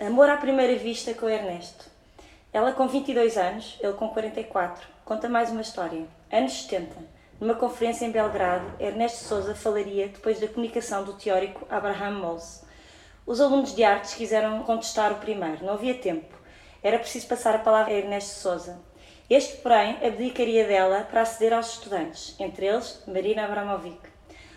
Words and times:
Amor 0.00 0.30
à 0.30 0.36
primeira 0.36 0.76
vista 0.76 1.12
com 1.12 1.28
Ernesto. 1.28 1.86
Ela 2.52 2.70
com 2.70 2.86
22 2.86 3.36
anos, 3.36 3.76
ele 3.80 3.94
com 3.94 4.08
44. 4.08 4.86
Conta 5.04 5.28
mais 5.28 5.50
uma 5.50 5.60
história. 5.60 6.06
Anos 6.30 6.52
70. 6.52 6.94
Numa 7.40 7.56
conferência 7.56 8.06
em 8.06 8.12
Belgrado, 8.12 8.74
Ernesto 8.78 9.24
Souza 9.24 9.56
falaria 9.56 10.06
depois 10.06 10.38
da 10.38 10.46
comunicação 10.46 11.02
do 11.02 11.14
teórico 11.14 11.66
Abraham 11.68 12.20
Mose. 12.20 12.62
Os 13.26 13.40
alunos 13.40 13.74
de 13.74 13.82
artes 13.82 14.14
quiseram 14.14 14.62
contestar 14.62 15.10
o 15.10 15.16
primeiro. 15.16 15.66
Não 15.66 15.74
havia 15.74 15.94
tempo. 15.94 16.32
Era 16.80 17.00
preciso 17.00 17.26
passar 17.26 17.56
a 17.56 17.58
palavra 17.58 17.92
a 17.92 17.96
Ernesto 17.96 18.38
Souza. 18.38 18.78
Este, 19.28 19.56
porém, 19.56 19.98
abdicaria 20.06 20.64
dela 20.64 21.08
para 21.10 21.22
aceder 21.22 21.52
aos 21.52 21.72
estudantes, 21.72 22.36
entre 22.38 22.66
eles 22.66 23.02
Marina 23.04 23.46
Abramovic. 23.46 23.98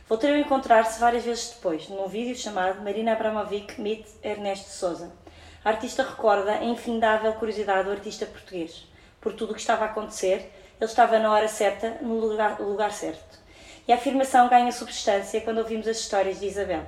Voltaram 0.08 0.36
a 0.36 0.40
encontrar-se 0.40 1.00
várias 1.00 1.24
vezes 1.24 1.50
depois, 1.56 1.90
num 1.90 2.08
vídeo 2.08 2.36
chamado 2.36 2.84
Marina 2.84 3.14
Abramovic 3.14 3.82
Meet 3.82 4.06
Ernesto 4.22 4.70
Souza. 4.70 5.21
A 5.64 5.70
artista 5.70 6.02
recorda 6.02 6.54
a 6.54 6.64
infindável 6.64 7.34
curiosidade 7.34 7.84
do 7.84 7.92
artista 7.92 8.26
português. 8.26 8.88
Por 9.20 9.34
tudo 9.34 9.52
o 9.52 9.54
que 9.54 9.62
estava 9.62 9.86
a 9.86 9.90
acontecer, 9.90 10.52
ele 10.80 10.90
estava 10.90 11.20
na 11.20 11.32
hora 11.32 11.48
certa, 11.48 12.00
no 12.02 12.16
lugar, 12.16 12.60
lugar 12.60 12.92
certo. 12.92 13.40
E 13.88 13.94
a 13.94 13.96
afirmação 13.96 14.50
ganha 14.50 14.72
substância 14.72 15.40
quando 15.42 15.60
ouvimos 15.60 15.88
as 15.88 16.00
histórias 16.00 16.40
de 16.40 16.48
Isabel. 16.48 16.84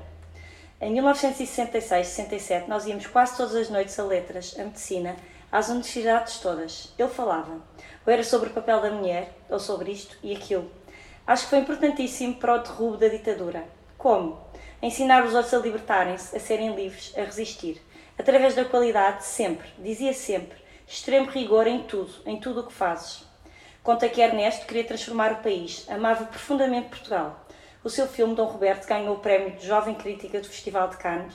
Em 0.82 0.92
1966-67, 0.96 2.68
nós 2.68 2.88
íamos 2.88 3.06
quase 3.06 3.38
todas 3.38 3.56
as 3.56 3.70
noites 3.70 4.00
a 4.00 4.04
letras, 4.06 4.56
a 4.58 4.64
medicina, 4.64 5.16
às 5.52 5.70
universidades 5.70 6.40
todas. 6.40 6.92
Ele 6.98 7.10
falava. 7.10 7.62
Ou 8.08 8.12
era 8.12 8.24
sobre 8.24 8.50
o 8.50 8.54
papel 8.54 8.82
da 8.82 8.90
mulher, 8.90 9.38
ou 9.52 9.60
sobre 9.60 9.92
isto 9.92 10.18
e 10.24 10.36
aquilo. 10.36 10.72
Acho 11.28 11.44
que 11.44 11.52
foi 11.52 11.60
importantíssimo 11.60 12.38
para 12.38 12.56
o 12.56 12.60
derrubo 12.60 12.98
da 12.98 13.08
ditadura. 13.08 13.66
Como? 14.00 14.42
Ensinar 14.82 15.24
os 15.24 15.36
outros 15.36 15.54
a 15.54 15.60
libertarem-se, 15.60 16.36
a 16.36 16.40
serem 16.40 16.76
livres, 16.76 17.14
a 17.16 17.22
resistir 17.22 17.80
através 18.18 18.56
da 18.56 18.66
qualidade, 18.66 19.26
sempre, 19.26 19.68
dizia 19.80 20.14
sempre, 20.14 20.58
extremo 20.88 21.30
rigor 21.30 21.68
em 21.68 21.84
tudo, 21.84 22.14
em 22.26 22.40
tudo 22.40 22.62
o 22.62 22.68
que 22.68 22.74
fazes. 22.74 23.26
Conta 23.82 24.08
que 24.08 24.22
Ernesto 24.22 24.66
queria 24.66 24.86
transformar 24.86 25.34
o 25.34 25.44
país, 25.44 25.86
amava 25.90 26.26
profundamente 26.26 26.90
Portugal. 26.90 27.46
O 27.84 27.90
seu 27.90 28.08
filme 28.08 28.34
Dom 28.34 28.46
Roberto 28.46 28.88
ganhou 28.88 29.16
o 29.16 29.20
prémio 29.20 29.58
de 29.58 29.68
Jovem 29.68 29.94
Crítica 29.94 30.40
do 30.40 30.48
Festival 30.48 30.88
de 30.90 30.98
Cannes, 30.98 31.34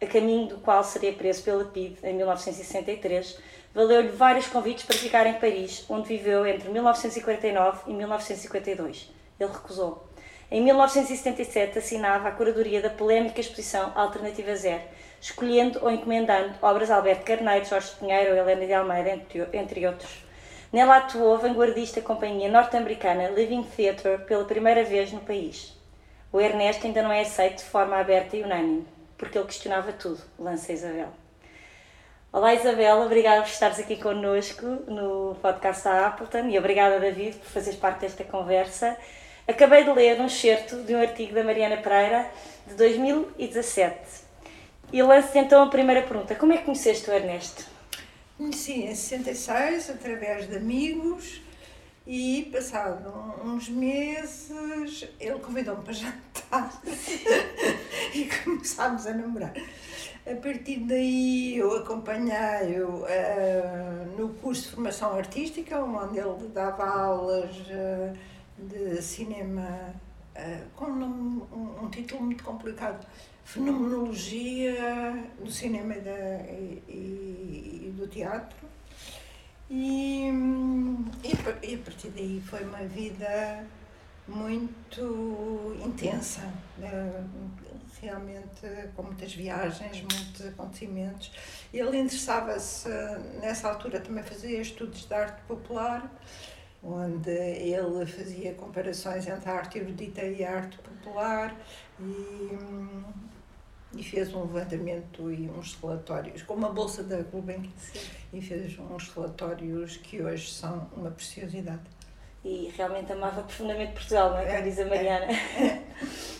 a 0.00 0.06
caminho 0.06 0.48
do 0.48 0.58
qual 0.58 0.82
seria 0.82 1.12
preso 1.12 1.42
pela 1.42 1.64
PID 1.66 1.98
em 2.02 2.14
1963. 2.14 3.38
Valeu-lhe 3.74 4.08
vários 4.08 4.46
convites 4.46 4.84
para 4.84 4.96
ficar 4.96 5.26
em 5.26 5.34
Paris, 5.34 5.84
onde 5.90 6.08
viveu 6.08 6.46
entre 6.46 6.70
1949 6.70 7.90
e 7.90 7.92
1952. 7.92 9.10
Ele 9.38 9.52
recusou. 9.52 10.08
Em 10.50 10.62
1977 10.62 11.78
assinava 11.78 12.28
a 12.28 12.32
curadoria 12.32 12.80
da 12.80 12.90
polémica 12.90 13.40
exposição 13.40 13.92
Alternativa 13.94 14.56
Zero, 14.56 14.82
escolhendo 15.20 15.78
ou 15.82 15.90
encomendando 15.90 16.54
obras 16.62 16.88
de 16.88 16.94
Alberto 16.94 17.24
Carneiro, 17.24 17.64
Jorge 17.64 17.92
Pinheiro 17.98 18.30
ou 18.30 18.38
Helena 18.38 18.66
de 18.66 18.72
Almeida, 18.72 19.20
entre, 19.52 19.86
outros. 19.86 20.24
Nela 20.72 20.96
atuou 20.96 21.34
a 21.34 21.38
vanguardista 21.38 22.00
companhia 22.00 22.50
norte-americana 22.50 23.28
Living 23.28 23.64
Theatre 23.64 24.18
pela 24.26 24.44
primeira 24.44 24.82
vez 24.84 25.12
no 25.12 25.20
país. 25.20 25.76
O 26.32 26.40
Ernesto 26.40 26.86
ainda 26.86 27.02
não 27.02 27.12
é 27.12 27.20
aceito 27.20 27.58
de 27.58 27.64
forma 27.64 27.98
aberta 27.98 28.36
e 28.36 28.42
unânime, 28.42 28.86
porque 29.18 29.36
ele 29.36 29.46
questionava 29.46 29.92
tudo, 29.92 30.20
lança 30.38 30.72
Isabel. 30.72 31.08
Olá 32.32 32.54
Isabel, 32.54 33.00
obrigada 33.00 33.42
por 33.42 33.50
estares 33.50 33.80
aqui 33.80 33.96
connosco 33.96 34.64
no 34.86 35.36
podcast 35.42 35.82
da 35.82 36.06
Appleton 36.06 36.46
e 36.48 36.58
obrigada 36.58 37.00
David 37.00 37.36
por 37.36 37.48
fazeres 37.48 37.78
parte 37.78 38.02
desta 38.02 38.22
conversa. 38.22 38.96
Acabei 39.48 39.82
de 39.82 39.90
ler 39.90 40.20
um 40.20 40.26
excerto 40.26 40.76
de 40.84 40.94
um 40.94 41.00
artigo 41.00 41.34
da 41.34 41.42
Mariana 41.42 41.78
Pereira 41.78 42.30
de 42.68 42.74
2017 42.74 44.19
e 44.92 45.02
lanço 45.02 45.36
então 45.38 45.62
a 45.62 45.68
primeira 45.68 46.02
pergunta: 46.02 46.34
Como 46.34 46.52
é 46.52 46.58
que 46.58 46.64
conheceste 46.64 47.08
o 47.10 47.12
Ernesto? 47.12 47.64
Conheci 48.36 48.72
em 48.72 48.94
66, 48.94 49.90
através 49.90 50.48
de 50.48 50.56
amigos, 50.56 51.42
e 52.06 52.48
passado 52.52 53.12
uns 53.44 53.68
meses 53.68 55.08
ele 55.20 55.38
convidou-me 55.38 55.82
para 55.84 55.92
jantar 55.92 56.82
e 58.14 58.28
começámos 58.42 59.06
a 59.06 59.12
namorar. 59.12 59.52
A 60.26 60.34
partir 60.36 60.80
daí 60.80 61.56
eu 61.56 61.76
acompanhei-o 61.76 62.88
uh, 62.88 64.18
no 64.18 64.30
curso 64.34 64.62
de 64.62 64.74
formação 64.74 65.14
artística, 65.14 65.82
onde 65.82 66.18
ele 66.18 66.48
dava 66.48 66.84
aulas 66.84 67.56
uh, 67.56 68.16
de 68.58 69.00
cinema 69.02 69.94
uh, 70.36 70.70
com 70.76 70.86
um, 70.86 71.46
um, 71.52 71.84
um 71.84 71.90
título 71.90 72.22
muito 72.22 72.44
complicado 72.44 73.06
fenomenologia 73.52 75.26
do 75.40 75.50
cinema 75.50 75.96
e, 75.96 76.00
da, 76.00 76.10
e, 76.48 76.82
e 77.88 77.94
do 77.96 78.06
teatro. 78.06 78.56
E, 79.68 80.28
e, 81.24 81.74
a 81.74 81.78
partir 81.78 82.10
daí 82.10 82.40
foi 82.46 82.62
uma 82.62 82.84
vida 82.84 83.66
muito 84.28 85.76
intensa, 85.84 86.42
né? 86.78 87.26
realmente 88.00 88.66
com 88.94 89.02
muitas 89.02 89.34
viagens, 89.34 90.00
muitos 90.00 90.46
acontecimentos. 90.46 91.32
Ele 91.74 91.98
interessava-se, 91.98 92.88
nessa 93.40 93.68
altura 93.68 94.00
também 94.00 94.22
fazia 94.22 94.60
estudos 94.60 95.06
de 95.06 95.12
arte 95.12 95.42
popular, 95.42 96.08
onde 96.82 97.30
ele 97.30 98.06
fazia 98.06 98.54
comparações 98.54 99.26
entre 99.26 99.50
a 99.50 99.54
arte 99.54 99.78
erudita 99.78 100.22
e 100.22 100.44
a 100.44 100.56
arte 100.56 100.78
popular 100.78 101.54
e 101.98 102.56
e 103.94 104.02
fez 104.02 104.32
um 104.34 104.42
levantamento 104.42 105.30
e 105.30 105.48
uns 105.48 105.74
relatórios, 105.74 106.42
com 106.42 106.54
uma 106.54 106.70
bolsa 106.70 107.02
da 107.02 107.22
Gulbenkian, 107.22 107.70
e 108.32 108.40
fez 108.40 108.78
uns 108.78 109.08
relatórios 109.08 109.96
que 109.96 110.22
hoje 110.22 110.50
são 110.50 110.88
uma 110.96 111.10
preciosidade. 111.10 111.82
E 112.44 112.72
realmente 112.76 113.12
amava 113.12 113.42
profundamente 113.42 113.92
Portugal, 113.92 114.30
não 114.30 114.38
é? 114.38 114.44
Como 114.44 114.56
é, 114.56 114.62
diz 114.62 114.78
a 114.78 114.86
Mariana. 114.86 115.26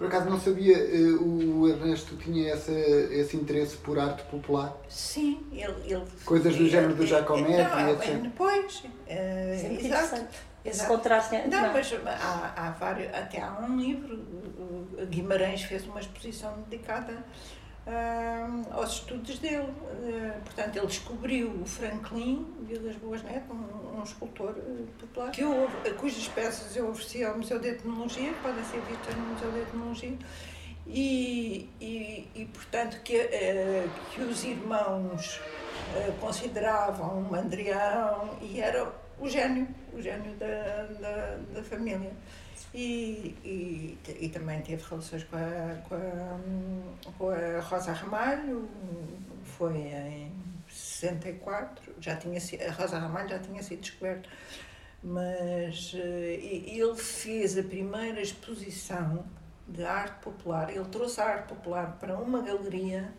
É, 0.00 0.04
é. 0.04 0.06
Por 0.06 0.06
acaso 0.06 0.30
não 0.30 0.40
sabia, 0.40 0.76
eh, 0.76 1.16
o 1.20 1.68
Ernesto 1.68 2.16
tinha 2.16 2.54
esse, 2.54 2.72
esse 2.72 3.36
interesse 3.36 3.76
por 3.76 3.98
arte 3.98 4.22
popular? 4.24 4.76
Sim, 4.88 5.46
ele. 5.52 5.74
ele 5.84 6.04
Coisas 6.24 6.56
do 6.56 6.68
género 6.68 6.94
do 6.94 7.06
Giacometti, 7.06 7.60
etc. 7.92 8.22
Depois, 8.22 8.84
uh, 8.84 9.84
exato. 9.84 10.26
Esse 10.64 10.86
contraste. 10.86 11.36
Não, 11.48 11.62
não, 11.62 11.72
mas 11.72 11.90
há, 12.06 12.52
há 12.54 12.70
vários, 12.72 13.14
até 13.14 13.40
há 13.40 13.58
um 13.60 13.78
livro, 13.78 14.18
Guimarães 15.08 15.62
fez 15.62 15.86
uma 15.86 16.00
exposição 16.00 16.62
dedicada 16.68 17.24
aos 18.70 18.92
estudos 18.92 19.38
dele. 19.38 19.68
Uh, 19.68 20.40
portanto, 20.44 20.76
ele 20.76 20.86
descobriu 20.86 21.50
o 21.50 21.66
Franklin 21.66 22.46
Vilas 22.62 22.96
Boas 22.96 23.22
Neto, 23.22 23.52
um, 23.52 23.98
um 23.98 24.02
escultor 24.02 24.50
uh, 24.50 24.86
popular, 24.98 25.30
que 25.30 25.42
eu, 25.42 25.68
cujas 25.98 26.28
peças 26.28 26.76
eu 26.76 26.88
ofereci 26.88 27.24
ao 27.24 27.36
Museu 27.36 27.58
de 27.58 27.68
Etnologia, 27.68 28.32
podem 28.42 28.64
ser 28.64 28.80
vistas 28.82 29.14
no 29.14 29.22
Museu 29.22 29.50
de 29.52 29.60
Etnologia, 29.60 30.18
e, 30.86 31.68
e, 31.80 32.28
e 32.34 32.44
portanto, 32.46 33.00
que, 33.02 33.28
que 34.12 34.22
os 34.22 34.42
irmãos 34.42 35.40
consideravam 36.20 37.18
um 37.18 37.22
mandrião 37.30 38.36
e 38.40 38.60
era 38.60 38.90
o 39.20 39.28
gênio, 39.28 39.68
o 39.92 40.00
gênio 40.00 40.34
da, 40.34 40.86
da, 40.98 41.38
da 41.54 41.62
família. 41.62 42.10
E, 42.72 43.34
e, 43.44 43.98
e, 44.20 44.28
também 44.28 44.60
teve 44.62 44.82
relações 44.88 45.24
com 45.24 45.36
a, 45.36 45.74
com 45.88 45.94
a, 45.96 47.12
com 47.18 47.30
a 47.30 47.60
Rosa 47.60 47.92
Ramalho, 47.92 48.68
foi 49.44 49.76
em 49.76 50.32
64, 50.68 51.94
já 52.00 52.14
tinha, 52.14 52.38
a 52.38 52.72
Rosa 52.72 52.98
Ramalho 52.98 53.28
já 53.28 53.40
tinha 53.40 53.60
sido 53.60 53.80
descoberta, 53.80 54.28
mas 55.02 55.92
eh, 55.96 56.38
ele 56.66 56.94
fez 56.94 57.58
a 57.58 57.62
primeira 57.64 58.20
exposição 58.20 59.24
de 59.66 59.84
arte 59.84 60.22
popular, 60.22 60.70
ele 60.70 60.84
trouxe 60.84 61.20
a 61.20 61.24
arte 61.24 61.48
popular 61.48 61.96
para 61.98 62.16
uma 62.16 62.40
galeria 62.40 63.12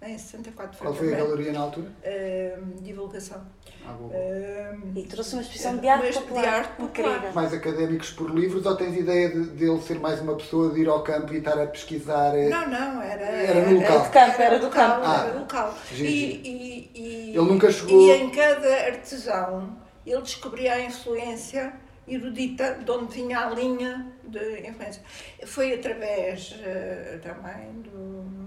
em 0.00 0.16
64. 0.16 0.78
Qual 0.78 0.94
foi 0.94 1.12
a 1.12 1.16
galeria 1.16 1.52
na 1.52 1.60
altura? 1.60 1.88
Uh, 2.04 2.82
divulgação. 2.82 3.42
Ah, 3.84 3.92
boa. 3.92 4.10
Uh, 4.10 4.98
e 4.98 5.02
trouxe 5.04 5.34
uma 5.34 5.42
exposição 5.42 5.76
de 5.76 5.88
arte 5.88 6.12
popular. 6.12 6.42
De 6.42 6.48
arte 6.48 6.76
popular. 6.76 7.32
Mais 7.34 7.52
académicos 7.52 8.10
por 8.10 8.30
livros 8.30 8.64
ou 8.64 8.76
tens 8.76 8.96
ideia 8.96 9.28
de, 9.28 9.50
de 9.50 9.64
ele 9.64 9.80
ser 9.80 9.98
mais 9.98 10.20
uma 10.20 10.36
pessoa 10.36 10.72
de 10.72 10.82
ir 10.82 10.88
ao 10.88 11.02
campo 11.02 11.32
e 11.32 11.38
estar 11.38 11.60
a 11.60 11.66
pesquisar? 11.66 12.36
Eh, 12.36 12.48
não, 12.48 12.68
não, 12.68 13.02
era, 13.02 13.24
era 13.24 13.70
no 13.70 13.80
local. 13.80 13.96
Era 13.96 13.98
do 13.98 14.10
campo, 14.10 14.42
era 14.42 14.58
do 14.58 14.70
campo. 14.70 15.00
Ah, 15.04 15.26
era 15.26 15.38
local. 15.38 15.74
E, 15.92 16.04
e, 16.04 16.90
e, 16.94 17.30
ele 17.30 17.48
nunca 17.48 17.70
chegou. 17.70 18.00
E 18.00 18.12
em 18.12 18.30
cada 18.30 18.86
artesão 18.86 19.76
ele 20.06 20.22
descobria 20.22 20.74
a 20.74 20.80
influência 20.80 21.72
erudita 22.06 22.74
de 22.74 22.90
onde 22.90 23.14
vinha 23.14 23.40
a 23.40 23.50
linha 23.50 24.06
de 24.24 24.68
influência. 24.68 25.02
Foi 25.44 25.74
através 25.74 26.52
uh, 26.52 27.18
também 27.20 27.82
do, 27.82 28.37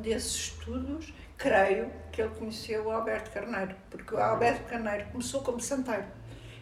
desses 0.00 0.34
estudos, 0.36 1.12
creio, 1.36 1.90
que 2.12 2.20
ele 2.20 2.34
conheceu 2.34 2.86
o 2.86 2.90
Alberto 2.90 3.30
Carneiro, 3.30 3.74
porque 3.90 4.14
o 4.14 4.18
Alberto 4.18 4.64
Carneiro 4.64 5.06
começou 5.10 5.42
como 5.42 5.60
santeiro. 5.60 6.04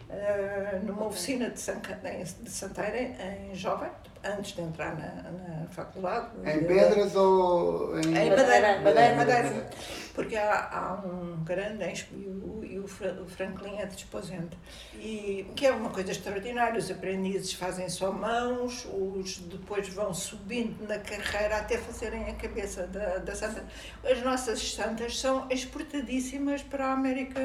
Uh, 0.09 0.85
numa 0.85 1.05
oficina 1.05 1.51
de, 1.51 1.59
santeiro 1.59 2.95
em, 2.95 3.51
em 3.51 3.55
Jovem, 3.55 3.91
antes 4.23 4.53
de 4.53 4.61
entrar 4.61 4.95
na, 4.95 5.31
na 5.31 5.67
faculdade. 5.69 6.27
Em 6.43 6.63
pedras 6.65 7.15
ou 7.15 7.97
em, 7.99 8.07
em 8.07 8.29
madeira, 8.29 8.79
madeira, 8.81 9.15
madeira, 9.15 9.69
Porque 10.13 10.35
há, 10.35 10.69
há 10.71 11.05
um 11.05 11.43
grande 11.43 12.05
e 12.11 12.27
o, 12.27 12.63
e 12.63 12.79
o 12.79 12.87
Franklin 13.27 13.77
é 13.77 13.85
desposente. 13.85 14.57
E 14.95 15.45
que 15.55 15.65
é 15.65 15.71
uma 15.71 15.89
coisa 15.89 16.11
extraordinária. 16.11 16.77
Os 16.77 16.91
aprendizes 16.91 17.53
fazem 17.53 17.87
só 17.87 18.11
mãos, 18.11 18.85
os 18.85 19.37
depois 19.37 19.87
vão 19.89 20.13
subindo 20.13 20.85
na 20.87 20.99
carreira 20.99 21.57
até 21.57 21.77
fazerem 21.77 22.25
a 22.25 22.33
cabeça 22.33 22.85
da, 22.87 23.17
da 23.17 23.35
santa. 23.35 23.63
As 24.03 24.21
nossas 24.23 24.73
santas 24.73 25.17
são 25.19 25.47
exportadíssimas 25.49 26.61
para 26.61 26.87
a 26.87 26.93
América 26.93 27.39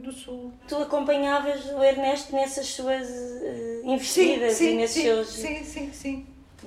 do 0.00 0.12
Sul. 0.12 0.52
Tu 0.68 0.76
acompanhavas 0.76 1.64
o 1.66 1.82
Ernesto 1.82 2.34
nessas 2.34 2.66
suas 2.66 3.08
uh, 3.08 3.82
investidas 3.84 4.54
sim, 4.54 4.66
sim, 4.66 4.72
e 4.72 4.76
nesses 4.76 4.96
sim, 4.96 5.02
seus. 5.02 5.28
Sim, 5.28 5.64
sim, 5.64 5.92
sim. 5.92 6.03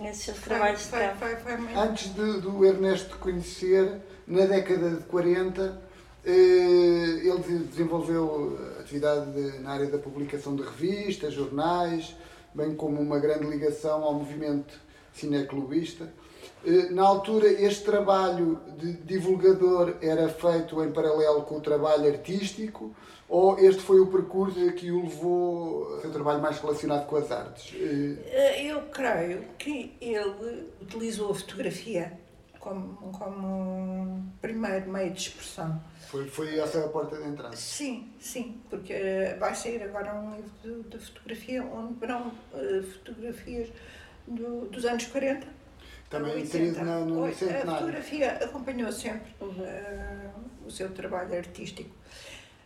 Nesses 0.02 0.26
seus 0.26 0.40
trabalhos 0.40 0.82
foi, 0.82 1.00
de 1.00 1.16
foi, 1.16 1.36
foi, 1.36 1.58
foi 1.58 1.76
Antes 1.76 2.14
de, 2.14 2.42
do 2.42 2.66
Ernesto 2.66 3.18
conhecer, 3.18 4.00
na 4.28 4.46
década 4.46 4.92
de 4.92 5.04
40, 5.04 5.82
eh, 6.26 6.32
ele 6.32 7.64
desenvolveu 7.70 8.60
atividade 8.80 9.60
na 9.60 9.72
área 9.72 9.88
da 9.88 9.98
publicação 9.98 10.56
de 10.56 10.64
revistas, 10.64 11.34
jornais, 11.34 12.16
bem 12.54 12.76
como 12.76 13.00
uma 13.00 13.20
grande 13.20 13.46
ligação 13.46 14.04
ao 14.04 14.14
movimento 14.16 14.74
cineclubista. 15.14 16.12
Eh, 16.68 16.90
na 16.92 17.04
altura, 17.04 17.48
este 17.48 17.86
trabalho 17.86 18.60
de 18.78 18.92
divulgador 18.92 19.96
era 20.02 20.28
feito 20.28 20.84
em 20.84 20.92
paralelo 20.92 21.44
com 21.44 21.56
o 21.56 21.62
trabalho 21.62 22.06
artístico 22.06 22.94
ou 23.30 23.58
este 23.58 23.82
foi 23.82 24.02
o 24.02 24.08
percurso 24.08 24.74
que 24.74 24.92
o 24.92 25.04
levou 25.04 25.94
ao 25.94 26.02
seu 26.02 26.12
trabalho 26.12 26.42
mais 26.42 26.60
relacionado 26.60 27.08
com 27.08 27.16
as 27.16 27.32
artes? 27.32 27.74
Eh, 27.74 28.66
eu 28.66 28.82
creio 28.92 29.46
que 29.58 29.96
ele 30.02 30.70
utilizou 30.82 31.32
a 31.32 31.36
fotografia 31.36 32.20
como, 32.60 33.14
como 33.18 34.26
primeiro 34.42 34.92
meio 34.92 35.12
de 35.12 35.22
expressão. 35.22 35.82
Foi, 36.10 36.28
foi 36.28 36.60
essa 36.60 36.84
a 36.84 36.90
porta 36.90 37.16
de 37.16 37.30
entrada? 37.30 37.56
Sim, 37.56 38.10
sim, 38.20 38.60
porque 38.70 38.92
eh, 38.92 39.38
vai 39.40 39.56
sair 39.56 39.82
agora 39.84 40.14
um 40.16 40.36
livro 40.36 40.52
de, 40.62 40.98
de 40.98 41.06
fotografia 41.06 41.64
onde 41.64 41.94
verão 41.94 42.30
fotografias 42.94 43.70
do, 44.28 44.66
dos 44.66 44.84
anos 44.84 45.06
40. 45.06 45.57
Também 46.10 46.42
inserido 46.42 46.84
no, 46.84 47.06
no 47.06 47.34
centenário. 47.34 47.70
A 47.70 47.76
fotografia 47.76 48.32
acompanhou 48.34 48.92
sempre 48.92 49.36
uh, 49.42 50.66
o 50.66 50.72
seu 50.72 50.90
trabalho 50.92 51.38
artístico. 51.38 51.94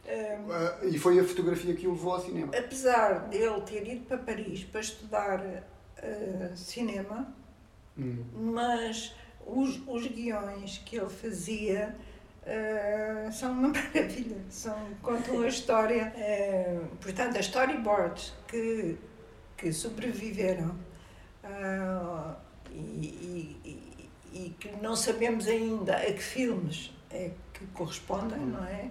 Uh, 0.05 0.87
e 0.87 0.97
foi 0.99 1.19
a 1.19 1.23
fotografia 1.23 1.73
que 1.73 1.87
o 1.87 1.91
levou 1.91 2.13
ao 2.13 2.21
cinema? 2.21 2.51
Apesar 2.57 3.29
de 3.29 3.37
ele 3.37 3.61
ter 3.61 3.87
ido 3.87 4.05
para 4.05 4.17
Paris 4.17 4.63
para 4.63 4.81
estudar 4.81 5.39
uh, 5.39 6.55
cinema, 6.55 7.33
hum. 7.97 8.23
mas 8.33 9.15
os, 9.45 9.81
os 9.87 10.07
guiões 10.07 10.79
que 10.79 10.97
ele 10.97 11.09
fazia 11.09 11.95
uh, 12.43 13.31
são 13.31 13.51
uma 13.51 13.69
maravilha, 13.73 14.37
são, 14.49 14.77
contam 15.01 15.41
a 15.41 15.47
história. 15.47 16.13
Uh, 16.15 16.95
portanto, 16.97 17.37
as 17.37 17.45
storyboards 17.45 18.33
que, 18.47 18.97
que 19.57 19.71
sobreviveram 19.71 20.75
uh, 21.43 22.35
e, 22.73 23.57
e, 23.65 24.09
e, 24.33 24.49
que 24.59 24.71
não 24.81 24.95
sabemos 24.95 25.47
ainda 25.47 25.95
a 25.95 26.05
que 26.05 26.23
filmes 26.23 26.91
é 27.09 27.31
que 27.53 27.65
correspondem, 27.67 28.39
não 28.39 28.63
é? 28.65 28.89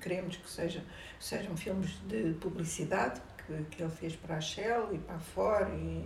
Queremos 0.00 0.36
que 0.36 0.48
seja, 0.48 0.82
sejam 1.20 1.56
filmes 1.56 1.90
de 2.06 2.34
publicidade 2.40 3.20
que, 3.46 3.64
que 3.76 3.82
ele 3.82 3.92
fez 3.92 4.16
para 4.16 4.36
a 4.36 4.40
Shell 4.40 4.94
e 4.94 4.98
para 4.98 5.16
a 5.16 5.20
Ford 5.20 5.68
e 5.74 6.04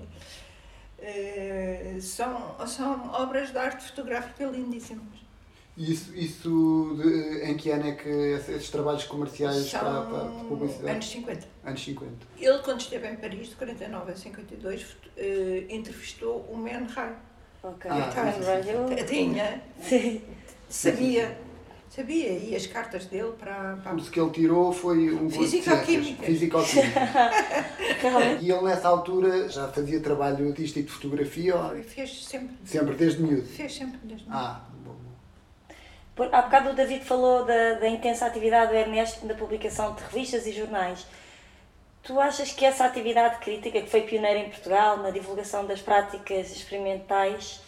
eh, 0.98 1.98
são, 2.00 2.56
são 2.66 3.10
obras 3.12 3.50
de 3.50 3.58
arte 3.58 3.84
fotográfica 3.88 4.44
lindíssimas. 4.44 5.22
Isso, 5.76 6.14
isso 6.14 6.98
de, 7.00 7.44
em 7.50 7.56
que 7.56 7.70
ano 7.70 7.88
é 7.88 7.92
que 7.92 8.08
esses 8.08 8.69
trabalhos 8.69 9.04
comerciais 9.04 9.70
São 9.70 9.80
para, 9.80 10.02
para 10.02 10.24
publicidade? 10.46 10.90
Anos 10.90 11.10
50. 11.10 11.48
Anos 11.64 11.84
50. 11.84 12.12
Ele, 12.38 12.58
quando 12.58 12.80
esteve 12.80 13.08
em 13.08 13.16
Paris, 13.16 13.48
de 13.48 13.54
49 13.56 14.12
a 14.12 14.16
52, 14.16 14.82
uh, 14.82 14.96
entrevistou 15.70 16.46
o 16.50 16.56
Man 16.56 16.86
Ray. 16.94 17.12
Ok. 17.62 17.90
Ah, 17.90 18.10
então, 18.10 19.06
tinha. 19.06 19.62
Sabia. 20.69 21.38
Sabia, 21.88 22.32
e 22.38 22.56
as 22.56 22.66
cartas 22.66 23.04
dele 23.04 23.32
para. 23.38 23.76
para... 23.76 23.94
O 23.94 24.02
que 24.02 24.19
ele 24.19 24.30
tirou 24.30 24.72
foi 24.72 25.12
um 25.12 25.28
Físico-química. 25.28 26.22
Físico-química. 26.24 27.00
e 28.40 28.50
ele, 28.50 28.62
nessa 28.62 28.88
altura, 28.88 29.46
já 29.50 29.69
fazia 29.69 30.00
trabalho 30.00 30.48
artístico 30.48 30.86
de 30.86 30.92
fotografia? 30.92 31.54
Ou... 31.54 31.82
Fez 31.82 32.24
sempre. 32.24 32.56
Sempre, 32.64 32.94
desde 32.94 33.22
miúdo? 33.22 33.46
Fez 33.46 33.74
sempre 33.74 33.98
desde 34.04 34.24
miúdo. 34.24 34.38
Ah. 34.38 34.71
Por, 36.14 36.32
há 36.34 36.42
bocado 36.42 36.70
o 36.70 36.74
David 36.74 37.04
falou 37.04 37.44
da, 37.44 37.74
da 37.74 37.88
intensa 37.88 38.26
atividade 38.26 38.72
do 38.72 38.76
Ernesto 38.76 39.26
na 39.26 39.34
publicação 39.34 39.94
de 39.94 40.02
revistas 40.02 40.46
e 40.46 40.52
jornais. 40.52 41.06
Tu 42.02 42.18
achas 42.20 42.52
que 42.52 42.64
essa 42.64 42.84
atividade 42.84 43.38
crítica, 43.38 43.80
que 43.80 43.88
foi 43.88 44.02
pioneira 44.02 44.38
em 44.40 44.50
Portugal 44.50 44.96
na 44.98 45.10
divulgação 45.10 45.64
das 45.64 45.80
práticas 45.80 46.50
experimentais, 46.50 47.60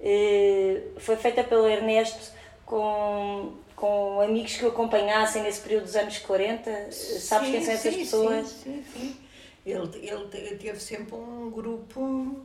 eh, 0.00 0.82
foi 0.98 1.16
feita 1.16 1.44
pelo 1.44 1.66
Ernesto 1.66 2.32
com, 2.66 3.52
com 3.74 4.20
amigos 4.20 4.56
que 4.56 4.64
o 4.64 4.68
acompanhassem 4.68 5.42
nesse 5.42 5.60
período 5.60 5.84
dos 5.84 5.96
anos 5.96 6.18
40? 6.18 6.92
Sabes 6.92 7.46
sim, 7.46 7.52
quem 7.52 7.64
são 7.64 7.74
essas 7.74 7.94
sim, 7.94 8.00
pessoas? 8.00 8.48
Sim, 8.48 8.84
sim, 8.92 9.00
sim. 9.00 9.16
Ele, 9.64 10.06
ele 10.06 10.56
teve 10.56 10.80
sempre 10.80 11.14
um 11.14 11.50
grupo. 11.50 12.36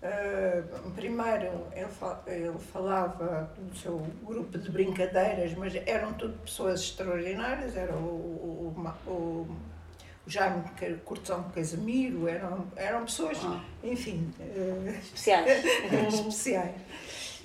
Uh, 0.00 0.90
primeiro, 0.92 1.66
ele, 1.74 1.88
ele 2.26 2.58
falava 2.72 3.50
do 3.58 3.76
seu 3.76 3.98
grupo 4.22 4.56
de 4.56 4.70
brincadeiras, 4.70 5.54
mas 5.54 5.74
eram 5.86 6.12
tudo 6.12 6.38
pessoas 6.38 6.80
extraordinárias. 6.80 7.76
Era 7.76 7.92
o, 7.94 8.74
o, 8.76 8.92
o, 9.06 9.10
o 9.10 10.30
Jaime 10.30 10.62
Cortão 11.04 11.44
Casemiro, 11.54 12.28
eram, 12.28 12.66
eram 12.76 13.04
pessoas, 13.04 13.38
ah. 13.42 13.60
enfim, 13.82 14.32
uh, 14.38 14.88
especiais. 14.88 15.64
especiais 16.14 16.74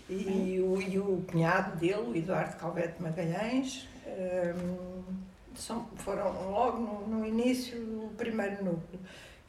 e 0.09 0.59
o, 0.59 0.81
e 0.81 0.99
o 0.99 1.23
cunhado 1.29 1.77
dele, 1.77 1.95
o 1.95 2.15
Eduardo 2.15 2.57
Calvete 2.57 3.01
Magalhães, 3.01 3.87
um, 4.05 5.03
são, 5.55 5.87
foram 5.95 6.51
logo 6.51 6.79
no, 6.79 7.19
no 7.19 7.25
início 7.25 7.77
o 7.77 8.11
primeiro 8.17 8.63
núcleo. 8.63 8.99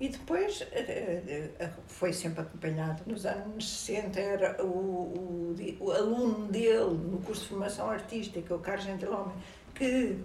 E 0.00 0.08
depois 0.08 0.60
uh, 0.60 0.64
uh, 0.64 1.70
foi 1.86 2.12
sempre 2.12 2.40
acompanhado. 2.42 3.02
Nos 3.06 3.24
anos 3.24 3.68
60 3.86 4.20
era 4.20 4.64
o, 4.64 4.66
o, 4.66 5.56
o 5.80 5.90
aluno 5.92 6.48
dele 6.48 6.94
no 7.10 7.18
curso 7.18 7.42
de 7.42 7.48
formação 7.48 7.88
artística, 7.88 8.54
o 8.54 8.58
Carlos 8.58 8.84
Gentilhomem, 8.84 9.34
que 9.74 10.18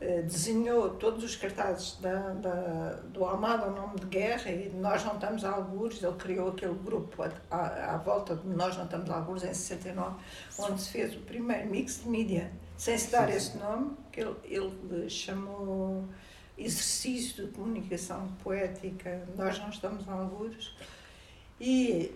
eh, 0.00 0.22
desenhou 0.22 0.90
todos 0.96 1.22
os 1.22 1.36
cartazes 1.36 1.96
da, 2.00 2.30
da, 2.34 3.00
do 3.12 3.24
Almada, 3.24 3.68
o 3.68 3.70
nome 3.70 4.00
de 4.00 4.06
guerra, 4.06 4.50
e 4.50 4.68
Nós 4.68 5.04
Não 5.04 5.14
Estamos 5.14 5.44
a 5.44 5.52
Algures, 5.52 6.02
ele 6.02 6.12
criou 6.14 6.48
aquele 6.48 6.74
grupo 6.74 7.22
à, 7.22 7.94
à, 7.94 7.96
volta 7.98 8.34
de 8.34 8.46
Nós 8.48 8.76
Não 8.76 8.84
Estamos 8.84 9.08
a 9.08 9.16
Algures, 9.16 9.44
em 9.44 9.54
69, 9.54 10.16
onde 10.58 10.82
se 10.82 10.90
fez 10.90 11.14
o 11.14 11.20
primeiro 11.20 11.70
mix 11.70 12.02
de 12.02 12.08
mídia, 12.08 12.50
sem 12.76 12.98
se 12.98 13.10
dar 13.12 13.30
esse 13.30 13.56
nome, 13.56 13.96
que 14.10 14.20
ele, 14.20 14.34
ele 14.44 15.08
chamou 15.08 16.04
Exercício 16.56 17.46
de 17.46 17.52
Comunicação 17.52 18.28
Poética, 18.42 19.26
Nós 19.36 19.58
Não 19.58 19.70
Estamos 19.70 20.08
a 20.08 20.12
Algures, 20.12 20.72
e 21.60 22.12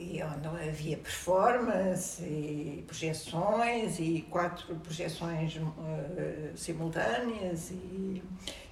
e 0.00 0.22
onde 0.22 0.48
havia 0.68 0.96
performance 0.96 2.22
e 2.22 2.82
projeções 2.86 3.98
e 3.98 4.24
quatro 4.30 4.74
projeções 4.76 5.56
uh, 5.56 6.56
simultâneas 6.56 7.70
e, 7.70 8.22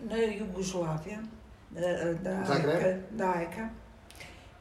na 0.00 0.16
Iugoslávia, 0.16 1.22
da, 1.70 2.14
da? 2.14 2.52
AICA, 2.52 3.04
da 3.12 3.30
AICA, 3.30 3.72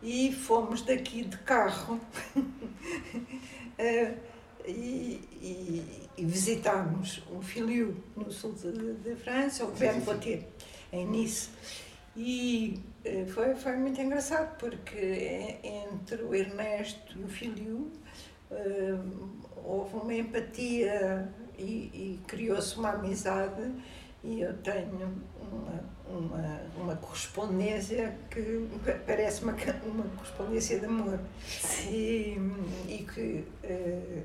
e 0.03 0.31
fomos 0.31 0.83
daqui 0.83 1.23
de 1.23 1.37
carro 1.39 1.99
eh, 3.79 4.13
e, 4.67 5.21
e, 5.41 6.09
e 6.17 6.25
visitámos 6.25 7.23
o 7.31 7.41
Filiu 7.41 7.95
no 8.15 8.31
sul 8.31 8.53
de 8.53 9.15
França, 9.15 9.65
o 9.65 9.75
sim. 9.75 10.01
Poitiers, 10.01 10.43
em 10.91 11.07
Nice. 11.07 11.49
E 12.15 12.79
eh, 13.05 13.25
foi, 13.27 13.53
foi 13.55 13.75
muito 13.77 14.01
engraçado 14.01 14.57
porque 14.57 15.57
entre 15.63 16.23
o 16.23 16.33
Ernesto 16.33 17.17
e 17.17 17.23
o 17.23 17.27
Filiu 17.27 17.91
eh, 18.49 18.97
houve 19.63 19.95
uma 19.97 20.13
empatia 20.13 21.31
e, 21.57 21.63
e 21.63 22.19
criou-se 22.25 22.75
uma 22.77 22.91
amizade 22.91 23.71
e 24.23 24.41
eu 24.41 24.57
tenho 24.57 25.21
uma, 25.51 25.83
uma, 26.19 26.61
uma 26.77 26.95
correspondência 26.95 28.17
que 28.29 28.67
parece 29.05 29.43
uma, 29.43 29.55
uma 29.85 30.03
correspondência 30.15 30.79
de 30.79 30.85
amor 30.85 31.19
e, 31.89 32.37
e 32.87 33.07
que 33.13 33.43
eh, 33.63 34.23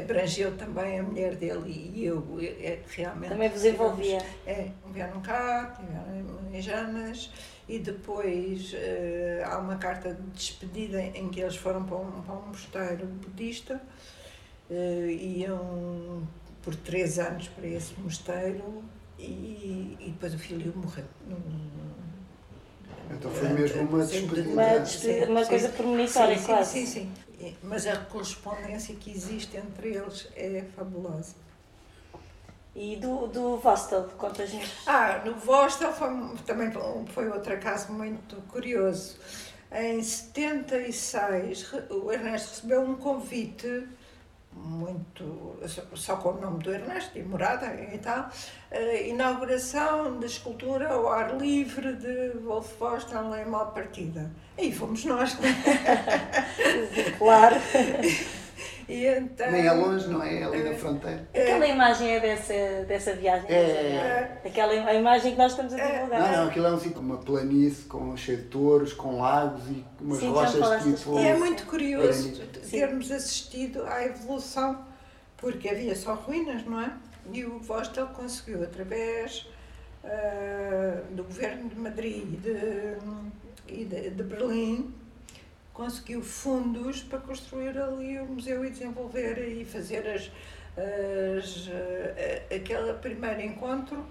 abrangeu 0.00 0.56
também 0.56 0.98
a 1.00 1.02
mulher 1.02 1.34
dele 1.36 1.92
e 1.94 2.04
eu 2.06 2.24
eh, 2.40 2.78
realmente 2.88 3.30
Também 3.30 3.48
vos 3.48 3.64
envolvia. 3.64 4.22
é, 4.46 4.70
vieram 4.92 5.20
cá, 5.20 5.74
tiveram 5.78 6.52
em 6.52 6.60
Janas 6.60 7.30
e 7.68 7.78
depois 7.78 8.72
eh, 8.74 9.42
há 9.44 9.58
uma 9.58 9.76
carta 9.76 10.14
de 10.14 10.22
despedida 10.30 11.00
em 11.02 11.28
que 11.28 11.40
eles 11.40 11.56
foram 11.56 11.84
para 11.84 11.96
um, 11.96 12.22
para 12.22 12.34
um 12.34 12.46
mosteiro 12.48 13.06
budista 13.06 13.80
eh, 14.70 15.10
iam 15.20 16.26
por 16.62 16.74
três 16.76 17.18
anos 17.18 17.48
para 17.48 17.66
esse 17.66 17.92
mosteiro 18.00 18.82
e, 19.26 19.96
e 20.00 20.10
depois 20.10 20.34
o 20.34 20.38
filho 20.38 20.72
morreu. 20.76 21.04
Então 23.10 23.30
foi 23.30 23.48
mesmo 23.50 23.82
uma 23.82 24.04
despedida. 24.04 24.48
Uma, 24.50 24.78
despedida- 24.80 25.30
uma 25.30 25.46
coisa 25.46 25.68
premonitória, 25.68 26.38
sim, 26.38 26.44
quase. 26.46 26.70
Sim, 26.72 26.86
sim, 26.86 27.12
sim. 27.38 27.56
Mas 27.62 27.86
a 27.86 27.96
correspondência 27.96 28.94
que 28.94 29.10
existe 29.10 29.56
entre 29.56 29.94
eles 29.94 30.28
é 30.34 30.64
fabulosa. 30.74 31.34
E 32.74 32.96
do, 32.96 33.28
do 33.28 33.58
Vostel, 33.58 34.04
contas-nos. 34.18 34.68
Ah, 34.86 35.22
no 35.24 35.34
Vostel 35.34 35.92
foi, 35.92 36.08
também 36.44 36.72
foi 37.08 37.28
outro 37.28 37.56
caso 37.60 37.92
muito 37.92 38.36
curioso. 38.48 39.16
Em 39.70 40.02
76, 40.02 41.62
re- 41.70 41.84
o 41.90 42.10
Ernesto 42.10 42.50
recebeu 42.50 42.82
um 42.82 42.96
convite, 42.96 43.86
muito 44.54 45.58
só- 45.94 46.16
com 46.16 46.30
o 46.30 46.40
nome 46.40 46.62
do 46.62 46.72
Ernesto 46.72 47.18
e 47.18 47.22
morada 47.22 47.66
e 47.92 47.98
tal, 47.98 48.28
a 48.70 48.94
inauguração 49.00 50.18
da 50.20 50.26
escultura 50.26 50.88
ao 50.92 51.08
ar 51.08 51.36
livre 51.36 51.94
de 51.94 52.30
Wolf 52.38 52.72
Vostel 52.78 53.34
em 53.36 53.44
Malpartida. 53.46 54.30
Aí 54.56 54.72
fomos 54.72 55.04
nós. 55.04 55.36
Claro. 57.18 57.56
E 58.88 59.06
então, 59.06 59.50
Nem 59.50 59.66
é 59.66 59.72
longe, 59.72 60.08
não 60.08 60.22
é? 60.22 60.40
É 60.40 60.44
ali 60.44 60.62
na 60.62 60.74
fronteira. 60.74 61.26
Aquela 61.30 61.66
imagem 61.66 62.10
é 62.16 62.20
dessa, 62.20 62.84
dessa 62.86 63.14
viagem. 63.14 63.46
É. 63.48 63.64
viagem. 63.64 64.36
Aquela 64.44 64.72
a 64.72 64.94
imagem 64.94 65.32
que 65.32 65.38
nós 65.38 65.52
estamos 65.52 65.72
a 65.72 65.76
divulgar. 65.76 66.20
Não, 66.20 66.32
não, 66.32 66.48
aquilo 66.48 66.66
é 66.66 66.72
um 66.72 66.78
sítio, 66.78 67.00
uma 67.00 67.16
planície 67.18 67.84
com 67.84 68.16
cheio 68.16 68.38
de 68.38 68.44
touros, 68.44 68.92
com 68.92 69.20
lagos 69.20 69.62
e 69.68 69.84
umas 70.00 70.18
Sim, 70.18 70.28
rochas 70.30 70.82
tipo. 70.82 71.18
E 71.18 71.26
é 71.26 71.36
muito 71.36 71.64
curioso 71.66 72.32
termos 72.70 73.10
assistido 73.10 73.84
à 73.86 74.04
evolução, 74.04 74.84
porque 75.36 75.68
havia 75.68 75.96
só 75.96 76.14
ruínas, 76.14 76.64
não 76.64 76.80
é? 76.80 76.92
E 77.32 77.44
o 77.44 77.58
Vostel 77.58 78.08
conseguiu, 78.08 78.62
através 78.62 79.46
ah, 80.04 81.00
do 81.10 81.24
governo 81.24 81.70
de 81.70 81.78
Madrid 81.78 82.22
e 82.22 82.36
de, 82.36 82.96
e 83.66 83.84
de, 83.86 84.10
de 84.10 84.22
Berlim, 84.22 84.92
conseguiu 85.74 86.22
fundos 86.22 87.02
para 87.02 87.18
construir 87.18 87.76
ali 87.76 88.18
o 88.20 88.24
museu 88.26 88.64
e 88.64 88.70
desenvolver 88.70 89.36
e 89.38 89.64
fazer 89.64 90.06
as, 90.08 90.30
as, 90.78 91.68
ah, 91.68 92.54
aquele 92.54 92.92
primeiro 92.94 93.40
encontro 93.42 94.06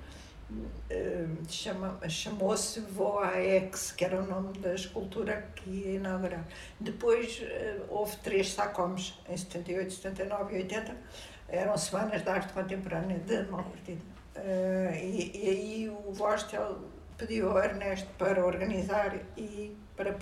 eh, 0.89 1.25
chama- 1.48 1.98
chamou-se 2.10 2.79
Voaex, 2.82 3.93
que 3.93 4.03
era 4.05 4.22
o 4.22 4.25
nome 4.27 4.58
da 4.60 4.75
escultura 4.75 5.48
que 5.55 5.70
ia 5.70 5.91
inaugurar. 5.96 6.46
Depois 6.79 7.41
eh, 7.41 7.79
houve 7.89 8.17
três 8.17 8.51
SACOMs, 8.51 9.20
em 9.29 9.38
78, 9.38 9.93
79 9.93 10.53
e 10.55 10.58
80, 10.63 10.96
eram 11.48 11.77
Semanas 11.77 12.22
da 12.24 12.34
Arte 12.34 12.53
Contemporânea 12.53 13.17
de 13.20 13.43
Malpartida. 13.50 14.01
Eh, 14.36 15.00
e, 15.01 15.32
e 15.46 15.50
aí 15.50 15.89
o 15.89 16.12
Vostel 16.12 16.77
pediu 17.17 17.50
ao 17.51 17.58
Ernesto 17.63 18.10
para 18.17 18.46
organizar 18.46 19.15
e 19.38 19.75
para 19.96 20.13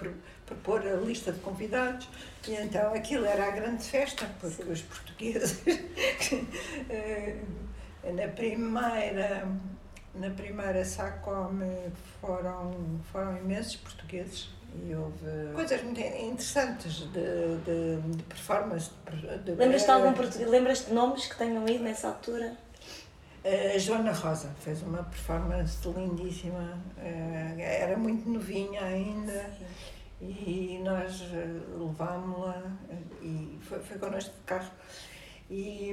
pro- 0.56 0.80
propor 0.80 0.82
a 0.88 0.96
lista 0.96 1.32
de 1.32 1.40
convidados, 1.40 2.08
e 2.48 2.54
então 2.54 2.94
aquilo 2.94 3.26
era 3.26 3.48
a 3.48 3.52
grande 3.52 3.84
festa, 3.84 4.28
porque 4.40 4.64
os 4.64 4.82
portugueses, 4.82 5.62
eh, 6.90 7.36
na 8.14 8.28
primeira 8.30 9.48
na 10.14 10.30
primeira 10.32 10.84
SACOM 10.84 11.58
foram, 12.20 13.00
foram 13.14 13.38
imensos 13.38 13.78
portugueses 13.78 14.50
e 14.86 14.94
houve 14.94 15.54
coisas 15.56 15.82
muito 15.84 16.02
interessantes 16.02 16.96
de, 17.14 17.58
de, 17.64 18.02
de 18.18 18.24
performance. 18.24 18.92
De, 19.46 19.52
Lembras-te 19.52 19.86
de 19.86 19.92
algum 19.92 20.12
português? 20.14 20.50
Lembras-te 20.50 20.88
de 20.88 20.94
nomes 20.94 21.28
que 21.28 21.38
tenham 21.38 21.66
ido 21.68 21.84
nessa 21.86 22.10
altura? 22.10 22.58
A 23.46 23.78
Joana 23.78 24.12
Rosa 24.12 24.50
fez 24.60 24.82
uma 24.84 25.02
performance 25.04 25.78
lindíssima, 25.88 26.78
eh, 26.98 27.56
era 27.82 27.98
muito 27.98 28.30
novinha 28.30 28.84
ainda 28.84 29.50
e 30.22 30.80
nós 30.84 31.22
eh, 31.34 31.48
levámos-la 31.78 32.78
eh, 32.90 32.96
e 33.24 33.58
foi, 33.62 33.80
foi 33.80 33.98
connosco 33.98 34.32
de 34.32 34.44
carro. 34.46 34.72
E, 35.50 35.92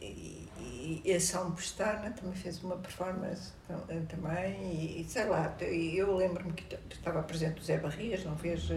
e, 0.00 1.02
e 1.04 1.12
a 1.12 1.20
São 1.20 1.50
Pestana 1.52 2.10
também 2.12 2.34
fez 2.34 2.62
uma 2.62 2.76
performance 2.76 3.52
eh, 3.68 4.00
também, 4.08 4.54
e, 4.72 5.00
e 5.02 5.04
sei 5.04 5.24
lá, 5.26 5.54
eu 5.60 6.16
lembro-me 6.16 6.52
que 6.52 6.76
estava 6.90 7.22
presente 7.22 7.60
o 7.60 7.64
Zé 7.64 7.78
Barrias, 7.78 8.24
não 8.24 8.36
fez, 8.38 8.68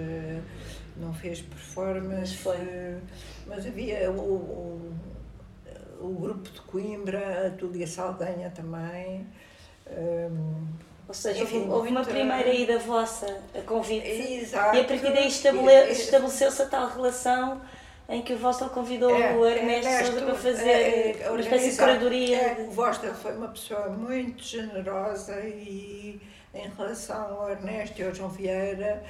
não 0.97 1.13
fez 1.13 1.41
performance, 1.41 2.15
Mas 2.15 2.35
foi. 2.35 3.01
mas 3.47 3.65
havia 3.65 4.11
o, 4.11 4.19
o, 4.19 4.93
o 6.01 6.09
grupo 6.19 6.49
de 6.49 6.61
Coimbra, 6.61 7.47
a 7.47 7.51
Túlia 7.51 7.87
Saldanha 7.87 8.49
também. 8.49 9.25
hum, 9.89 10.65
Ou 11.07 11.13
seja, 11.13 11.43
Enfim, 11.43 11.67
houve, 11.69 11.89
uma 11.89 12.03
primeira 12.03 12.51
ida 12.53 12.79
vossa 12.79 13.27
a 13.53 13.61
convite. 13.61 14.07
Exato. 14.07 14.75
E 14.75 14.81
a 14.81 14.83
partir 14.83 15.13
daí 15.13 15.27
estabele- 15.27 15.91
estabeleceu-se 15.91 16.61
a 16.63 16.65
tal 16.65 16.89
relação 16.89 17.61
em 18.09 18.21
que 18.21 18.33
o 18.33 18.37
Vostel 18.37 18.69
convidou 18.69 19.09
É, 19.15 19.35
o 19.35 19.45
Ernesto, 19.45 19.87
Ernesto, 19.87 20.11
Sousa 20.11 20.25
para 20.25 20.35
fazer 20.35 20.69
é, 20.69 21.21
é, 21.21 21.29
uma 21.29 21.39
espécie 21.39 21.71
de 21.71 21.77
curadoria. 21.77 22.37
É, 22.37 22.65
o 22.67 22.71
Vostel 22.71 23.13
foi 23.13 23.35
uma 23.35 23.47
pessoa 23.49 23.89
muito 23.89 24.43
generosa 24.43 25.39
e, 25.41 26.19
em 26.53 26.69
relação 26.75 27.41
ao 27.41 27.49
Ernesto 27.51 28.01
e 28.01 28.05
ao 28.05 28.13
João 28.13 28.29
Vieira, 28.29 29.03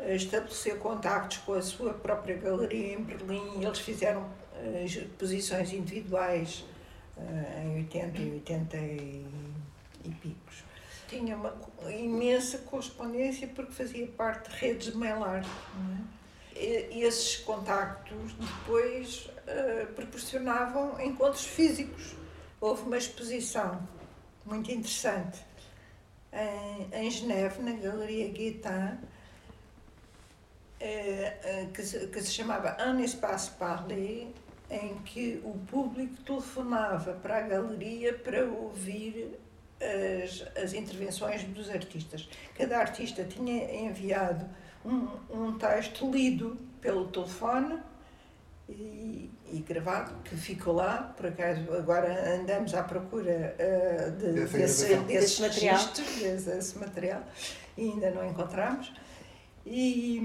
eh, 0.00 0.14
estabeleceu 0.16 0.76
contactos 0.78 1.38
com 1.38 1.54
a 1.54 1.62
sua 1.62 1.94
própria 1.94 2.36
galeria 2.36 2.94
em 2.94 3.02
Berlim. 3.02 3.62
Eles 3.62 3.78
fizeram 3.78 4.26
eh, 4.56 4.84
exposições 4.84 5.72
individuais 5.72 6.64
eh, 7.16 7.62
em 7.64 7.76
80 7.76 8.18
e 8.20 8.30
80 8.32 8.76
e, 8.76 9.26
e 10.04 10.08
picos. 10.10 10.41
Tinha 11.12 11.36
uma 11.36 11.54
imensa 11.92 12.56
correspondência 12.58 13.46
porque 13.48 13.72
fazia 13.72 14.06
parte 14.06 14.50
de 14.50 14.56
redes 14.56 14.92
de 14.92 14.96
mail 14.96 15.22
art. 15.22 15.46
não 15.76 15.96
é? 15.96 16.22
Esses 16.54 17.36
contactos 17.36 18.32
depois 18.32 19.28
eh, 19.46 19.86
proporcionavam 19.94 20.98
encontros 20.98 21.44
físicos. 21.44 22.14
Houve 22.58 22.84
uma 22.84 22.96
exposição 22.96 23.86
muito 24.46 24.70
interessante 24.70 25.44
em, 26.32 26.88
em 27.06 27.10
Geneve, 27.10 27.62
na 27.62 27.72
Galeria 27.72 28.28
Guitin, 28.28 28.98
eh, 30.80 31.38
eh, 31.44 31.68
que, 31.74 31.82
se, 31.82 32.06
que 32.06 32.20
se 32.22 32.32
chamava 32.32 32.74
Un 32.88 33.00
Espace 33.00 33.50
Parlé, 33.50 34.28
em 34.70 34.98
que 35.04 35.42
o 35.44 35.58
público 35.66 36.22
telefonava 36.22 37.12
para 37.14 37.36
a 37.38 37.40
galeria 37.42 38.14
para 38.14 38.44
ouvir 38.46 39.38
as, 40.24 40.62
as 40.62 40.72
intervenções 40.74 41.42
dos 41.44 41.68
artistas. 41.70 42.28
Cada 42.56 42.78
artista 42.78 43.24
tinha 43.24 43.74
enviado 43.74 44.44
um, 44.84 45.08
um 45.30 45.58
texto 45.58 46.10
lido 46.10 46.56
pelo 46.80 47.06
telefone 47.08 47.78
e, 48.68 49.30
e 49.52 49.58
gravado, 49.60 50.14
que 50.24 50.36
ficou 50.36 50.74
lá. 50.74 51.14
Por 51.16 51.26
acaso, 51.26 51.72
agora 51.72 52.34
andamos 52.34 52.74
à 52.74 52.82
procura 52.82 53.54
eh, 53.58 54.10
de, 54.18 54.44
desse, 54.46 54.96
Desse 54.96 55.42
material. 55.42 55.76
registros, 55.76 56.16
desse, 56.20 56.50
desse 56.50 56.78
material, 56.78 57.22
e 57.76 57.82
ainda 57.90 58.10
não 58.10 58.26
encontramos. 58.28 58.92
E, 59.64 60.18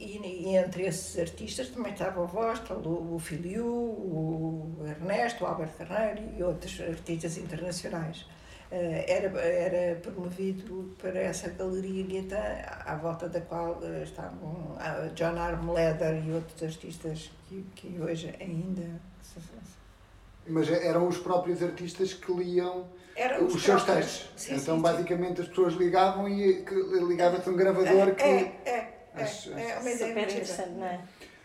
e, 0.00 0.48
e 0.48 0.56
entre 0.56 0.84
esses 0.84 1.18
artistas 1.18 1.68
também 1.68 1.92
estava 1.92 2.22
o 2.22 2.26
Vostel, 2.26 2.78
o, 2.78 3.16
o 3.16 3.18
Filiu, 3.18 3.66
o 3.66 4.82
Ernesto, 4.86 5.44
o 5.44 5.46
Albert 5.46 5.72
Carneiro 5.76 6.22
e 6.38 6.42
outros 6.42 6.80
artistas 6.80 7.36
internacionais. 7.36 8.24
Eh, 8.74 9.04
Era, 9.06 9.40
era 9.40 10.00
promovido 10.00 10.96
para 11.00 11.16
essa 11.20 11.48
galeria 11.50 12.02
Guetta, 12.04 12.36
à 12.84 12.96
volta 12.96 13.28
da 13.28 13.40
qual 13.40 13.78
eh, 13.84 14.02
estavam 14.02 14.74
ah, 14.80 15.08
John 15.14 15.38
Armleder 15.38 16.26
e 16.26 16.32
outros 16.32 16.60
artistas 16.60 17.30
que, 17.48 17.64
que 17.76 18.00
hoje 18.00 18.34
ainda. 18.40 19.00
Mas 20.48 20.68
eram 20.68 21.06
os 21.06 21.18
próprios 21.18 21.62
artistas 21.62 22.12
que 22.14 22.32
liam 22.32 22.86
Eram 23.14 23.46
os 23.46 23.62
seus 23.62 23.82
próprios. 23.84 24.06
textos. 24.18 24.30
Sim, 24.42 24.54
então, 24.56 24.76
sim, 24.76 24.82
basicamente, 24.82 25.40
as 25.42 25.48
pessoas 25.48 25.74
ligavam 25.74 26.28
e 26.28 26.64
que- 26.64 26.74
ligava-se 27.06 27.48
um 27.48 27.54
gravador 27.56 28.08
sim. 28.08 28.14
que. 28.16 28.22
É, 28.24 28.52
é, 28.64 28.70
é, 29.14 29.22
Acho- 29.22 29.52
é 29.52 29.78
uma 29.78 29.90
ideia 29.90 30.08
Super 30.08 30.22
interessante, 30.24 30.70
não 30.70 30.86
é? 30.86 31.00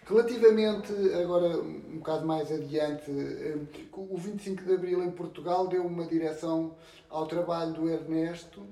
Relativamente, 0.05 0.91
agora 1.21 1.59
um 1.59 1.98
bocado 2.00 2.25
mais 2.25 2.51
adiante, 2.51 3.12
eh, 3.12 3.55
o 3.95 4.17
25 4.17 4.63
de 4.65 4.74
Abril 4.74 5.03
em 5.03 5.12
Portugal 5.12 5.67
deu 5.67 5.86
uma 5.86 6.03
direção 6.07 6.75
ao 7.10 7.25
trabalho 7.28 7.74
do 7.74 7.89
Ernesto, 7.89 8.66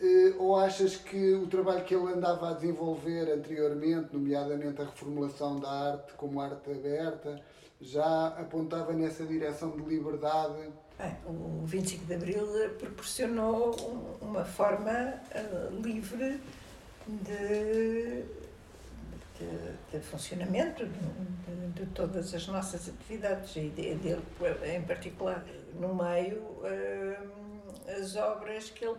eh, 0.00 0.34
ou 0.38 0.56
achas 0.56 0.96
que 0.96 1.34
o 1.34 1.46
trabalho 1.46 1.84
que 1.84 1.94
ele 1.94 2.12
andava 2.12 2.50
a 2.50 2.52
desenvolver 2.54 3.30
anteriormente, 3.32 4.08
nomeadamente 4.12 4.80
a 4.80 4.84
reformulação 4.86 5.60
da 5.60 5.70
arte 5.92 6.12
como 6.14 6.40
arte 6.40 6.70
aberta, 6.70 7.40
já 7.80 8.28
apontava 8.28 8.92
nessa 8.92 9.24
direção 9.24 9.70
de 9.70 9.82
liberdade? 9.82 10.68
Bem, 10.98 11.16
o 11.26 11.62
25 11.64 12.04
de 12.04 12.14
Abril 12.14 12.46
proporcionou 12.78 13.74
um- 14.20 14.26
uma 14.28 14.44
forma 14.44 14.90
eh, 14.90 15.68
livre 15.82 16.40
de, 17.06 18.22
de, 19.38 19.72
de 19.92 20.00
funcionamento 20.04 20.84
de, 20.86 21.66
de- 21.74 21.86
todas 21.94 22.34
as 22.34 22.46
nossas 22.48 22.88
atividades 22.88 23.56
e 23.56 23.68
de- 23.70 23.94
dele 23.94 24.22
em 24.74 24.82
particular. 24.82 25.44
No 25.78 25.94
meio, 25.94 26.42
eh, 26.64 27.18
as 27.88 28.16
obras 28.16 28.70
que 28.70 28.84
ele 28.84 28.98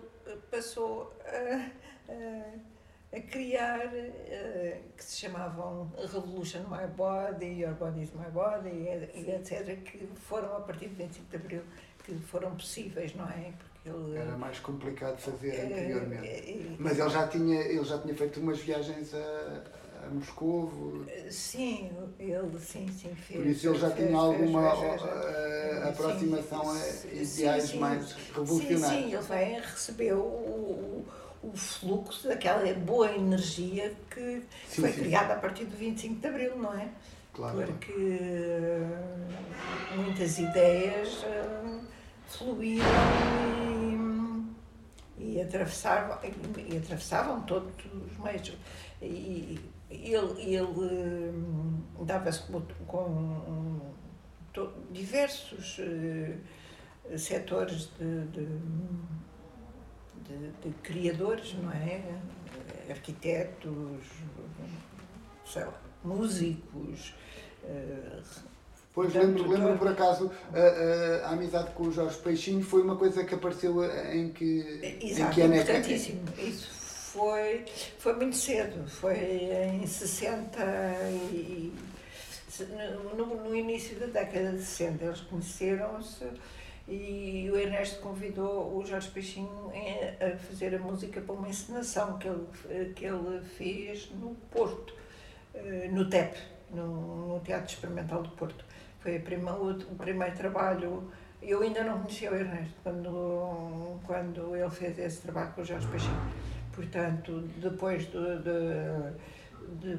passou 0.49 1.13
a, 1.25 2.11
a- 2.11 2.71
a 3.13 3.19
criar, 3.19 3.93
eh, 3.93 4.79
que 4.95 5.03
se 5.03 5.17
chamavam 5.17 5.91
Revolution 5.97 6.61
My 6.69 6.87
Body, 6.95 7.61
Your 7.61 7.73
Body 7.73 8.03
is 8.03 8.11
My 8.13 8.31
Body, 8.31 8.69
e, 8.69 9.31
etc., 9.35 9.77
que 9.83 10.07
foram 10.15 10.55
a 10.55 10.61
partir 10.61 10.87
de 10.87 10.95
25 10.95 11.29
de 11.29 11.35
Abril, 11.35 11.61
que 12.05 12.15
foram 12.19 12.55
possíveis, 12.55 13.13
não 13.13 13.25
é? 13.27 13.51
Porque 13.57 13.89
ele. 13.89 14.17
Era 14.17 14.37
mais 14.37 14.59
complicado 14.59 15.17
fazer 15.17 15.49
eh, 15.55 15.65
anteriormente. 15.65 16.25
eh, 16.27 16.75
Mas 16.79 16.97
ele 16.99 17.09
já 17.09 17.27
tinha, 17.27 17.59
ele 17.61 17.83
já 17.83 17.99
tinha 17.99 18.15
feito 18.15 18.39
umas 18.39 18.59
viagens 18.59 19.13
a, 19.13 19.61
a 20.05 20.09
Moscovo, 20.09 21.05
Sim, 21.29 21.91
ele 22.19 22.59
sim, 22.59 22.87
sim, 22.91 23.13
fez. 23.15 23.39
por 23.39 23.45
isso 23.47 23.69
ele 23.69 23.79
já 23.79 23.91
fez, 23.91 24.07
tinha 24.07 24.19
alguma 24.19 24.75
fez, 24.75 25.01
fez, 25.01 25.13
eh, 25.13 25.79
Sim, 25.83 25.89
aproximação 25.89 26.69
a 26.71 26.75
sim, 26.75 27.21
ideais 27.21 27.63
sim. 27.69 27.79
mais 27.79 28.09
Sim, 28.09 28.15
revolucionários. 28.33 28.87
sim, 28.87 29.13
ele 29.13 29.21
vem 29.23 29.59
recebeu 29.61 30.17
o, 30.19 31.05
o, 31.43 31.47
o 31.49 31.55
fluxo 31.55 32.27
daquela 32.27 32.73
boa 32.73 33.11
energia 33.11 33.93
que 34.09 34.43
Sim, 34.67 34.81
foi 34.81 34.91
sim. 34.91 34.99
criada 35.01 35.33
a 35.33 35.37
partir 35.37 35.65
do 35.65 35.77
25 35.77 36.19
de 36.19 36.27
Abril, 36.27 36.57
não 36.57 36.73
é? 36.73 36.89
Claro. 37.33 37.65
Porque 37.65 37.93
eh, 37.93 39.95
muitas 39.95 40.37
ideias 40.37 41.23
eh, 41.23 41.79
fluíram 42.27 42.83
e, 45.17 45.35
e, 45.35 45.41
atravessavam, 45.41 46.17
e, 46.23 46.73
e 46.73 46.77
atravessavam 46.77 47.41
todos 47.43 47.71
os 47.85 48.17
meios. 48.19 48.53
E 49.01 49.59
ele, 49.91 50.41
ele 50.55 50.85
eh, 51.99 52.03
dava-se 52.05 52.41
com, 52.43 52.61
com 52.87 53.79
to- 54.53 54.71
diversos 54.91 55.77
eh, 55.79 56.37
setores 57.17 57.89
de, 57.99 58.25
de, 58.27 58.45
de- 60.27 60.51
de 60.63 60.73
criadores, 60.81 61.53
não 61.61 61.71
é? 61.71 62.01
Arquitetos, 62.89 64.05
sei 65.45 65.63
lá, 65.65 65.81
músicos. 66.03 67.13
eh, 67.63 68.19
Pois 68.93 69.13
lembro, 69.13 69.49
lembro 69.49 69.77
por 69.77 69.87
acaso 69.87 70.29
a, 70.53 70.59
a- 71.25 71.29
a 71.29 71.31
amizade 71.31 71.71
com 71.71 71.83
o 71.83 71.91
Jorge 71.93 72.17
Peixinho 72.17 72.61
foi 72.61 72.81
uma 72.81 72.97
coisa 72.97 73.23
que 73.23 73.33
apareceu 73.33 73.81
em 74.13 74.29
que, 74.33 74.99
em 75.01 75.09
Exato, 75.11 75.33
que 75.33 75.41
ano 75.41 75.53
é 75.53 75.57
que- 75.57 75.63
importantíssimo. 75.71 76.21
Isso 76.37 76.80
foi, 77.11 77.65
foi 77.99 78.13
muito 78.15 78.35
cedo, 78.35 78.87
foi 78.89 79.15
em 79.81 79.85
60 79.85 80.59
e. 81.31 81.73
No, 83.17 83.25
no- 83.25 83.55
início 83.55 83.97
da 83.99 84.05
década 84.07 84.51
de 84.51 84.61
60 84.61 85.03
eles 85.05 85.21
conheceram-se 85.21 86.25
e 86.87 87.49
o 87.51 87.57
Ernesto 87.57 88.01
convidou 88.01 88.77
o 88.77 88.85
Jorge 88.85 89.09
Peixinho 89.09 89.71
em- 89.73 90.23
a 90.23 90.37
fazer 90.37 90.75
a 90.75 90.79
música 90.79 91.21
para 91.21 91.33
uma 91.33 91.47
encenação 91.49 92.17
que 92.19 92.27
ele, 92.27 92.93
que 92.93 93.05
ele 93.05 93.41
fez 93.57 94.11
no 94.11 94.35
Porto, 94.51 94.93
eh, 95.55 95.87
no 95.91 96.07
TEP, 96.09 96.37
no, 96.71 97.33
no 97.35 97.39
Teatro 97.39 97.73
Experimental 97.73 98.21
do 98.21 98.29
Porto. 98.31 98.63
Foi 98.99 99.17
prima, 99.19 99.53
o, 99.53 99.71
o 99.71 99.95
primeiro 99.95 100.35
trabalho. 100.35 101.11
Eu 101.41 101.61
ainda 101.63 101.83
não 101.83 101.99
conhecia 102.01 102.31
o 102.31 102.35
Ernesto 102.35 102.75
quando, 102.83 103.99
quando 104.05 104.55
ele 104.55 104.69
fez 104.69 104.99
esse 104.99 105.21
trabalho 105.21 105.51
com 105.53 105.61
o 105.61 105.65
Jorge 105.65 105.87
Peixinho. 105.87 106.50
Portanto, 106.73 107.43
depois 107.57 108.03
de, 108.05 108.37
de- 108.39 109.11
de- 109.79 109.97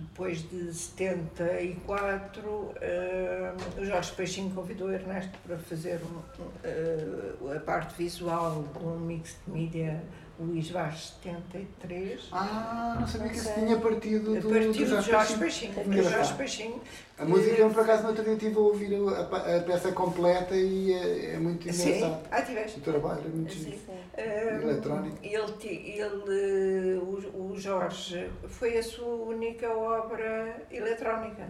depois 0.00 0.48
de 0.50 0.72
74, 0.72 2.72
eh, 2.80 3.52
o 3.78 3.84
Jorge 3.84 4.12
Peixinho 4.12 4.50
convidou 4.54 4.88
o 4.88 4.92
Ernesto 4.92 5.36
para 5.46 5.58
fazer 5.58 6.00
um- 6.04 6.22
eh, 6.64 7.56
a 7.56 7.60
parte 7.60 7.94
visual 7.96 8.64
de 8.76 8.84
um 8.84 8.98
mix 8.98 9.36
de 9.46 9.52
mídia 9.52 10.02
Luís 10.42 10.70
Vaz 10.70 11.14
73. 11.22 12.28
Ah, 12.32 12.96
não 13.00 13.06
sabia 13.06 13.28
que 13.30 13.36
isso 13.36 13.52
tinha 13.54 13.78
partido 13.78 14.34
do, 14.40 14.48
partir 14.48 14.68
do 14.68 14.86
Jorge 14.86 15.10
Jorge 15.10 15.36
Peixinho. 15.38 15.74
Peixinho. 15.74 16.02
Jorge 16.02 16.80
A 17.18 17.24
música, 17.24 17.56
eu, 17.60 17.70
por 17.70 17.82
acaso, 17.82 18.02
no 18.02 18.08
outro 18.08 18.24
dia 18.24 18.32
estive 18.34 18.56
a 18.56 18.60
ouvir 18.60 18.94
a, 18.94 19.20
a- 19.56 19.62
peça 19.62 19.92
completa 19.92 20.54
e 20.54 20.92
é, 20.92 21.34
é 21.34 21.38
muito 21.38 21.72
Sim, 21.72 21.88
engraçado. 21.96 22.26
ah, 22.30 22.42
tiveste. 22.42 22.78
O 22.80 22.82
trabalho 22.82 23.22
é 23.24 23.28
muito 23.28 23.52
Sim. 23.52 23.64
giro. 23.70 23.78
Um, 24.18 24.68
Eletrónico. 24.68 25.18
Ele, 25.22 25.66
ele, 25.66 26.98
o, 26.98 27.50
o 27.52 27.54
Jorge, 27.58 28.28
foi 28.48 28.76
a 28.78 28.82
sua 28.82 29.14
única 29.14 29.68
obra 29.70 30.66
eletrónica. 30.70 31.48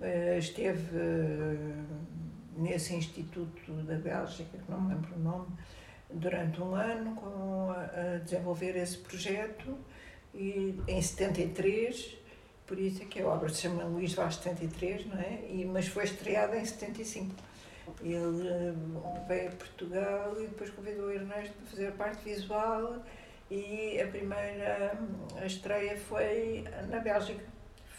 Eh, 0.00 0.36
Esteve 0.38 0.96
eh, 0.96 1.56
nesse 2.56 2.94
instituto 2.94 3.72
da 3.84 3.94
Bélgica, 3.96 4.58
que 4.58 4.70
não 4.70 4.80
me 4.80 4.94
lembro 4.94 5.14
o 5.16 5.18
nome, 5.18 5.46
durante 6.10 6.60
um 6.60 6.74
ano 6.74 7.14
com, 7.14 7.70
a, 7.70 8.18
desenvolver 8.18 8.76
esse 8.76 8.98
projeto 8.98 9.76
e 10.34 10.74
em 10.86 11.00
73 11.00 12.18
por 12.68 12.78
isso 12.78 13.02
é 13.02 13.06
que 13.06 13.22
a 13.22 13.26
obra 13.26 13.48
se 13.48 13.62
chama 13.62 13.82
Luís 13.84 14.12
Vaz 14.12 14.36
73, 14.36 15.06
não 15.06 15.18
é? 15.18 15.40
E, 15.48 15.64
mas 15.64 15.88
foi 15.88 16.04
estreada 16.04 16.54
em 16.54 16.64
75. 16.66 17.34
Ele 18.02 18.46
eh, 18.46 18.74
veio 19.26 19.48
a 19.48 19.52
Portugal 19.52 20.34
e 20.38 20.46
depois 20.46 20.68
convidou 20.68 21.06
o 21.06 21.10
Ernesto 21.10 21.54
para 21.54 21.66
fazer 21.70 21.92
parte 21.92 22.22
visual 22.22 23.02
e 23.50 23.98
a 23.98 24.06
primeira 24.08 24.98
a 25.40 25.46
estreia 25.46 25.96
foi 25.96 26.64
na 26.90 26.98
Bélgica. 27.00 27.42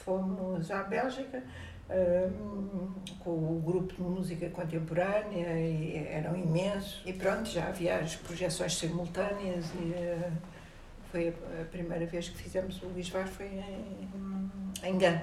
Fomos 0.04 0.72
à 0.72 0.84
Bélgica 0.84 1.44
um, 1.90 2.92
com 3.20 3.32
o 3.32 3.62
grupo 3.66 3.94
de 3.94 4.02
música 4.02 4.50
contemporânea 4.50 5.60
e 5.60 6.08
eram 6.10 6.36
imensos. 6.36 7.02
E 7.06 7.14
pronto, 7.14 7.50
já 7.50 7.68
havia 7.68 7.98
as 7.98 8.16
projeções 8.16 8.78
simultâneas 8.78 9.66
e 9.74 9.94
uh, 9.94 10.32
foi 11.12 11.30
a, 11.30 11.66
primeira 11.66 12.06
vez 12.06 12.30
que 12.30 12.38
fizemos 12.38 12.82
o 12.84 12.90
Vaz 12.90 13.30
foi 13.30 13.48
em, 13.48 14.69
Gã. 14.98 15.22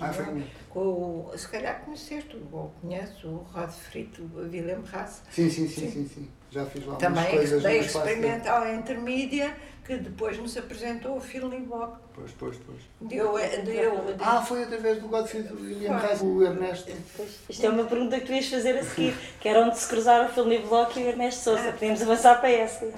Ah, 0.00 0.12
foi 0.12 0.44
com, 0.68 1.30
se 1.36 1.48
calhar 1.48 1.80
conheceste, 1.84 2.36
ou 2.52 2.72
conheces 2.80 3.24
o 3.24 3.36
Rod 3.52 3.70
Frito, 3.70 4.22
o 4.22 4.40
Willem 4.40 4.82
Rass. 4.84 5.22
Sim, 5.30 5.48
sim, 5.48 5.66
sim, 5.66 5.82
sim, 5.82 5.90
sim, 5.90 6.08
sim. 6.08 6.28
Já 6.50 6.66
fiz 6.66 6.84
lá 6.84 6.96
Também 6.96 7.30
coisas 7.30 7.62
da 7.62 7.74
experimental 7.74 8.68
intermídia 8.72 9.56
que 9.84 9.96
depois 9.96 10.38
nos 10.38 10.56
apresentou 10.56 11.16
o 11.16 11.20
Feeling 11.20 11.64
Block. 11.64 11.98
Pois, 12.14 12.30
pois, 12.32 12.56
pois. 12.64 12.80
Deu, 13.00 13.32
deu, 13.64 14.04
deu. 14.04 14.16
Ah, 14.20 14.40
foi 14.40 14.62
através 14.62 15.00
do 15.00 15.08
Godfrey 15.08 15.42
William 15.52 15.96
Reis, 15.98 16.20
o 16.22 16.42
Ernesto. 16.42 16.92
Pois, 17.16 17.30
isto 17.48 17.66
é 17.66 17.68
uma 17.68 17.84
pergunta 17.84 18.18
que 18.20 18.26
tu 18.26 18.32
ias 18.32 18.48
fazer 18.48 18.78
a 18.78 18.82
seguir, 18.82 19.14
que 19.40 19.48
era 19.48 19.60
onde 19.60 19.78
se 19.78 19.86
cruzaram 19.88 20.26
o 20.26 20.28
Feeling 20.28 20.66
Block 20.66 20.98
e 20.98 21.04
o 21.04 21.08
Ernesto 21.08 21.42
Souza. 21.42 21.68
Ah. 21.68 21.72
Podíamos 21.72 22.02
avançar 22.02 22.40
para 22.40 22.50
essa. 22.50 22.92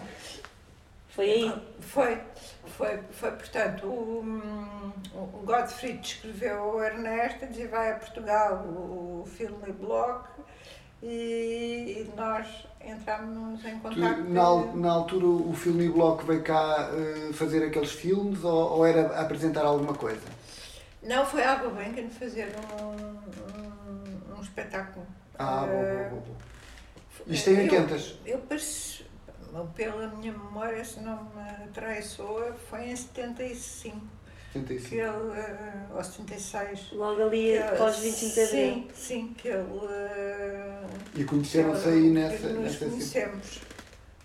Foi 1.09 1.31
aí? 1.31 1.53
Foi. 1.81 2.19
Foi, 2.77 2.99
foi 3.11 3.31
portanto, 3.31 3.87
o, 3.87 4.93
o 5.15 5.43
Godfrey 5.47 5.99
escreveu 6.03 6.63
ao 6.63 6.83
Ernesto, 6.83 7.47
dizia 7.47 7.69
vai 7.69 7.93
a 7.93 7.95
Portugal 7.95 8.67
o, 8.67 9.23
o 9.23 9.27
Filme 9.27 9.73
Block 9.73 10.29
e, 11.03 12.05
e 12.07 12.13
nós 12.15 12.47
entramos 12.85 13.65
em 13.65 13.79
contato. 13.79 14.25
Na, 14.29 14.75
na 14.75 14.93
altura 14.93 15.27
o 15.27 15.55
Filme 15.55 15.89
Block 15.89 16.27
veio 16.27 16.43
cá 16.43 16.91
uh, 16.91 17.33
fazer 17.33 17.65
aqueles 17.65 17.93
filmes 17.93 18.45
ou, 18.45 18.79
ou, 18.79 18.87
era 18.87 19.21
apresentar 19.21 19.65
alguma 19.65 19.95
coisa? 19.95 20.27
Não, 21.03 21.25
foi 21.25 21.45
a 21.45 21.55
Gulbenkian 21.55 22.11
fazer 22.11 22.53
um, 22.79 22.87
um, 22.87 24.37
um 24.37 24.43
espetáculo. 24.43 25.07
Ah, 25.39 25.65
uh, 25.65 25.67
boa, 25.67 25.83
boa, 26.11 26.21
boa. 26.21 26.37
Isto 27.27 27.51
em 27.51 27.61
80? 27.61 27.95
Eu, 27.95 28.35
eu 28.35 28.39
pela 29.65 30.09
minha 30.09 30.33
memória, 30.33 30.85
se 30.85 31.01
não 31.01 31.25
me 31.25 31.69
traiçoa, 31.73 32.55
foi 32.69 32.91
em 32.91 32.97
75. 32.97 33.97
75. 34.53 34.89
Que 34.89 34.95
ele, 34.97 35.09
uh, 35.09 35.97
ou 35.97 36.05
76. 36.05 36.93
Logo 36.93 37.23
ali 37.23 37.59
após 37.59 37.99
25 37.99 38.35
de 38.35 38.41
abril. 38.41 38.59
Sim, 38.59 38.89
sim, 38.95 39.35
que 39.37 39.49
ele. 39.49 39.63
Uh, 39.63 40.87
e 41.15 41.25
conheceram-se 41.25 41.89
aí 41.89 42.11
nessa. 42.11 42.49
Nos 42.49 42.63
nessa 42.63 42.87
conhecemos. 42.87 43.61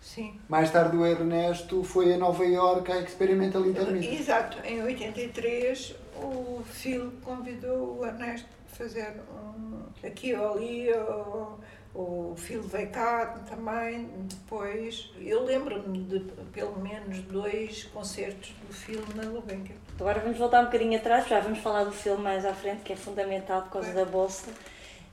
Sim. 0.01 0.37
Mais 0.49 0.69
tarde 0.69 0.97
o 0.97 1.05
Ernesto 1.05 1.83
foi 1.83 2.13
a 2.13 2.17
Nova 2.17 2.43
Iorque 2.43 2.91
à 2.91 2.99
Experimental 2.99 3.65
Intermittent. 3.65 4.19
Exato, 4.19 4.57
em 4.65 4.83
83 4.83 5.95
o 6.15 6.61
Phil 6.65 7.13
convidou 7.23 7.99
o 7.99 8.05
Ernesto 8.05 8.49
fazer 8.81 9.13
um, 9.31 9.83
aqui 10.05 10.33
ou 10.33 10.53
ali. 10.53 10.91
Ou, 10.93 11.59
o 11.93 12.33
Phil 12.37 12.61
veio 12.61 12.89
cá 12.89 13.25
também, 13.49 14.09
depois. 14.21 15.11
Eu 15.19 15.43
lembro-me 15.43 16.03
de 16.05 16.19
pelo 16.53 16.79
menos 16.79 17.19
dois 17.23 17.83
concertos 17.93 18.53
do 18.65 18.73
Phil 18.73 19.03
na 19.13 19.23
Lubenca. 19.23 19.73
Agora 19.99 20.21
vamos 20.21 20.37
voltar 20.37 20.61
um 20.61 20.65
bocadinho 20.65 20.97
atrás, 20.97 21.27
já 21.27 21.41
vamos 21.41 21.59
falar 21.59 21.83
do 21.83 21.91
filme 21.91 22.23
mais 22.23 22.45
à 22.45 22.53
frente, 22.53 22.81
que 22.83 22.93
é 22.93 22.95
fundamental 22.95 23.63
por 23.63 23.71
causa 23.71 23.89
é. 23.89 23.93
da 23.93 24.05
Bolsa. 24.05 24.51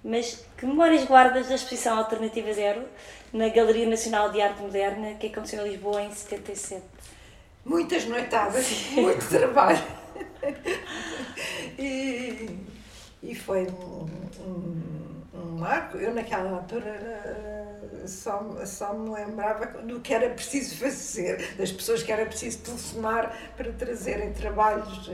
Mas 0.04 0.46
que 0.56 0.64
memórias 0.64 1.04
guardas 1.04 1.48
da 1.48 1.56
exposição 1.56 1.98
Alternativa 1.98 2.52
Zero 2.52 2.84
na 3.32 3.48
Galeria 3.48 3.88
Nacional 3.88 4.30
de 4.30 4.40
Arte 4.40 4.62
Moderna 4.62 5.14
que 5.14 5.26
aconteceu 5.26 5.66
em 5.66 5.70
Lisboa 5.70 6.02
em 6.02 6.12
77? 6.12 6.80
Muitas 7.64 8.04
noitadas, 8.04 8.86
muito 8.92 9.28
trabalho. 9.28 9.82
e, 11.76 12.67
e 13.22 13.34
foi 13.34 13.66
um, 13.66 14.06
um 14.40 15.08
um 15.38 15.58
marco. 15.58 15.96
Eu, 15.98 16.14
naquela 16.14 16.50
altura, 16.50 17.80
só, 18.06 18.64
só 18.64 18.94
me 18.94 19.10
lembrava 19.10 19.82
do 19.82 20.00
que 20.00 20.12
era 20.12 20.30
preciso 20.30 20.76
fazer, 20.76 21.56
das 21.56 21.70
pessoas 21.72 22.02
que 22.02 22.12
era 22.12 22.26
preciso 22.26 22.58
telefonar 22.58 23.36
para 23.56 23.72
trazerem 23.72 24.32
trabalhos 24.32 25.10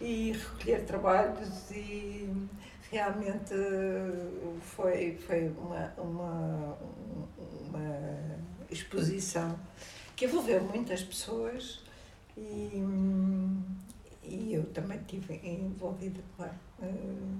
e 0.00 0.32
recolher 0.32 0.84
trabalhos 0.84 1.70
e 1.70 2.28
realmente 2.90 3.54
foi, 4.60 5.18
foi 5.26 5.52
uma, 5.58 5.92
uma, 5.98 6.78
uma 7.68 8.28
exposição 8.70 9.58
que 10.16 10.24
envolveu 10.24 10.62
muitas 10.62 11.02
pessoas 11.02 11.84
e, 12.36 12.82
e 14.24 14.54
eu 14.54 14.64
também 14.72 14.98
estive 14.98 15.40
envolvida, 15.44 16.20
claro. 16.36 16.67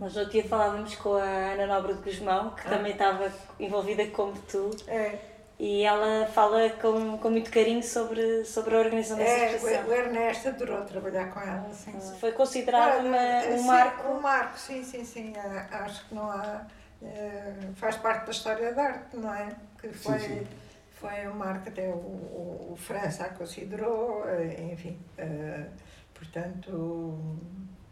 Nós 0.01 0.14
no 0.14 0.27
dia 0.27 0.44
falávamos 0.44 0.94
com 0.96 1.14
a 1.14 1.22
Ana 1.22 1.66
Nobre 1.66 1.94
de 1.94 2.03
Guzmão, 2.03 2.51
que 2.51 2.66
ah. 2.66 2.70
também 2.70 2.92
estava 2.92 3.33
envolvida 3.59 4.07
como 4.09 4.33
tu. 4.42 4.70
É. 4.87 5.18
E 5.59 5.83
ela 5.83 6.27
fala 6.27 6.70
com, 6.70 7.18
com 7.18 7.31
muito 7.31 7.51
carinho 7.51 7.83
sobre, 7.83 8.44
sobre 8.44 8.77
a 8.77 8.79
organização 8.79 9.16
dessa 9.16 9.31
é, 9.31 9.55
exposição. 9.57 9.88
O 9.88 9.92
Ernesto 9.92 10.48
adorou 10.48 10.85
trabalhar 10.85 11.33
com 11.33 11.40
ela. 11.40 11.68
Sim, 11.72 11.98
sim. 11.98 12.18
Foi 12.20 12.31
considerado 12.31 13.05
uma, 13.05 13.38
um 13.53 13.59
sim, 13.59 13.66
marco. 13.66 14.09
Um 14.09 14.20
marco, 14.20 14.59
sim, 14.59 14.85
sim, 14.85 15.05
sim. 15.05 15.33
Acho 15.37 16.07
que 16.07 16.14
não 16.14 16.31
há. 16.31 16.64
Eh, 17.03 17.70
faz 17.74 17.96
parte 17.96 18.27
da 18.27 18.31
história 18.31 18.72
da 18.72 18.83
arte, 18.83 19.16
não 19.16 19.35
é? 19.35 19.48
Que 19.81 19.88
foi, 19.88 20.18
sim, 20.20 20.38
sim. 20.38 20.46
foi 20.92 21.27
um 21.29 21.35
marco, 21.35 21.68
até 21.68 21.88
o, 21.88 21.92
o, 21.92 22.70
o 22.72 22.77
França 22.77 23.24
a 23.24 23.29
considerou, 23.31 24.24
eh, 24.29 24.70
enfim. 24.72 24.96
Eh, 25.16 25.66
portanto 26.14 27.18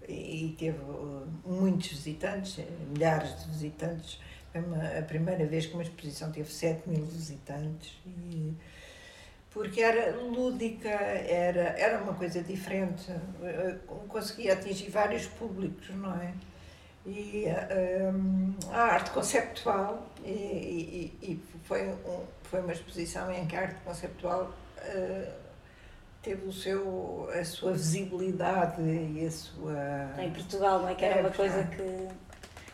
e 0.09 0.55
teve 0.59 0.79
uh, 0.79 1.27
muitos 1.45 1.89
visitantes, 1.89 2.65
milhares 2.89 3.39
de 3.41 3.51
visitantes. 3.51 4.21
A 4.99 5.03
primeira 5.03 5.45
vez 5.45 5.67
que 5.67 5.75
uma 5.75 5.83
exposição 5.83 6.33
teve 6.33 6.51
7 6.51 6.89
mil 6.89 7.05
visitantes. 7.05 7.99
E, 8.07 8.55
porque 9.51 9.81
era 9.81 10.15
lúdica, 10.17 10.89
era, 10.89 11.79
era 11.79 12.03
uma 12.03 12.13
coisa 12.13 12.43
diferente, 12.43 13.11
conseguia 14.07 14.53
atingir 14.53 14.91
vários 14.91 15.27
públicos, 15.27 15.89
não 15.91 16.15
é? 16.21 16.35
E 17.07 17.47
um, 18.13 18.55
a 18.71 18.81
arte 18.83 19.13
conceptual, 19.13 20.11
e, 20.23 20.31
e, 20.31 21.19
e 21.23 21.43
foi, 21.65 21.89
um, 21.89 22.25
foi 22.43 22.61
uma 22.61 22.73
exposição 22.73 23.33
em 23.33 23.47
que 23.47 23.57
a 23.57 23.63
arte 23.63 23.81
conceptual 23.83 24.53
uh, 24.77 25.46
teve 26.27 26.49
o 26.49 26.53
seu, 26.53 27.29
a 27.33 27.45
sua 27.45 27.73
visibilidade 27.73 28.83
e 28.83 29.25
a 29.25 29.31
sua. 29.31 30.11
Em 30.19 30.31
Portugal, 30.33 30.81
não 30.81 30.89
é? 30.89 30.95
Que 30.97 31.05
era 31.05 31.19
é, 31.19 31.21
uma 31.21 31.31
coisa 31.31 31.63
que. 31.63 32.09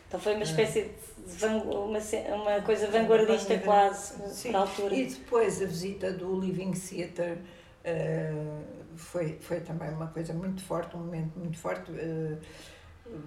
Então 0.07 0.19
foi 0.19 0.33
uma 0.33 0.41
é. 0.41 0.43
espécie 0.43 0.91
de 1.37 1.45
uma, 1.45 1.99
uma 2.35 2.61
coisa 2.61 2.87
vanguardista 2.87 3.57
quase, 3.59 4.15
Sim. 4.33 4.49
para 4.49 4.59
a 4.59 4.61
altura. 4.63 4.95
E 4.95 5.05
depois 5.05 5.61
a 5.61 5.65
visita 5.65 6.11
do 6.11 6.39
Living 6.39 6.71
Theatre 6.71 7.33
uh, 7.33 8.63
foi, 8.95 9.37
foi 9.39 9.59
também 9.59 9.89
uma 9.89 10.07
coisa 10.07 10.33
muito 10.33 10.63
forte, 10.63 10.95
um 10.95 11.01
momento 11.01 11.37
muito 11.37 11.57
forte. 11.59 11.91
Uh, 11.91 12.39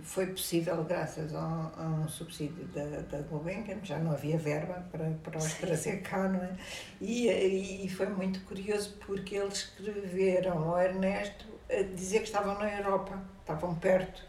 foi 0.02 0.26
possível 0.26 0.82
graças 0.84 1.34
a, 1.34 1.70
a 1.76 1.82
um 2.04 2.08
subsídio 2.08 2.64
da, 2.68 3.00
da 3.02 3.18
Gulbenkian, 3.22 3.78
já 3.82 3.98
não 3.98 4.12
havia 4.12 4.38
verba 4.38 4.84
para, 4.90 5.10
para 5.22 5.38
os 5.38 5.54
trazer 5.54 6.02
cá, 6.02 6.28
não 6.28 6.42
é? 6.42 6.56
E, 7.00 7.84
e 7.84 7.88
foi 7.88 8.06
muito 8.06 8.40
curioso 8.44 8.96
porque 9.06 9.36
eles 9.36 9.54
escreveram 9.54 10.70
ao 10.70 10.80
Ernesto 10.80 11.46
a 11.70 11.82
dizer 11.82 12.20
que 12.20 12.26
estavam 12.26 12.58
na 12.58 12.72
Europa, 12.72 13.20
estavam 13.40 13.74
perto, 13.74 14.22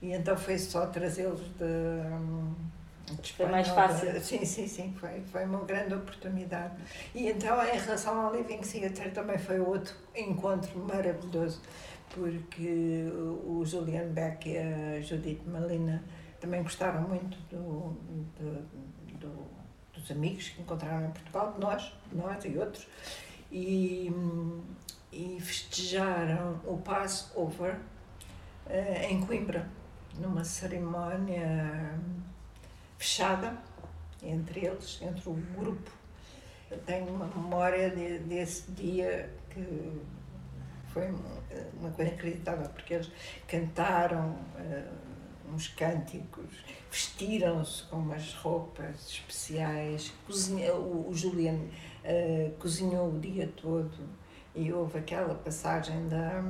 e 0.00 0.12
então 0.12 0.36
foi 0.36 0.58
só 0.58 0.86
trazê-los 0.86 1.40
de, 1.40 3.14
de 3.22 3.32
Foi 3.32 3.46
mais 3.46 3.68
fácil. 3.68 4.20
Sim, 4.20 4.44
sim, 4.44 4.66
sim, 4.66 4.94
foi, 4.98 5.22
foi 5.32 5.44
uma 5.44 5.64
grande 5.64 5.94
oportunidade. 5.94 6.74
E 7.14 7.28
então, 7.28 7.64
em 7.64 7.78
relação 7.78 8.26
ao 8.26 8.34
Living 8.34 8.58
Theatre, 8.58 9.10
também 9.10 9.38
foi 9.38 9.58
outro 9.58 9.94
encontro 10.14 10.78
maravilhoso 10.78 11.60
porque 12.14 13.08
o 13.44 13.64
Julian 13.64 14.08
Beck 14.08 14.48
e 14.48 14.58
a 14.58 15.00
Judith 15.00 15.42
Malina 15.46 16.02
também 16.40 16.62
gostaram 16.62 17.02
muito 17.02 17.36
do, 17.50 17.96
do, 18.38 18.62
do, 19.18 19.46
dos 19.94 20.10
amigos 20.10 20.48
que 20.50 20.62
encontraram 20.62 21.06
em 21.06 21.10
Portugal, 21.10 21.52
de 21.52 21.60
nós, 21.60 21.92
nós 22.12 22.44
e 22.44 22.58
outros, 22.58 22.86
e, 23.50 24.10
e 25.12 25.40
festejaram 25.40 26.60
o 26.64 26.78
Passover 26.78 27.76
uh, 28.66 29.10
em 29.10 29.24
Coimbra, 29.24 29.68
numa 30.18 30.44
cerimónia 30.44 31.98
fechada 32.98 33.56
entre 34.22 34.66
eles, 34.66 35.00
entre 35.02 35.28
o 35.28 35.34
grupo. 35.56 35.90
Eu 36.70 36.78
tenho 36.78 37.06
uma 37.06 37.26
memória 37.26 37.90
de, 37.90 38.18
desse 38.20 38.70
dia 38.72 39.30
que 39.50 40.00
foi 40.96 41.10
uma 41.78 41.90
coisa 41.90 42.10
inacreditável, 42.10 42.68
porque 42.70 42.94
eles 42.94 43.12
cantaram 43.46 44.30
uh, 44.30 45.52
uns 45.52 45.68
cânticos, 45.68 46.64
vestiram-se 46.90 47.84
com 47.84 47.96
umas 47.96 48.32
roupas 48.32 49.10
especiais, 49.10 50.12
cozinha, 50.26 50.74
o, 50.74 51.10
o 51.10 51.14
Julian 51.14 51.58
uh, 51.58 52.50
cozinhou 52.58 53.12
o 53.12 53.20
dia 53.20 53.52
todo 53.60 54.08
e 54.54 54.72
houve 54.72 54.98
aquela 54.98 55.34
passagem 55.34 56.08
da, 56.08 56.40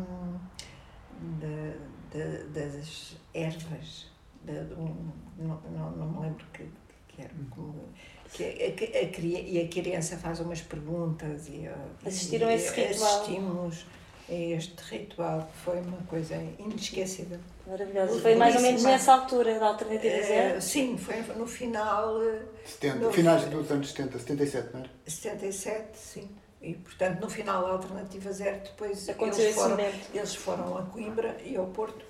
da, 1.40 1.74
da 2.12 2.60
das 2.60 3.16
ervas, 3.34 4.06
da, 4.44 4.52
um, 4.76 5.10
não, 5.36 5.60
não, 5.72 5.90
não 5.90 6.08
me 6.08 6.20
lembro 6.20 6.46
que, 6.52 6.64
que 7.08 7.20
era 7.20 7.34
como 7.50 7.88
que 8.32 8.44
a, 8.44 8.46
a, 8.46 9.02
a, 9.02 9.20
e 9.20 9.60
a 9.60 9.68
criança 9.68 10.16
faz 10.16 10.38
umas 10.38 10.60
perguntas 10.60 11.48
e 11.48 11.68
assistiram 12.04 12.48
a 12.48 12.54
esse 12.54 12.72
ritual. 12.74 13.22
assistimos 13.22 13.86
a 14.28 14.32
este 14.32 14.76
ritual 14.82 15.48
que 15.52 15.58
foi 15.58 15.80
uma 15.80 15.98
coisa 16.08 16.34
inesquecível 16.58 17.38
maravilhoso 17.66 18.20
foi 18.20 18.34
mais 18.34 18.56
ou 18.56 18.62
menos 18.62 18.82
nessa 18.82 19.12
altura 19.12 19.58
da 19.58 19.66
alternativa 19.66 20.22
zero 20.22 20.58
uh, 20.58 20.62
sim 20.62 20.98
foi 20.98 21.22
no 21.36 21.46
final 21.46 22.20
70, 22.64 22.96
no, 22.96 23.12
finais 23.12 23.44
dos 23.44 23.70
anos 23.70 23.90
70 23.90 24.18
77 24.18 24.68
não 24.74 24.80
é 24.80 24.88
77 25.06 25.98
sim 25.98 26.28
e 26.60 26.74
portanto 26.74 27.20
no 27.20 27.30
final 27.30 27.62
da 27.62 27.70
alternativa 27.70 28.32
zero 28.32 28.60
depois 28.64 29.08
Aconteceu 29.08 29.44
eles 29.44 29.56
foram, 29.56 29.78
eles 30.14 30.34
foram 30.34 30.78
a 30.78 30.82
Coimbra 30.82 31.36
e 31.44 31.56
ao 31.56 31.66
Porto 31.66 32.04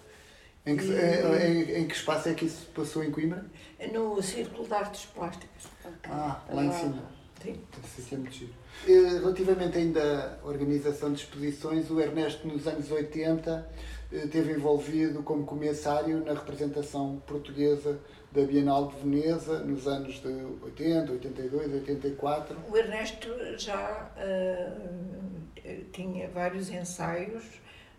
em 0.67 0.77
que, 0.77 0.85
e, 0.85 1.47
em, 1.47 1.83
em 1.83 1.87
que 1.87 1.95
espaço 1.95 2.29
é 2.29 2.35
que 2.35 2.45
isso 2.45 2.67
passou 2.75 3.05
em 3.05 3.11
Coimbra? 3.13 3.47
No 3.93 4.21
Círculo 4.21 4.67
de 4.67 4.75
Artes 4.75 5.05
Plásticas. 5.07 5.71
Ah, 6.11 6.43
lá 6.51 6.65
em 6.65 6.73
cima. 6.73 7.05
Sim. 7.41 7.61
Isso 7.99 8.15
é 8.15 8.19
muito 8.19 8.35
giro. 8.35 8.55
Eh, 8.85 9.19
relativamente 9.21 9.79
ainda 9.79 10.39
à 10.43 10.47
organização 10.47 11.13
de 11.13 11.21
exposições, 11.21 11.91
o 11.91 12.01
Ernesto 12.01 12.47
nos 12.47 12.67
anos 12.67 12.91
80 12.91 13.69
esteve 14.13 14.53
eh, 14.53 14.57
envolvido 14.57 15.23
como 15.23 15.45
comissário 15.45 16.25
na 16.25 16.35
representação 16.35 17.21
portuguesa 17.27 17.99
da 18.31 18.43
Bienal 18.43 18.89
de 18.89 18.97
Veneza 18.99 19.61
nos 19.61 19.89
anos 19.89 20.21
de 20.21 20.29
80, 20.63 21.13
82, 21.13 21.73
84. 21.73 22.57
O 22.69 22.77
Ernesto 22.77 23.29
já 23.57 24.13
uh, 24.17 25.83
tinha 25.93 26.29
vários 26.29 26.71
ensaios 26.71 27.45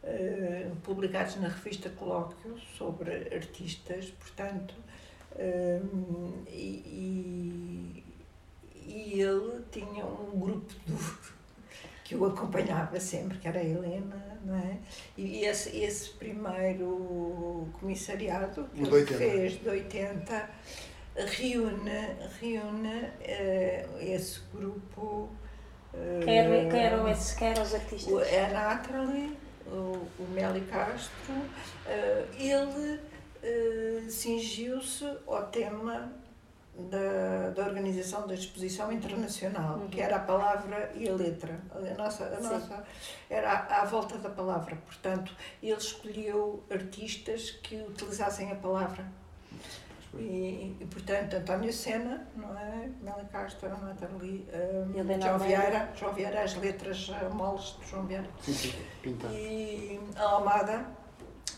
uh, 0.03 0.75
publicados 0.83 1.37
na 1.37 1.47
revista 1.47 1.89
Colóquio 1.89 2.55
sobre 2.77 3.33
artistas, 3.33 4.11
portanto, 4.11 4.75
e, 6.49 8.03
e 8.05 8.06
ele 8.87 9.63
tinha 9.71 10.05
um 10.05 10.39
grupo 10.39 10.73
duro 10.85 11.17
que 12.03 12.15
o 12.15 12.25
acompanhava 12.25 12.99
sempre, 12.99 13.37
que 13.37 13.47
era 13.47 13.59
a 13.59 13.63
Helena, 13.63 14.39
não 14.45 14.55
é? 14.55 14.77
E 15.17 15.43
esse, 15.43 15.77
esse 15.77 16.11
primeiro 16.11 17.67
comissariado 17.79 18.69
que 18.73 18.81
ele 18.81 19.05
fez 19.05 19.61
de 19.61 19.67
80 19.67 20.49
reúne, 21.17 22.15
reúne 22.39 23.03
uh, 23.03 23.99
esse 23.99 24.39
grupo. 24.53 25.29
Uh, 25.93 26.23
quem, 26.23 26.37
eram, 26.37 26.69
quem 26.69 26.79
eram 26.79 27.07
esses? 27.09 27.33
Quem 27.33 27.49
eram 27.49 27.63
os 27.63 27.73
artistas? 27.73 28.13
A 28.13 28.47
Nathalie, 28.53 29.37
o, 29.65 30.07
o 30.19 30.27
Meli 30.31 30.61
Castro, 30.61 31.33
uh, 31.33 32.27
ele 32.37 32.99
uh, 33.43 34.09
cingiu-se 34.09 35.05
ao 35.27 35.47
tema 35.47 36.13
da, 36.77 37.49
da 37.55 37.63
organização 37.63 38.27
da 38.27 38.35
exposição 38.35 38.91
internacional, 38.91 39.77
uhum. 39.77 39.87
que 39.87 39.99
era 39.99 40.17
a 40.17 40.19
palavra 40.19 40.91
e 40.95 41.09
a 41.09 41.13
letra. 41.13 41.59
A 41.73 41.93
nossa, 41.95 42.25
a 42.25 42.39
nossa 42.39 42.83
era 43.29 43.51
à, 43.51 43.81
à, 43.81 43.85
volta 43.85 44.17
da 44.17 44.29
palavra. 44.29 44.77
Portanto, 44.85 45.35
ele 45.61 45.73
escolheu 45.73 46.63
artistas 46.69 47.51
que 47.51 47.75
utilizassem 47.77 48.51
a 48.51 48.55
palavra. 48.55 49.05
E, 50.13 50.75
e 50.79 50.87
portanto, 50.89 51.35
António 51.35 51.71
Sena, 51.73 52.25
não 52.35 52.57
é? 52.57 52.89
Mela 53.01 53.25
Castro, 53.31 53.69
Nathalie, 53.69 54.47
um, 54.53 55.21
João 55.21 55.39
Vieira, 55.39 55.89
João 55.95 56.13
Vieira, 56.13 56.43
as 56.43 56.55
letras 56.55 57.09
uh, 57.09 57.33
moles 57.33 57.75
de 57.79 57.89
João 57.89 58.05
Vieira. 58.05 58.27
Sim, 58.41 58.53
sim, 58.53 58.73
pintado. 59.01 59.33
E 59.33 59.99
a 60.15 60.23
Almada, 60.23 60.85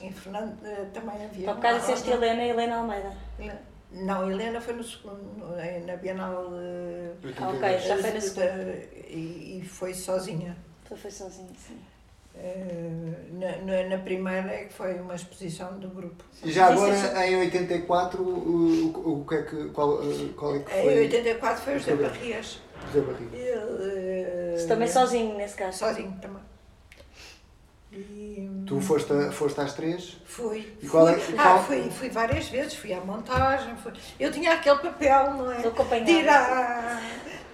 em 0.01 0.11
Fernando, 0.11 0.57
uh, 0.61 0.85
também 0.91 1.23
havia. 1.23 1.53
Por 1.53 1.61
causa 1.61 1.79
disseste 1.79 2.09
Helena 2.09 2.43
e 2.43 2.49
Helena 2.49 2.77
Almeida. 2.77 3.15
Não, 3.91 4.29
Helena 4.29 4.61
foi 4.61 4.75
no 4.75 4.83
segundo, 4.83 5.45
na 5.85 5.95
Bienal. 5.95 6.45
Uh, 6.45 7.15
ah, 7.37 7.49
ok, 7.49 7.79
já 7.79 7.97
foi 7.97 8.11
na 8.11 8.21
segunda. 8.21 8.79
E, 9.07 9.59
e 9.59 9.67
foi 9.67 9.93
sozinha. 9.93 10.55
Foi, 10.85 10.95
foi 10.95 11.09
sozinha, 11.09 11.49
sim. 11.57 11.79
Uh, 12.35 13.39
na, 13.39 13.57
na, 13.57 13.89
na, 13.89 13.97
primeira 13.97 14.53
é 14.53 14.65
que 14.65 14.73
foi 14.73 14.93
uma 14.99 15.15
exposição 15.15 15.79
do 15.79 15.89
grupo. 15.89 16.23
E 16.43 16.51
já 16.51 16.67
agora, 16.67 17.27
em 17.27 17.37
84, 17.37 18.21
o, 18.21 18.27
o, 18.27 19.21
o 19.21 19.25
que 19.25 19.35
é 19.35 19.41
que, 19.41 19.69
qual, 19.69 19.99
eh, 20.03 20.29
qual 20.37 20.55
é 20.55 20.59
que 20.59 20.71
foi? 20.71 20.93
Em 20.93 20.99
84 20.99 21.63
foi 21.63 21.75
o 21.75 21.79
José 21.79 21.95
Barrias. 21.95 22.59
José 22.85 23.01
Barrias. 23.01 23.33
Ele, 23.33 24.63
uh, 24.63 24.67
também 24.67 24.87
sozinho, 24.87 25.35
nesse 25.35 25.55
caso? 25.55 25.79
Sozinho 25.79 26.15
também. 26.21 26.43
E, 27.91 27.95
tu 28.69 28.79
foste, 28.79 29.11
a, 29.11 29.31
foste 29.31 29.59
às 29.59 29.73
três? 29.73 30.15
Fui. 30.25 30.71
E 30.79 30.87
qual 30.87 31.07
fui. 31.07 31.33
é, 31.33 31.35
qual... 31.35 31.55
Ah, 31.55 31.63
fui, 31.63 31.89
fui 31.89 32.09
várias 32.09 32.47
vezes, 32.47 32.75
fui 32.75 32.93
à 32.93 33.01
montagem. 33.01 33.75
Fui... 33.77 33.91
Eu 34.19 34.31
tinha 34.31 34.53
aquele 34.53 34.77
papel, 34.77 35.33
não 35.33 35.51
é? 35.51 35.57
De 36.01 36.11
ir 36.11 36.29
a, 36.29 37.01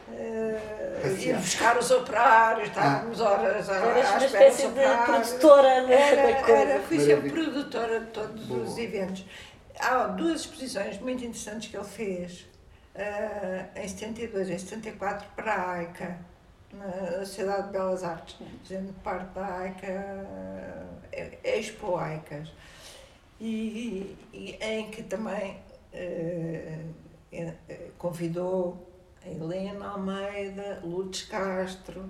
uh, 0.10 1.18
ir 1.18 1.36
buscar 1.38 1.78
os 1.78 1.90
operários, 1.90 2.68
estávamos 2.68 3.22
ah. 3.22 3.30
horas 3.30 3.70
Eras 3.70 4.10
uma 4.10 4.26
espécie 4.26 4.68
de 4.68 4.74
produtora 5.06 5.88
da, 5.88 5.94
era, 5.94 6.34
da 6.34 6.44
coisa. 6.44 6.62
Era, 6.62 6.80
fui 6.82 7.00
sempre 7.00 7.30
produtora 7.30 8.00
de 8.02 8.08
todos 8.08 8.46
Boa. 8.46 8.64
os 8.64 8.78
eventos. 8.78 9.26
Há 9.80 10.08
duas 10.08 10.42
exposições 10.42 11.00
muito 11.00 11.24
interessantes 11.24 11.70
que 11.70 11.78
ele 11.78 11.86
fez. 11.86 12.46
Uh, 12.94 13.80
em 13.80 13.88
72, 13.88 14.50
em 14.50 14.58
74, 14.58 15.28
para 15.36 15.54
a 15.54 15.72
AICA 15.72 16.18
na 16.76 17.20
Sociedade 17.20 17.68
de 17.68 17.72
Belas 17.72 18.04
Artes, 18.04 18.38
fazendo 18.64 18.94
parte 19.02 19.34
da 19.34 19.58
AICA, 19.60 20.26
eh, 21.16 21.40
Expo 21.44 21.98
AICAS, 21.98 22.52
e, 23.40 24.16
e 24.34 24.58
em 24.62 24.90
que 24.90 25.04
também 25.04 25.58
uh, 25.94 26.94
convidou 27.98 28.90
a 29.26 29.30
Helena 29.30 29.88
Almeida, 29.88 30.82
Lourdes 30.84 31.24
Castro, 31.24 32.10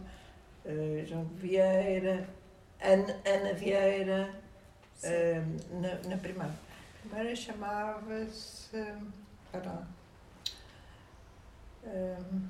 uh, 0.65 1.05
João 1.05 1.25
Vieira, 1.35 2.27
Ana, 2.81 3.21
Ana 3.25 3.53
Vieira, 3.53 4.29
uh, 5.03 5.81
na, 5.81 6.09
na 6.09 6.17
primeira. 6.17 6.53
A 6.53 7.07
primeira 7.07 7.35
chamava-se. 7.35 8.77
Um, 11.85 12.49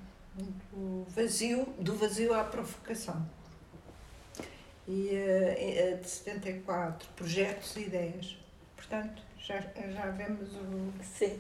do 0.71 1.05
vazio, 1.09 1.65
do 1.79 1.95
vazio 1.95 2.33
à 2.33 2.43
provocação. 2.43 3.25
E 4.87 5.09
uh, 5.11 5.97
de 6.01 6.07
74, 6.07 7.09
projetos 7.15 7.75
e 7.75 7.81
ideias. 7.81 8.37
Portanto, 8.75 9.21
já, 9.39 9.59
já 9.59 10.05
vemos 10.11 10.49
o. 10.53 10.93
Sim. 11.03 11.39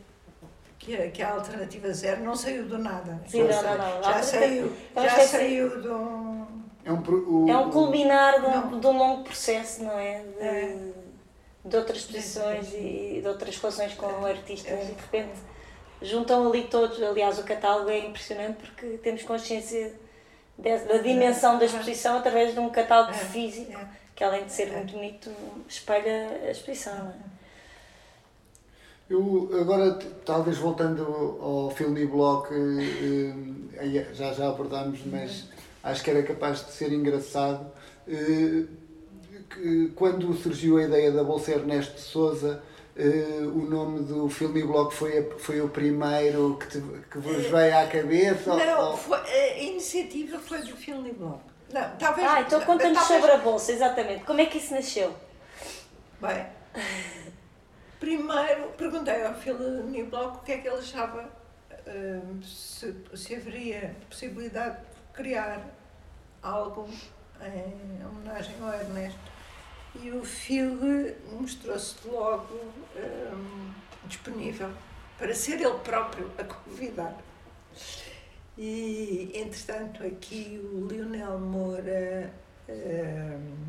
Que 0.77 0.95
a, 0.95 1.09
que 1.09 1.21
a 1.21 1.31
alternativa 1.31 1.91
zero 1.93 2.23
não 2.23 2.35
saiu 2.35 2.67
do 2.67 2.77
nada. 2.77 3.21
Sim, 3.27 3.47
já, 3.47 3.61
não, 3.61 3.77
não, 3.77 3.95
não. 3.95 4.03
Já 4.03 4.23
saiu, 4.23 4.73
já 4.95 5.19
saiu 5.19 5.81
de 5.81 5.87
um. 5.87 6.47
É 6.83 6.91
um, 6.91 7.01
o, 7.01 7.49
é 7.49 7.57
um 7.57 7.71
culminar 7.71 8.39
de 8.39 8.45
um, 8.45 8.79
de 8.79 8.87
um 8.87 8.97
longo 8.97 9.23
processo, 9.23 9.83
não 9.83 9.97
é? 9.97 10.19
De, 10.19 10.43
é. 10.43 10.77
de 11.63 11.77
outras 11.77 12.03
posições 12.03 12.71
e 12.73 13.19
de 13.21 13.27
outras 13.27 13.57
relações 13.57 13.93
com 13.95 14.27
é. 14.27 14.31
artistas 14.31 14.71
é. 14.71 14.83
e 14.83 14.85
de 14.85 15.01
repente 15.01 15.39
juntam 16.01 16.47
ali 16.47 16.65
todos. 16.65 17.01
Aliás, 17.01 17.39
o 17.39 17.43
catálogo 17.43 17.89
é 17.89 17.99
impressionante 17.99 18.57
porque 18.57 18.99
temos 18.99 19.23
consciência 19.23 19.93
da 20.57 20.97
dimensão 20.97 21.59
da 21.59 21.65
exposição 21.65 22.17
através 22.17 22.53
de 22.53 22.59
um 22.59 22.69
catálogo 22.69 23.11
é, 23.11 23.17
físico 23.17 23.73
é. 23.73 23.87
que, 24.15 24.23
além 24.23 24.45
de 24.45 24.51
ser 24.51 24.71
muito 24.71 24.93
bonito, 24.93 25.29
espelha 25.67 26.41
a 26.45 26.51
exposição. 26.51 26.93
É? 26.93 27.35
Eu, 29.09 29.49
agora, 29.61 29.99
talvez 30.25 30.57
voltando 30.57 31.03
ao 31.39 31.69
filme 31.69 32.07
Block, 32.07 32.51
eh, 32.51 34.07
já 34.13 34.33
já 34.33 34.49
abordámos, 34.49 34.99
mas 35.05 35.45
acho 35.83 36.03
que 36.03 36.09
era 36.09 36.23
capaz 36.23 36.65
de 36.65 36.71
ser 36.71 36.91
engraçado. 36.91 37.67
Eh, 38.07 38.65
quando 39.95 40.33
surgiu 40.33 40.77
a 40.77 40.83
ideia 40.83 41.11
da 41.11 41.23
Bolsa 41.23 41.51
Ernesto 41.51 41.95
de 41.95 42.01
Souza, 42.01 42.63
Uh, 42.97 43.49
o 43.49 43.69
nome 43.69 44.03
do 44.03 44.29
filme 44.29 44.63
blog 44.63 44.93
foi, 44.93 45.29
foi 45.37 45.59
o 45.59 45.67
primeiro 45.67 46.57
que, 46.57 46.67
te, 46.67 46.81
que 47.11 47.17
vos 47.17 47.45
veio 47.47 47.77
à 47.77 47.87
cabeça? 47.87 48.55
Não, 48.55 48.91
ou... 48.91 48.97
foi, 48.97 49.17
a 49.17 49.57
iniciativa 49.57 50.39
foi 50.39 50.59
do 50.59 50.77
filme 50.77 51.11
blog. 51.11 51.41
Não, 51.73 51.97
talvez, 51.97 52.25
ah, 52.25 52.39
então 52.39 52.61
conta-nos 52.61 52.97
talvez... 52.97 53.21
sobre 53.21 53.35
a 53.35 53.37
bolsa, 53.39 53.73
exatamente. 53.73 54.23
Como 54.23 54.39
é 54.39 54.45
que 54.45 54.59
isso 54.59 54.73
nasceu? 54.73 55.13
Bem, 56.21 56.45
primeiro 57.99 58.69
perguntei 58.77 59.25
ao 59.25 59.33
filme 59.33 60.03
blog 60.03 60.37
o 60.37 60.39
que 60.39 60.53
é 60.53 60.57
que 60.59 60.67
ele 60.69 60.77
achava 60.77 61.29
uh, 61.71 62.43
se, 62.43 62.95
se 63.13 63.35
haveria 63.35 63.93
possibilidade 64.09 64.77
de 64.77 65.13
criar 65.13 65.61
algo 66.41 66.87
em 67.41 68.05
homenagem 68.05 68.55
ao 68.61 68.73
Ernesto. 68.73 69.34
E 70.01 70.11
o 70.11 70.23
Phil 70.23 70.77
mostrou-se 71.31 71.95
logo 72.07 72.55
um, 72.95 73.71
disponível 74.07 74.71
para 75.17 75.33
ser 75.33 75.61
ele 75.61 75.77
próprio 75.79 76.29
a 76.37 76.43
convidar. 76.43 77.17
E, 78.57 79.31
entretanto, 79.33 80.03
aqui 80.05 80.59
o 80.73 80.87
Lionel 80.87 81.39
Moura 81.39 82.33
um, 82.69 83.65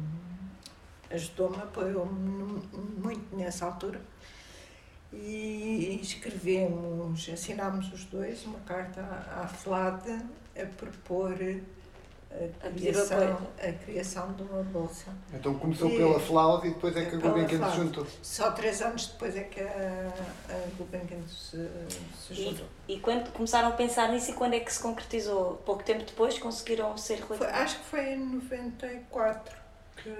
ajudou-me, 1.10 1.56
apoiou-me 1.56 2.62
muito 2.98 3.36
nessa 3.36 3.66
altura. 3.66 4.00
E 5.12 5.98
escrevemos, 6.02 7.28
assinámos 7.28 7.92
os 7.92 8.04
dois 8.04 8.44
uma 8.44 8.60
carta 8.60 9.00
à, 9.00 9.46
Flada 9.46 10.24
a 10.60 10.66
propor 10.66 11.34
a 12.62 12.70
criação, 12.70 13.38
a 13.58 13.72
criação 13.72 14.32
de 14.34 14.42
uma 14.42 14.62
bolsa. 14.62 15.06
Então 15.32 15.54
começou 15.54 15.90
e, 15.90 15.96
pela 15.96 16.20
Flaude 16.20 16.68
e 16.68 16.70
depois 16.70 16.96
é 16.96 17.04
que 17.04 17.16
a 17.16 17.18
Gulbenkian 17.18 17.70
se 17.70 17.76
juntou. 17.76 18.06
Só 18.22 18.50
três 18.50 18.82
anos 18.82 19.06
depois 19.06 19.36
é 19.36 19.44
que 19.44 19.60
a, 19.60 20.12
a 20.50 20.76
Gulbenkian 20.76 21.22
se, 21.28 21.68
se 22.18 22.34
juntou. 22.34 22.66
E, 22.88 22.94
e, 22.94 23.00
quando 23.00 23.32
começaram 23.32 23.68
a 23.68 23.72
pensar 23.72 24.10
nisso 24.10 24.30
e 24.30 24.34
quando 24.34 24.54
é 24.54 24.60
que 24.60 24.72
se 24.72 24.80
concretizou? 24.80 25.56
Pouco 25.64 25.82
tempo 25.82 26.04
depois 26.04 26.38
conseguiram 26.38 26.96
ser 26.96 27.18
foi, 27.18 27.46
Acho 27.46 27.78
que 27.78 27.84
foi 27.84 28.12
em 28.12 28.18
94 28.18 29.56
que, 29.96 30.12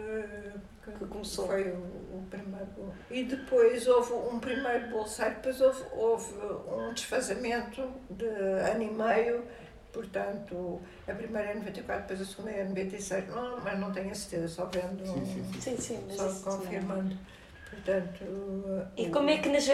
que, 0.84 0.98
que 0.98 1.04
começou. 1.06 1.46
Foi 1.46 1.68
o, 1.70 1.76
o, 1.76 2.26
primeiro. 2.30 2.66
E 3.10 3.24
depois 3.24 3.86
houve 3.86 4.12
um 4.12 4.38
primeiro 4.40 4.90
bolsário, 4.90 5.36
depois 5.36 5.60
houve, 5.60 5.84
houve 5.92 6.34
um 6.68 6.92
desfazamento 6.92 7.88
de 8.10 8.26
ano 8.26 8.82
e 8.82 8.90
meio 8.90 9.44
Portanto, 9.96 10.78
a 11.08 11.12
primeira 11.14 11.52
é 11.52 11.54
94, 11.54 12.02
depois 12.02 12.20
a 12.20 12.30
segunda 12.30 12.50
é 12.50 12.64
96. 12.64 13.28
Não, 13.28 13.60
mas 13.64 13.78
não 13.78 13.90
tenho 13.92 14.10
a 14.10 14.14
certeza, 14.14 14.48
só 14.48 14.66
vendo. 14.66 15.06
Sim, 15.06 15.24
sim, 15.24 15.60
sim. 15.60 15.76
sim, 15.78 16.00
sim 16.10 16.16
só 16.16 16.50
confirmando. 16.50 17.16
Portanto, 17.70 18.24
e 18.94 19.08
como 19.08 19.30
é 19.30 19.38
que 19.38 19.48
nas 19.48 19.66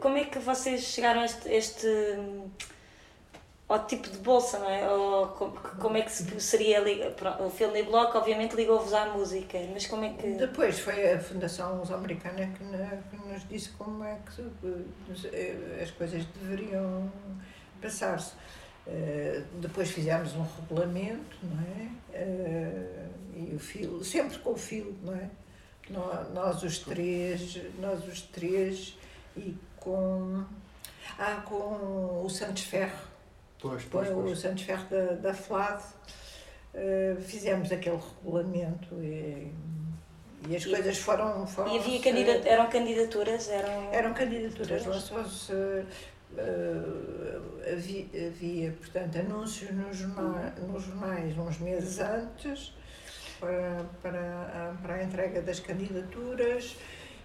como 0.00 0.16
é 0.16 0.24
que 0.24 0.38
vocês 0.38 0.82
chegaram 0.84 1.20
a 1.20 1.24
este, 1.26 1.48
este 1.50 1.86
ao 3.68 3.84
tipo 3.84 4.08
de 4.08 4.16
bolsa, 4.18 4.58
não 4.58 4.70
é? 4.70 4.88
Ou 4.88 5.28
como 5.78 5.98
é 5.98 6.02
que 6.02 6.10
seria 6.10 6.82
o 7.40 7.50
filme 7.50 7.82
Block, 7.82 8.16
obviamente 8.16 8.56
ligou-vos 8.56 8.94
à 8.94 9.06
música, 9.06 9.58
mas 9.72 9.86
como 9.86 10.04
é 10.04 10.14
que 10.14 10.32
depois 10.32 10.80
foi 10.80 11.12
a 11.12 11.20
Fundação 11.20 11.78
Luso-Americana 11.78 12.46
que, 12.46 12.64
que 13.10 13.28
nos 13.28 13.46
disse 13.46 13.68
como 13.70 14.02
é 14.02 14.18
que 14.34 14.42
eh, 15.34 15.82
as 15.82 15.90
coisas 15.90 16.24
deveriam 16.40 17.12
passar-se. 17.82 18.32
Eh, 18.90 19.42
depois 19.60 19.90
fizemos 19.90 20.34
um 20.34 20.42
regulamento, 20.42 21.36
não 21.42 21.60
é? 21.60 22.18
Uh, 22.18 23.08
e 23.36 23.54
o 23.54 23.58
filo, 23.58 24.02
sempre 24.02 24.38
com 24.38 24.52
o 24.52 24.56
filo, 24.56 24.96
não 25.02 25.14
é? 25.14 25.28
Nós, 25.90 26.32
nós, 26.32 26.62
os 26.62 26.78
três, 26.78 27.60
nós 27.78 28.02
os 28.08 28.22
três 28.22 28.96
e 29.36 29.54
com, 29.76 30.42
ah, 31.18 31.42
com 31.44 32.22
o 32.24 32.30
Santos 32.30 32.62
Ferro, 32.62 32.98
pois, 33.60 33.84
pois, 33.90 34.08
pois. 34.08 34.32
o 34.32 34.36
Santos 34.36 34.64
Ferro 34.64 34.86
da, 34.88 35.14
da 35.16 35.34
FLAD, 35.34 35.82
uh, 35.82 37.20
fizemos 37.20 37.70
aquele 37.70 37.98
regulamento 37.98 38.94
e, 39.02 39.52
e 40.48 40.56
as 40.56 40.62
e, 40.64 40.70
coisas 40.70 40.96
foram, 40.96 41.46
foram. 41.46 41.74
E 41.74 41.78
havia 41.78 42.00
candidat 42.00 42.46
eram 42.46 42.70
candidaturas? 42.70 43.48
Eram, 43.48 43.92
eram 43.92 44.14
candidaturas, 44.14 44.86
lançou-se 44.86 45.52
Uh, 46.38 47.72
havia, 47.72 48.06
havia, 48.28 48.72
portanto, 48.72 49.18
anúncios 49.18 49.70
nos 49.72 49.96
jornais, 49.96 50.52
nos 50.68 50.84
jornais 50.84 51.36
uns 51.36 51.58
meses 51.58 51.98
antes 51.98 52.72
para, 53.40 53.84
para, 54.00 54.20
a, 54.20 54.74
para 54.80 54.94
a 54.94 55.04
entrega 55.04 55.42
das 55.42 55.58
candidaturas. 55.58 56.76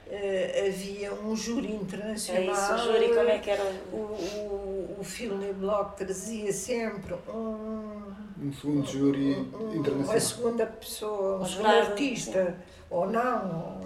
Uh, 0.07 0.67
havia 0.67 1.13
um 1.13 1.35
júri 1.35 1.73
internacional. 1.73 2.43
É 2.43 2.51
isso, 2.51 2.73
o 2.73 2.77
júri, 2.77 3.07
como 3.15 3.29
é 3.29 3.39
que 3.39 3.49
era? 3.49 3.63
O, 3.91 3.97
o, 3.97 4.97
o 4.99 5.03
Filme 5.03 5.53
Block 5.53 5.95
trazia 5.95 6.51
sempre 6.51 7.13
um. 7.29 8.11
Um 8.41 8.51
segundo 8.51 8.85
júri 8.85 9.35
um, 9.35 9.75
internacional. 9.75 10.09
Uma 10.09 10.19
segunda 10.19 10.65
pessoa, 10.65 11.39
um 11.39 11.45
segundo 11.45 11.67
artista, 11.67 12.45
sim. 12.45 12.75
ou 12.89 13.07
não, 13.07 13.79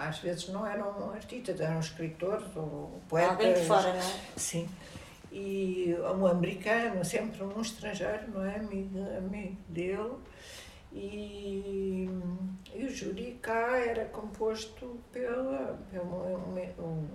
às 0.00 0.18
vezes 0.18 0.48
não 0.48 0.66
eram 0.66 1.12
artistas, 1.12 1.60
eram 1.60 1.78
escritores 1.78 2.44
ou 2.56 3.00
poetas. 3.08 3.32
Alguém 3.32 3.54
de 3.54 3.60
fora, 3.60 3.92
não 3.92 4.00
é? 4.00 4.14
Sim. 4.36 4.68
E 5.30 5.94
um 6.18 6.26
americano, 6.26 7.04
sempre 7.04 7.44
um 7.44 7.60
estrangeiro, 7.60 8.30
não 8.32 8.44
é? 8.44 8.56
Amigo, 8.56 8.98
amigo 9.16 9.56
dele. 9.68 10.14
E, 10.92 12.08
e 12.74 12.84
o 12.84 12.90
júri 12.90 13.38
cá 13.40 13.78
era 13.78 14.06
composto 14.06 14.98
pela, 15.12 15.78
pelo 15.92 16.36
um, 16.80 17.06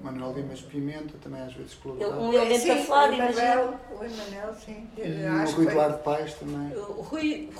Manuel 0.00 0.32
Dimas 0.32 0.60
Pimenta 0.60 1.18
também 1.18 1.42
às 1.42 1.52
vezes 1.54 1.74
colaborava. 1.74 2.20
Um 2.20 2.32
elemento 2.32 2.68
da 2.68 2.76
Flávia, 2.76 3.16
imagina. 3.16 3.80
O 3.90 4.04
Emanuel, 4.04 4.54
sim. 4.54 4.88
E 4.96 5.02
o 5.02 5.56
Rui 5.56 5.66
Eduardo 5.66 5.98
Paes 5.98 6.34
também. 6.34 6.76
O, 6.76 7.02
Rui, 7.02 7.50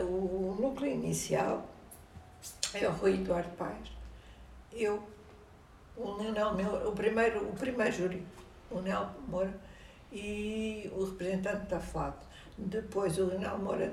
o 0.00 0.56
núcleo 0.60 0.92
inicial 0.92 1.66
é 2.74 2.86
o 2.86 2.92
Rui 2.92 3.14
Eduardo 3.14 3.48
Paes 3.56 3.99
eu, 4.72 5.02
o 5.96 6.12
Leonel 6.12 6.54
Moura, 6.54 6.88
o 6.88 6.92
primeiro, 6.92 7.48
o 7.48 7.52
primeiro 7.52 7.92
júri, 7.92 8.26
o 8.70 8.74
Leonel 8.76 9.10
Moura 9.28 9.54
e 10.12 10.90
o 10.94 11.04
representante 11.04 11.66
da 11.66 11.80
FLAD. 11.80 12.14
Depois 12.56 13.18
o 13.18 13.26
Leonel 13.26 13.58
Moura 13.58 13.92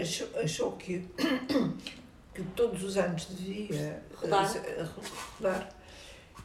achou, 0.00 0.28
achou 0.40 0.72
que, 0.72 1.06
que 2.34 2.42
todos 2.56 2.82
os 2.82 2.96
anos 2.96 3.26
devia 3.26 4.02
rodar, 4.14 4.46
rodar 5.36 5.68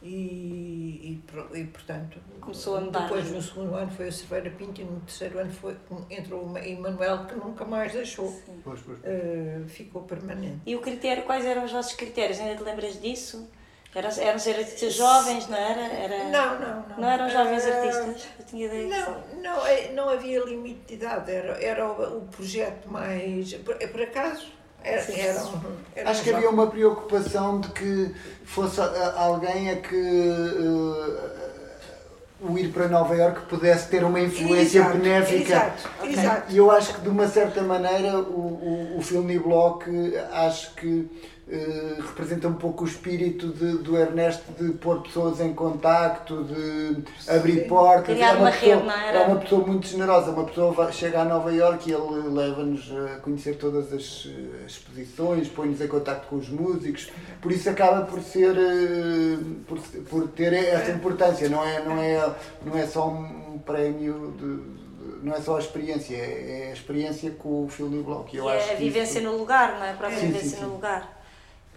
e, 0.04 1.18
e, 1.54 1.58
e, 1.58 1.64
portanto 1.64 2.20
começou 2.38 2.76
a 2.76 2.80
mudar. 2.82 3.04
Depois 3.04 3.30
no 3.30 3.40
segundo 3.40 3.74
ano 3.74 3.90
foi 3.90 4.08
o 4.08 4.12
Cerveira 4.12 4.50
Pinto 4.50 4.82
e 4.82 4.84
no 4.84 5.00
terceiro 5.00 5.38
ano 5.38 5.50
foi, 5.50 5.74
entrou 6.10 6.46
o 6.46 6.58
Emanuel 6.58 7.24
que 7.24 7.34
nunca 7.34 7.64
mais 7.64 7.92
deixou. 7.92 8.30
Pois, 8.62 8.80
pois, 8.80 8.80
pois. 8.82 8.98
Uh, 8.98 9.66
ficou 9.66 10.02
permanente. 10.02 10.60
E 10.66 10.76
o 10.76 10.80
critério, 10.80 11.22
quais 11.22 11.46
eram 11.46 11.64
os 11.64 11.72
vossos 11.72 11.94
critérios? 11.94 12.38
Ainda 12.38 12.54
te 12.54 12.62
lembras 12.62 13.00
disso? 13.00 13.48
Eram, 13.94 14.10
eram 14.10 14.38
ser 14.38 14.56
artistas 14.56 14.92
jovens, 14.94 15.48
não 15.48 15.56
era? 15.56 15.80
era? 15.80 16.24
Não, 16.24 16.60
não, 16.60 16.88
não. 16.88 16.98
Não 16.98 17.08
eram 17.08 17.30
jovens 17.30 17.64
uh, 17.64 17.72
artistas? 17.72 18.28
Eu 18.38 18.44
tinha 18.44 18.66
ideia 18.66 18.88
não, 18.88 19.40
não, 19.40 19.66
é, 19.66 19.92
não 19.92 20.08
havia 20.10 20.44
limite 20.44 20.80
de 20.88 20.94
idade, 20.94 21.32
era, 21.32 21.64
era 21.64 21.88
o, 21.88 22.18
o 22.18 22.20
projeto 22.26 22.90
mais. 22.90 23.54
Por, 23.54 23.76
por 23.76 24.02
acaso 24.02 24.52
era, 24.84 25.02
era, 25.12 25.44
era 25.96 26.10
Acho 26.10 26.22
que 26.22 26.30
havia 26.30 26.50
uma 26.50 26.66
preocupação 26.66 27.60
de 27.60 27.68
que 27.68 28.14
fosse 28.44 28.80
alguém 29.16 29.70
a 29.70 29.76
que 29.76 29.96
uh, 29.96 31.18
o 32.40 32.58
ir 32.58 32.68
para 32.68 32.86
Nova 32.88 33.16
Iorque 33.16 33.46
pudesse 33.46 33.88
ter 33.88 34.04
uma 34.04 34.20
influência 34.20 34.80
exato, 34.80 34.98
benéfica. 34.98 35.54
Exato, 35.54 35.88
okay. 36.00 36.12
exato. 36.12 36.52
E 36.52 36.56
eu 36.58 36.70
acho 36.70 36.94
que 36.94 37.00
de 37.00 37.08
uma 37.08 37.26
certa 37.26 37.62
maneira 37.62 38.18
o, 38.18 38.94
o, 38.94 38.98
o 38.98 39.02
filme 39.02 39.38
Block 39.38 39.84
acho 40.32 40.74
que 40.74 41.10
eh, 41.46 41.96
representa 41.98 42.48
um 42.48 42.54
pouco 42.54 42.84
o 42.84 42.86
espírito 42.86 43.48
de, 43.48 43.76
do 43.78 43.98
Ernesto 43.98 44.50
de 44.58 44.72
pôr 44.72 45.02
pessoas 45.02 45.40
em 45.40 45.52
contacto, 45.52 46.42
de 46.44 47.04
abrir 47.30 47.64
Sim. 47.64 47.68
portas. 47.68 48.14
Criar 48.14 48.28
é 48.28 48.32
uma, 48.32 48.40
uma 48.40 48.50
pessoa, 48.50 48.74
rede, 48.74 48.86
não 48.86 48.94
era? 48.94 49.18
É 49.18 49.26
uma 49.26 49.36
pessoa 49.36 49.66
muito 49.66 49.86
generosa. 49.86 50.30
Uma 50.30 50.44
pessoa 50.44 50.72
vai, 50.72 50.90
chega 50.90 51.20
a 51.20 51.24
Nova 51.24 51.52
Iorque 51.52 51.90
e 51.90 51.92
ele 51.92 52.28
leva-nos 52.30 52.90
a 52.90 53.18
conhecer 53.18 53.56
todas 53.56 53.92
as, 53.92 54.26
as 54.64 54.72
exposições, 54.72 55.46
põe-nos 55.48 55.82
em 55.82 55.86
contacto 55.86 56.28
com 56.28 56.36
os 56.36 56.48
músicos. 56.48 57.10
Por 57.42 57.52
isso 57.52 57.68
acaba 57.68 58.06
por 58.06 58.22
ser, 58.22 58.56
eh, 58.56 59.36
por, 59.66 59.78
por 60.08 60.28
ter 60.28 60.54
essa 60.54 60.92
importância. 60.92 61.46
Não 61.50 61.62
é, 61.62 61.84
não 61.84 62.00
é, 62.00 62.34
não 62.64 62.78
é 62.78 62.86
só 62.86 63.06
um 63.06 63.58
prémio 63.58 64.34
de 64.38 64.84
não 65.22 65.34
é 65.34 65.40
só 65.40 65.56
a 65.56 65.58
experiência, 65.58 66.16
é 66.16 66.68
a 66.70 66.72
experiência 66.72 67.30
com 67.30 67.64
o 67.64 67.68
filme 67.68 68.02
Block. 68.02 68.34
Eu 68.34 68.44
e 68.44 68.52
acho 68.52 68.70
é 68.70 68.72
a 68.72 68.76
vivência 68.76 69.18
isso... 69.18 69.28
no 69.28 69.36
lugar, 69.36 69.78
não 69.78 69.84
é? 69.84 69.92
A 69.92 69.94
própria 69.94 70.20
sim, 70.20 70.26
vivência 70.26 70.50
sim, 70.50 70.56
sim. 70.56 70.64
no 70.64 70.72
lugar. 70.72 71.23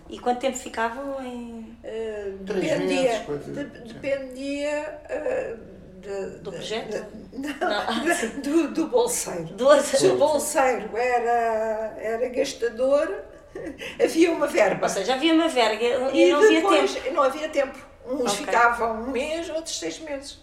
E 0.10 0.20
quanto 0.20 0.40
tempo 0.40 0.58
ficavam 0.58 1.22
em. 1.24 1.78
Uh, 1.84 2.38
dependia. 2.42 3.26
De, 3.46 3.64
dependia. 3.94 5.02
Uh, 5.10 5.78
de, 6.00 6.40
do 6.40 6.52
projeto? 6.52 7.06
De, 7.34 7.48
não, 7.60 7.70
não. 8.40 8.42
do, 8.42 8.74
do 8.74 8.88
bolseiro. 8.88 9.46
Do 9.46 9.82
Se 9.82 10.08
o 10.08 10.18
bolseiro 10.18 10.96
era, 10.96 11.98
era 12.00 12.30
gastador, 12.30 13.24
havia 14.02 14.32
uma 14.32 14.48
verba. 14.48 14.86
Ou 14.86 14.90
seja, 14.90 15.16
havia 15.16 15.34
uma 15.34 15.50
verba 15.50 15.84
e, 16.14 16.30
e 16.30 16.32
não 16.32 16.40
havia 16.40 16.62
tempo. 16.62 17.14
Não 17.14 17.24
havia 17.24 17.50
tempo. 17.50 17.88
Uns 18.06 18.34
okay. 18.34 18.46
ficavam 18.46 19.02
um 19.02 19.12
mês, 19.12 19.50
outros 19.50 19.78
seis 19.78 20.00
meses. 20.00 20.40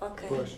Ok. 0.00 0.26
Pois. 0.26 0.56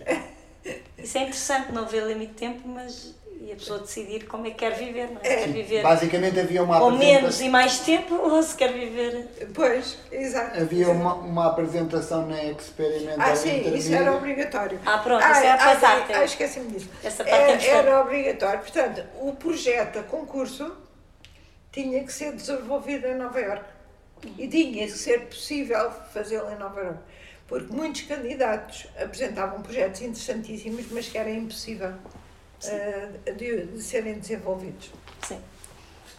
Isso 0.96 1.18
é 1.18 1.22
interessante, 1.22 1.72
não 1.72 1.82
haver 1.82 2.04
limite 2.06 2.32
de 2.32 2.38
tempo, 2.38 2.68
mas 2.68 3.14
e 3.50 3.52
a 3.52 3.56
pessoa 3.56 3.80
decidir 3.80 4.26
como 4.28 4.46
é 4.46 4.50
que 4.50 4.58
quer 4.58 4.74
viver, 4.76 5.08
não 5.10 5.16
é? 5.16 5.20
Quer 5.20 5.48
viver 5.48 5.82
Basicamente 5.82 6.38
havia 6.38 6.62
uma 6.62 6.80
ou 6.80 6.90
apresentação- 6.90 7.20
menos 7.20 7.40
e 7.40 7.48
mais 7.48 7.78
tempo, 7.80 8.14
ou 8.22 8.40
se 8.42 8.54
quer 8.54 8.72
viver. 8.72 9.26
Pois, 9.52 9.98
exato. 10.12 10.60
Havia 10.60 10.88
uma, 10.90 11.14
uma 11.14 11.46
apresentação 11.48 12.26
na 12.26 12.44
Experimental 12.44 13.16
Ah, 13.18 13.34
sim, 13.34 13.48
isso 13.48 13.58
Intermediate. 13.58 13.94
era 14.02 14.16
obrigatório. 14.16 14.80
Ah, 14.86 14.98
pronto, 14.98 15.20
isso 15.20 15.40
é 15.40 15.50
a 15.50 15.54
ah, 15.54 15.76
parte. 15.76 16.12
ah, 16.12 16.24
esqueci-me 16.24 16.68
disso. 16.70 16.88
Essa 17.02 17.24
parte 17.24 17.34
é 17.34 17.40
Era, 17.42 17.50
importante. 17.54 17.70
era 17.70 18.00
obrigatório. 18.00 18.60
Portanto, 18.60 19.02
o 19.20 19.32
projeto 19.32 19.98
a 19.98 20.02
concurso 20.04 20.76
tinha 21.72 22.04
que 22.04 22.12
ser 22.12 22.32
desenvolvido 22.32 23.08
em 23.08 23.16
Nova 23.16 23.40
Iorque. 23.40 23.64
E 24.38 24.46
tinha 24.46 24.86
que 24.86 24.92
ser 24.92 25.22
possível 25.26 25.90
fazê-lo 26.14 26.48
em 26.52 26.56
Nova 26.56 26.80
Iorque. 26.80 27.00
Porque 27.48 27.74
muitos 27.74 28.02
candidatos 28.02 28.86
apresentavam 28.96 29.60
projetos 29.60 30.00
interessantíssimos, 30.02 30.86
mas 30.92 31.08
que 31.08 31.18
era 31.18 31.28
impossível 31.30 31.94
ah, 32.64 33.32
de, 33.32 33.66
de 33.66 33.82
serem 33.82 34.18
desenvolvidos. 34.18 34.92
Sim. 35.22 35.40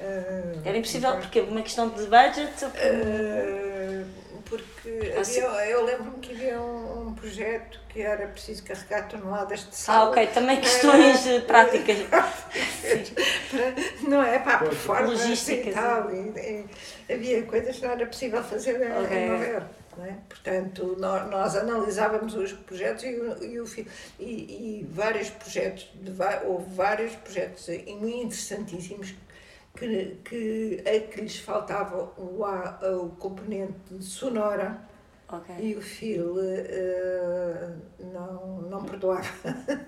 Ah, 0.03 0.61
Era 0.65 0.77
impossível 0.77 1.15
porque 1.17 1.41
uma 1.41 1.61
questão 1.61 1.89
de 1.89 2.03
budget. 2.05 2.65
Uh, 2.65 4.05
porque 4.45 5.13
Ah, 5.17 5.23
sim. 5.23 5.41
havia, 5.41 5.65
eu 5.69 5.85
lembro-me 5.85 6.17
que 6.19 6.33
havia 6.33 6.59
um, 6.59 7.07
um 7.09 7.13
projeto 7.13 7.79
que 7.89 8.01
era 8.01 8.27
preciso 8.27 8.63
carregar 8.63 9.07
toneladas 9.07 9.59
de 9.61 9.67
Ah, 9.69 9.73
sal. 9.73 10.09
ok, 10.09 10.27
também 10.27 10.59
questões 10.59 11.25
eh, 11.27 11.39
práticas. 11.41 11.97
Para- 12.09 14.09
não 14.09 14.21
é 14.23 14.39
para 14.39 14.55
a 14.55 14.59
performance 14.59 15.21
Logísticas, 15.23 15.67
e 15.67 15.71
tal. 15.71 16.11
E, 16.13 16.65
e 17.09 17.13
havia 17.13 17.43
coisas 17.43 17.77
que 17.77 17.85
não 17.85 17.91
era 17.91 18.05
possível 18.05 18.43
fazer 18.43 18.81
em, 18.81 19.03
Ok. 19.03 19.17
em 19.17 19.29
Nova 19.29 19.45
Iorque. 19.45 19.81
Não 19.97 20.05
é? 20.05 20.15
Portanto, 20.29 20.95
nós, 20.99 21.29
nós 21.29 21.55
analisávamos 21.55 22.33
os 22.35 22.53
projetos 22.53 23.03
e, 23.03 23.09
o- 23.09 23.43
e, 23.43 23.59
o 23.59 23.65
e, 24.19 24.23
e 24.23 24.87
vários 24.89 25.29
projetos, 25.29 25.89
de, 25.95 26.11
houve 26.45 26.73
vários 26.73 27.13
projetos 27.15 27.67
e 27.67 27.93
muito 27.93 28.25
interessantíssimos 28.27 29.13
que, 29.75 30.17
que, 30.23 30.83
a 30.85 30.99
que 31.11 31.21
lhes 31.21 31.37
faltava 31.39 32.11
o, 32.17 32.43
a- 32.45 32.79
o 33.01 33.09
componente 33.19 33.73
sonora 34.01 34.89
Ok, 35.33 35.55
e 35.61 35.75
o 35.75 35.81
Phil 35.81 36.35
eh, 36.41 37.69
não, 38.13 38.63
não 38.69 38.83
perdoava. 38.83 39.25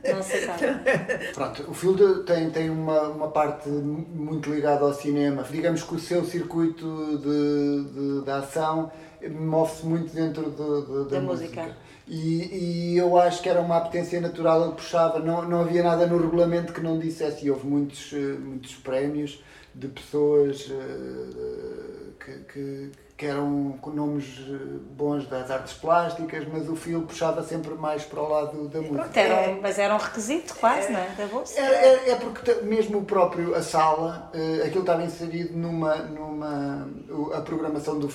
não 0.09 0.19
aceitava. 0.19 0.57
Pronto, 1.35 1.69
o 1.69 1.73
Field 1.73 2.23
tem, 2.23 2.49
tem 2.49 2.69
uma, 2.69 3.01
uma 3.09 3.27
parte 3.29 3.67
muito 3.67 4.49
ligada 4.49 4.85
ao 4.85 4.93
cinema. 4.93 5.43
Digamos 5.43 5.83
que 5.83 5.95
o 5.95 5.99
seu 5.99 6.23
circuito 6.23 7.17
de, 7.17 7.93
de, 7.93 8.21
de 8.23 8.31
ação 8.31 8.89
move-se 9.37 9.85
muito 9.85 10.13
dentro 10.15 10.49
de- 10.49 10.55
de- 10.55 11.09
da, 11.09 11.15
Da 11.17 11.21
música. 11.21 11.61
música. 11.63 11.77
E, 12.07 12.93
e 12.93 12.97
eu 12.97 13.17
acho 13.17 13.41
que 13.41 13.49
era 13.49 13.59
uma 13.61 13.77
apetência 13.77 14.19
natural, 14.21 14.63
ele 14.63 14.75
puxava, 14.75 15.19
não, 15.19 15.41
não 15.47 15.61
havia 15.61 15.83
nada 15.83 16.05
no 16.07 16.17
regulamento 16.21 16.71
que 16.73 16.81
não 16.81 16.97
dissesse, 16.99 17.45
e 17.45 17.51
houve 17.51 17.65
muitos, 17.67 18.11
eh, 18.13 18.37
muitos 18.39 18.75
prémios 18.75 19.43
de 19.75 19.87
pessoas 19.87 20.69
eh, 20.69 22.13
que, 22.19 22.31
que, 22.53 22.91
que 23.17 23.25
eram 23.25 23.77
com 23.81 23.89
nomes 23.91 24.39
eh, 24.39 24.53
bons 24.95 25.27
das 25.27 25.49
artes 25.51 25.73
plásticas, 25.73 26.45
mas 26.51 26.69
o 26.69 26.75
Phil 26.75 27.01
puxava 27.03 27.43
sempre 27.43 27.73
mais 27.73 28.03
para 28.03 28.21
o 28.21 28.29
lado 28.29 28.67
da 28.67 28.79
música. 28.79 29.03
Pronto, 29.03 29.17
era 29.17 29.49
um- 29.51 29.61
mas 29.61 29.79
era 29.79 29.93
um 29.93 29.97
requisito 29.97 30.55
quase, 30.55 30.91
não 30.91 30.99
é? 30.99 31.07
Da 31.17 31.25
bolsa. 31.27 31.59
É, 31.59 31.63
é- 31.63 32.09
é 32.11 32.15
porque 32.15 32.53
mesmo 32.61 32.99
o 32.99 33.05
próprio, 33.05 33.55
a 33.55 33.61
sala, 33.61 34.29
eh, 34.33 34.63
aquilo 34.65 34.81
estava 34.81 35.03
inserido 35.03 35.57
numa, 35.57 35.95
numa 35.95 36.87
a 37.33 37.41
programação 37.41 37.99
do 37.99 38.09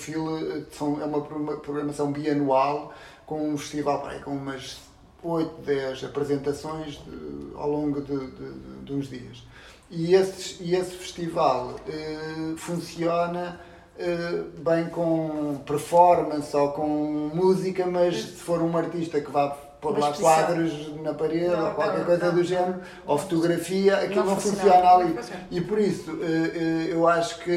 são, 0.73 1.01
é 1.01 1.05
uma 1.05 1.21
pro- 1.23 1.59
programação 1.59 2.13
bianual 2.13 2.93
com 3.27 3.51
um 3.51 3.59
festival 3.59 4.01
com 4.21 4.31
umas 4.31 4.79
8, 5.23 5.61
10 5.63 6.05
apresentações 6.05 6.93
de- 7.05 7.53
ao 7.57 7.69
longo 7.71 8.01
de- 8.01 8.27
de- 8.31 8.85
de 8.85 8.93
uns 8.93 9.09
dias. 9.09 9.43
E, 9.91 10.15
esses, 10.15 10.59
e 10.61 10.75
esse 10.75 10.91
festival 10.97 11.77
eh, 11.89 12.55
funciona 12.59 13.59
eh, 13.99 14.43
bem 14.59 14.87
com 14.91 15.59
performance 15.67 16.55
ou 16.55 16.73
com 16.73 17.31
música, 17.35 17.87
mas 17.87 18.17
se 18.17 18.33
for 18.33 18.61
um 18.61 18.77
artista 18.77 19.19
que 19.21 19.31
vá 19.31 19.49
pôr 19.81 19.93
Uma 19.93 20.01
lá 20.01 20.11
exposição. 20.11 20.45
quadros 20.45 21.03
na 21.03 21.15
parede 21.15 21.47
Não, 21.49 21.69
ou 21.69 21.75
qualquer 21.75 21.99
não, 22.01 22.05
coisa 22.05 22.27
não. 22.27 22.35
do 22.35 22.45
género, 22.45 22.81
ou 23.07 23.17
fotografia, 23.17 23.97
aquilo 23.97 24.25
Não 24.27 24.37
funciona. 24.37 24.91
ali. 24.91 25.19
E 25.51 25.61
por 25.63 25.79
isso, 25.79 26.19
eh, 26.21 26.89
eu 26.91 27.09
acho 27.09 27.39
que 27.41 27.51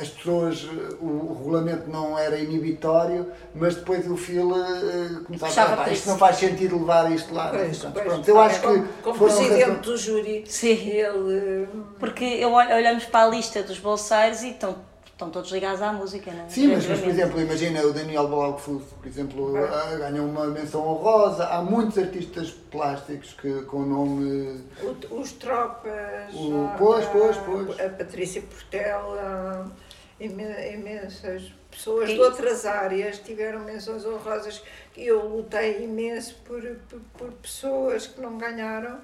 as 0.00 0.08
pessoas, 0.08 0.64
eh, 0.64 0.94
o 1.00 1.06
o 1.06 1.34
regulamento 1.38 1.88
não 1.90 2.18
era 2.18 2.38
inibitório, 2.38 3.26
mas 3.54 3.74
depois 3.76 4.06
o 4.10 4.16
filo 4.16 4.54
eh, 4.56 5.20
começava 5.26 5.74
a 5.74 5.76
"Pá, 5.76 5.82
isto 5.84 5.92
isso." 5.94 6.08
não 6.10 6.18
faz 6.18 6.36
sentido 6.36 6.78
levar 6.78 7.10
isto 7.12 7.32
lá. 7.34 7.48
Pois, 7.50 7.78
quantos. 7.80 7.92
pois. 7.92 8.04
Pronto, 8.06 8.28
eu 8.28 8.40
acho 8.40 8.60
que 8.60 8.82
como, 9.02 9.18
presidente 9.18 9.60
razões- 9.62 9.80
do 9.82 9.96
júri, 9.96 10.44
Sim. 10.46 10.88
ele. 10.88 11.68
Porque 11.98 12.24
eu 12.24 12.52
olhamos 12.52 13.04
para 13.04 13.26
a 13.26 13.28
lista 13.28 13.62
dos 13.62 13.78
bolseiros 13.78 14.42
e 14.42 14.50
estão, 14.50 14.76
estão 15.06 15.30
todos 15.30 15.50
ligados 15.50 15.80
à 15.80 15.92
música, 15.92 16.30
não 16.30 16.44
é? 16.44 16.48
Sim, 16.48 16.68
mas, 16.74 16.86
mas, 16.86 17.00
por 17.00 17.08
exemplo, 17.08 17.40
imagina 17.40 17.80
o 17.82 17.92
Daniel 17.92 18.28
Blaufus, 18.28 18.82
por 19.00 19.06
exemplo, 19.06 19.56
É. 19.56 19.64
ah, 19.64 19.96
ganhou 19.98 20.26
uma 20.26 20.46
menção 20.46 20.86
honrosa. 20.86 21.46
Há 21.46 21.62
muitos 21.62 21.96
artistas 21.98 22.50
plásticos 22.70 23.32
que, 23.40 23.62
com 23.62 23.80
nome. 23.82 24.60
O- 24.82 25.20
os 25.20 25.32
tropas, 25.32 26.34
O- 26.34 26.68
pois, 26.76 27.04
pois, 27.06 27.36
pois. 27.38 27.80
a 27.80 27.88
Patrícia 27.88 28.42
Portela, 28.42 29.70
imensas 30.18 31.52
pessoas 31.70 32.08
de 32.08 32.18
outras 32.20 32.64
áreas 32.64 33.18
tiveram 33.18 33.60
menções 33.60 34.04
honrosas 34.06 34.62
eu 34.96 35.28
lutei 35.28 35.84
imenso 35.84 36.36
por, 36.44 36.62
por, 36.88 37.00
por 37.18 37.32
pessoas 37.32 38.06
que 38.06 38.20
não 38.20 38.38
ganharam 38.38 38.98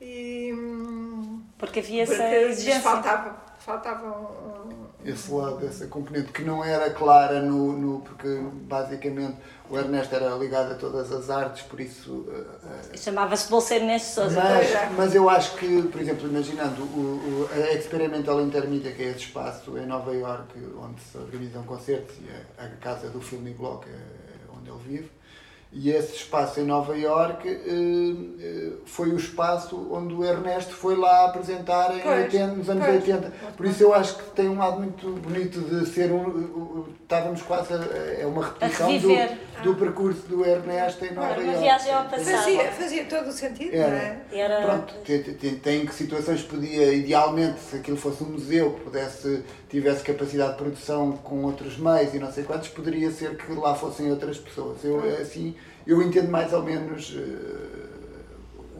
e 0.00 0.52
hum, 0.54 1.42
Porque 1.58 1.80
havia 1.80 2.04
essa 2.04 2.14
porque 2.14 2.38
lhes 2.38 2.58
exigência. 2.58 2.80
faltava, 2.80 3.36
faltava 3.68 4.06
um, 4.08 4.88
esse 5.04 5.30
lado, 5.30 5.64
essa 5.66 5.86
componente 5.86 6.32
que 6.32 6.42
não 6.42 6.64
era 6.64 6.88
clara 6.90 7.42
no, 7.42 7.72
no 7.72 8.00
porque 8.00 8.40
basicamente 8.62 9.36
o 9.68 9.76
Ernesto 9.76 10.14
era 10.14 10.30
ligado 10.36 10.72
a 10.72 10.74
todas 10.74 11.12
as 11.12 11.28
artes, 11.28 11.62
por 11.64 11.78
isso 11.78 12.26
eh, 12.30 12.92
eh, 12.94 12.96
Chamava-se 12.96 13.50
Bolseiro 13.50 13.84
Neste 13.84 14.08
Souza. 14.08 14.40
mas, 14.42 14.70
é. 14.70 14.90
mas 14.96 15.14
eu 15.14 15.28
acho 15.28 15.56
que, 15.56 15.82
por 15.82 16.00
exemplo, 16.00 16.26
imaginando 16.26 16.82
o, 16.82 17.46
o, 17.46 17.48
a 17.52 17.74
Experimental 17.74 18.40
Intermedia, 18.40 18.92
que 18.92 19.02
é 19.02 19.10
esse 19.10 19.20
espaço 19.20 19.76
em 19.76 19.84
Nova 19.84 20.14
Iorque 20.14 20.58
onde 20.82 21.00
se 21.02 21.18
organizam 21.18 21.62
concertos 21.64 22.16
e 22.16 22.28
é 22.28 22.64
a 22.64 22.68
casa 22.80 23.10
do 23.10 23.20
Phil 23.20 23.40
Niglock, 23.40 23.86
é 23.88 24.56
onde 24.56 24.70
ele 24.70 24.80
vive, 24.86 25.10
e 25.70 25.90
esse 25.90 26.14
espaço 26.16 26.60
em 26.60 26.64
Nova 26.64 26.96
Iorque 26.96 27.46
eh, 27.48 28.70
foi 28.86 29.10
o 29.10 29.16
espaço 29.16 29.88
onde 29.90 30.14
o 30.14 30.24
Ernesto 30.24 30.72
foi 30.74 30.96
lá 30.96 31.26
apresentar 31.26 31.94
em 31.96 32.00
Pois, 32.00 32.24
80, 32.32 32.46
nos 32.54 32.70
anos 32.70 32.84
pois. 32.86 32.96
80. 33.08 33.32
Por 33.56 33.66
isso 33.66 33.82
eu 33.82 33.92
acho 33.94 34.16
que 34.16 34.30
tem 34.30 34.48
um 34.48 34.58
lado 34.58 34.78
muito 34.80 35.08
bonito 35.20 35.60
de 35.60 35.86
ser 35.86 36.10
um. 36.10 36.22
o- 36.26 36.28
o- 36.80 36.98
Estávamos 37.08 37.40
quase 37.40 37.72
a, 37.72 37.76
é 38.20 38.26
uma 38.26 38.44
repetição 38.44 38.86
do, 38.98 39.62
do 39.62 39.74
percurso 39.76 40.28
do 40.28 40.44
Ernesto 40.44 41.06
em 41.06 41.14
Nova 41.14 41.28
Era 41.28 41.40
uma 41.40 41.46
Iorque. 41.52 41.62
viagem 41.64 41.92
ao 41.94 42.04
passado. 42.04 42.36
fazia, 42.36 42.64
fazia 42.72 43.04
todo 43.06 43.28
o 43.28 43.32
sentido, 43.32 43.72
não 43.72 43.82
é? 43.84 44.20
Era. 44.30 44.54
Era- 44.54 44.66
Pronto, 44.66 44.94
tem, 45.06 45.22
tem, 45.22 45.54
tem 45.56 45.86
que 45.86 45.94
situações 45.94 46.42
que 46.42 46.48
podia, 46.48 46.92
idealmente, 46.92 47.60
se 47.60 47.76
aquilo 47.76 47.96
fosse 47.96 48.22
um 48.22 48.26
museu 48.32 48.72
que 48.74 48.80
pudesse, 48.82 49.42
tivesse 49.68 50.02
capacidade 50.02 50.52
de 50.52 50.58
produção 50.58 51.12
com 51.12 51.44
outros 51.44 51.76
meios 51.78 52.14
e 52.14 52.18
não 52.18 52.32
sei 52.32 52.44
quantos, 52.44 52.68
poderia 52.68 53.10
ser 53.10 53.36
que 53.36 53.52
lá 53.52 53.74
fossem 53.74 54.10
outras 54.10 54.38
pessoas. 54.38 54.82
Eu, 54.82 54.98
assim, 55.20 55.54
eu 55.86 56.00
entendo 56.02 56.30
mais 56.30 56.52
ou 56.52 56.62
menos 56.62 57.14
eh, 57.16 57.88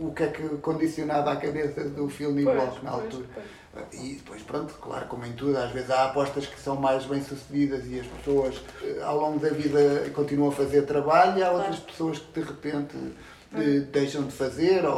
o 0.01 0.12
que 0.12 0.22
é 0.22 0.26
que 0.28 0.43
condicionava 0.59 1.32
a 1.32 1.36
cabeça 1.36 1.84
do 1.89 2.09
filme 2.09 2.45
Pois, 2.45 2.57
na 2.57 2.93
pois, 2.93 3.05
altura. 3.05 3.26
pois. 3.34 3.47
E 3.93 4.14
depois, 4.14 4.43
pronto, 4.43 4.74
claro, 4.80 5.07
como 5.07 5.24
em 5.24 5.32
tudo, 5.32 5.57
às 5.57 5.70
vezes 5.70 5.91
há 5.91 6.07
apostas 6.07 6.47
que 6.47 6.59
são 6.59 6.74
mais 6.74 7.05
bem 7.05 7.22
sucedidas 7.22 7.86
e 7.86 8.01
as 8.01 8.07
pessoas 8.07 8.61
eh, 8.82 9.01
ao 9.03 9.18
longo 9.20 9.39
da 9.39 9.51
vida 9.51 10.11
continuam 10.14 10.49
a 10.51 10.53
fazer 10.53 10.82
trabalho 10.82 11.39
e 11.39 11.43
há 11.43 11.51
outras 11.53 11.78
pessoas 11.78 12.18
que 12.18 12.41
de 12.41 12.47
repente 12.47 12.97
eh, 13.55 13.80
deixam 13.92 14.24
de 14.24 14.32
fazer 14.32 14.84
ou, 14.84 14.94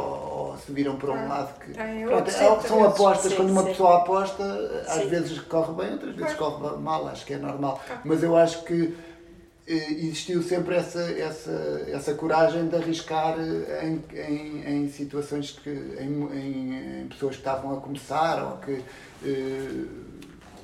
ou 0.51 0.57
se 0.57 0.71
viram 0.71 0.95
para 0.97 1.11
um 1.11 1.25
Ah, 1.25 1.27
lado 1.27 1.59
que. 1.59 1.71
tem 1.73 2.01
Pronto, 2.05 2.15
outros 2.15 2.35
é- 2.35 2.67
são 2.67 2.83
apostas, 2.83 3.31
Sim, 3.31 3.37
quando 3.37 3.49
uma 3.51 3.61
sim. 3.63 3.69
pessoa 3.69 3.97
aposta, 3.97 4.83
às 4.87 5.03
Sim. 5.03 5.09
vezes 5.09 5.39
corre 5.39 5.73
bem, 5.83 5.93
outras 5.93 6.15
vezes 6.15 6.33
corre 6.35 6.77
mal, 6.77 7.07
acho 7.07 7.25
que 7.25 7.33
é 7.33 7.37
normal. 7.37 7.81
Mas 8.03 8.21
eu 8.23 8.35
acho 8.35 8.63
que 8.65 8.95
eh, 9.67 9.73
existiu 9.93 10.41
sempre 10.43 10.75
essa, 10.75 11.01
essa, 11.01 11.85
essa 11.87 12.13
coragem 12.15 12.67
de 12.67 12.75
arriscar 12.75 13.37
eh, 13.39 13.85
em, 13.87 14.03
em, 14.19 14.83
em 14.85 14.89
situações 14.89 15.51
que. 15.51 15.69
Em, 15.69 16.23
em- 16.33 17.01
em 17.03 17.07
pessoas 17.07 17.35
que 17.35 17.41
estavam 17.41 17.77
a 17.77 17.79
começar 17.81 18.43
ou 18.43 18.57
que 18.57 18.83
eh, 19.23 19.85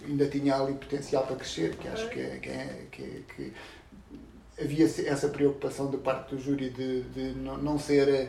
ainda 0.06 0.26
tinha 0.28 0.56
ali 0.56 0.74
potencial 0.74 1.24
para 1.26 1.36
crescer, 1.36 1.76
que 1.76 1.88
acho 1.88 2.10
que, 2.10 2.20
é, 2.20 2.38
que, 2.42 2.50
é, 2.50 2.70
que, 2.92 3.04
é- 3.04 3.22
que 3.36 3.54
havia 4.60 4.86
essa 4.86 5.30
preocupação 5.30 5.92
da 5.92 5.98
parte 5.98 6.34
do 6.36 6.42
júri 6.42 6.70
de, 6.70 7.04
de 7.04 7.22
não, 7.40 7.78
ser 7.78 8.08
eh, 8.10 8.28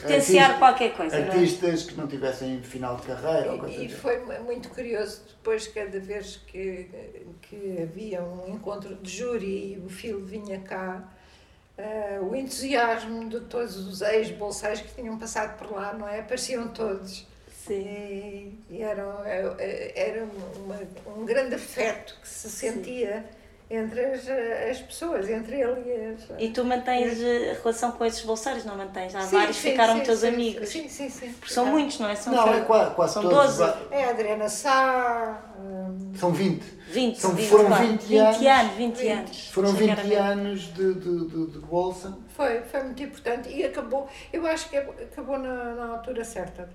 Potenciar 0.00 0.44
artista- 0.50 0.58
qualquer 0.58 0.92
coisa, 0.94 1.18
não 1.18 1.24
é? 1.24 1.28
artistas 1.28 1.82
que 1.84 1.94
não 1.94 2.06
tivessem 2.06 2.62
final 2.62 2.96
de 2.96 3.02
carreira 3.02 3.52
ou 3.52 3.58
coisa 3.58 3.74
E, 3.74 3.86
e 3.86 3.88
foi 3.88 4.18
muito 4.40 4.68
curioso 4.68 5.22
depois, 5.28 5.66
cada 5.66 5.98
vez 5.98 6.36
que, 6.46 6.88
que 7.42 7.82
havia 7.82 8.22
um 8.22 8.54
encontro 8.54 8.94
de 8.94 9.10
júri 9.10 9.74
e 9.74 9.82
o 9.84 9.88
filho 9.88 10.24
vinha 10.24 10.60
cá, 10.60 11.02
uh, 11.78 12.24
o 12.24 12.36
entusiasmo 12.36 13.28
de 13.28 13.40
todos 13.40 13.76
os 13.76 14.00
ex-bolseiros 14.02 14.82
que 14.82 14.94
tinham 14.94 15.18
passado 15.18 15.58
por 15.58 15.72
lá, 15.72 15.92
não 15.92 16.08
é? 16.08 16.20
Apareciam 16.20 16.68
todos. 16.68 17.26
Sim. 17.66 17.74
E, 17.74 18.58
e 18.70 18.82
era, 18.82 19.02
era 19.96 20.24
uma, 20.56 20.80
um 21.16 21.24
grande 21.24 21.56
afeto 21.56 22.16
que 22.20 22.28
se 22.28 22.48
sentia. 22.48 23.24
Sim 23.28 23.43
entre 23.70 24.04
as, 24.04 24.28
as 24.70 24.78
pessoas, 24.78 25.28
entre 25.28 25.60
ele 25.60 25.82
e 25.86 26.14
as. 26.14 26.42
E 26.42 26.50
tu 26.50 26.64
mantens 26.64 27.12
as... 27.12 27.58
relação 27.58 27.92
com 27.92 28.04
esses 28.04 28.22
bolseiros, 28.22 28.64
não 28.64 28.76
mantens? 28.76 29.14
Há 29.14 29.22
sim, 29.22 29.36
vários 29.36 29.56
que 29.56 29.70
ficaram 29.70 29.96
sim, 29.96 30.02
teus 30.02 30.18
sim, 30.20 30.28
amigos. 30.28 30.68
Sim, 30.68 30.88
sim, 30.88 31.08
sim. 31.08 31.32
Porque 31.32 31.52
são 31.52 31.66
muitos, 31.66 31.98
não 31.98 32.08
é? 32.08 32.14
São 32.14 32.32
não, 32.32 32.52
é 32.52 32.60
quase, 32.60 32.94
quase 32.94 33.14
são 33.14 33.22
todos. 33.22 33.56
12. 33.56 33.74
É 33.90 34.04
a 34.04 34.10
Adriana 34.10 34.48
Sá. 34.48 35.42
Hum... 35.58 36.12
São 36.14 36.30
20. 36.30 36.74
20, 36.86 37.18
são, 37.18 37.32
20 37.32 37.48
foram 37.48 37.74
20, 37.74 38.02
20 38.02 38.16
anos. 38.18 38.36
20 38.36 38.46
anos, 38.46 38.72
20 38.74 38.96
20. 38.96 39.10
anos. 39.10 39.48
Foram 39.48 39.72
20 39.72 40.14
anos 40.14 40.60
de, 40.74 40.94
de, 40.94 41.26
de, 41.26 41.46
de, 41.46 41.58
bolsa. 41.58 42.16
Foi, 42.28 42.60
foi 42.60 42.82
muito 42.84 43.02
importante 43.02 43.48
e 43.48 43.64
acabou, 43.64 44.08
eu 44.32 44.46
acho 44.46 44.68
que 44.68 44.76
acabou 44.76 45.38
na, 45.38 45.74
na 45.74 45.86
altura 45.94 46.22
certa 46.22 46.68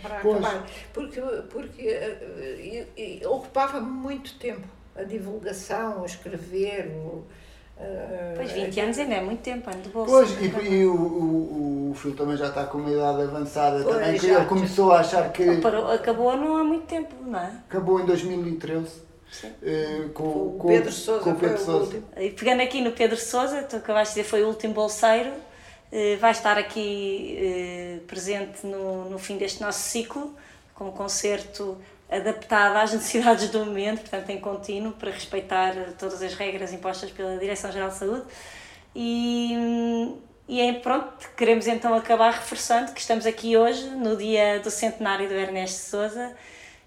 para 0.00 0.20
pois. 0.20 0.36
acabar, 0.36 0.66
porque, 0.94 1.20
porque 1.50 2.86
ocupava 3.26 3.80
muito 3.80 4.38
tempo 4.38 4.66
a 4.98 5.04
divulgação, 5.04 6.02
a 6.02 6.06
escrever. 6.06 6.88
O, 6.88 7.24
Uh, 7.76 8.36
pois 8.36 8.52
20 8.52 8.80
anos 8.80 8.98
ainda 8.98 9.14
é 9.16 9.20
muito 9.20 9.42
tempo, 9.42 9.68
ano 9.68 9.82
de 9.82 9.90
bolsa. 9.90 10.10
Pois, 10.10 10.30
e, 10.40 10.46
e 10.46 10.86
o, 10.86 10.94
o, 10.94 11.90
o 11.90 11.94
filho 11.94 12.14
também 12.14 12.34
já 12.34 12.48
está 12.48 12.64
com 12.64 12.78
uma 12.78 12.90
idade 12.90 13.20
avançada 13.20 13.84
pois, 13.84 13.96
também, 13.96 14.18
que 14.18 14.26
ele 14.26 14.44
começou 14.46 14.92
a 14.92 15.00
achar 15.00 15.30
que. 15.30 15.58
Parou, 15.58 15.90
acabou 15.90 16.34
não 16.38 16.56
há 16.56 16.64
muito 16.64 16.86
tempo, 16.86 17.14
não 17.22 17.38
é? 17.38 17.52
Acabou 17.68 18.00
em 18.00 18.06
2013. 18.06 19.04
Uh, 19.44 20.08
com, 20.10 20.22
o 20.22 20.56
com, 20.58 20.68
Pedro 20.68 20.92
Sousa. 20.92 21.22
Com 21.22 21.30
o 21.32 21.36
Pedro 21.36 21.58
Sousa. 21.58 22.02
E 22.16 22.30
pegando 22.30 22.62
aqui 22.62 22.80
no 22.80 22.92
Pedro 22.92 23.18
Sousa, 23.18 23.62
tu 23.64 23.76
acabaste 23.76 24.14
de 24.14 24.20
dizer 24.20 24.30
foi 24.30 24.42
o 24.42 24.48
último 24.48 24.72
bolseiro, 24.72 25.28
uh, 25.30 26.18
vai 26.18 26.30
estar 26.30 26.56
aqui 26.56 28.00
uh, 28.00 28.06
presente 28.06 28.66
no, 28.66 29.10
no 29.10 29.18
fim 29.18 29.36
deste 29.36 29.60
nosso 29.60 29.80
ciclo, 29.80 30.34
com 30.74 30.88
um 30.88 30.92
concerto 30.92 31.76
adaptada 32.10 32.80
às 32.80 32.92
necessidades 32.92 33.48
do 33.50 33.64
momento, 33.64 34.00
portanto 34.00 34.30
em 34.30 34.40
contínuo, 34.40 34.92
para 34.92 35.10
respeitar 35.10 35.74
todas 35.98 36.22
as 36.22 36.34
regras 36.34 36.72
impostas 36.72 37.10
pela 37.10 37.36
Direção-Geral 37.38 37.88
de 37.88 37.96
Saúde. 37.96 38.24
E, 38.94 39.54
e 40.48 40.60
é, 40.60 40.72
pronto, 40.74 41.28
queremos 41.36 41.66
então 41.66 41.94
acabar 41.94 42.32
reforçando 42.32 42.92
que 42.92 43.00
estamos 43.00 43.26
aqui 43.26 43.56
hoje, 43.56 43.88
no 43.90 44.16
dia 44.16 44.60
do 44.60 44.70
centenário 44.70 45.28
do 45.28 45.34
Ernesto 45.34 45.90
Souza, 45.90 46.34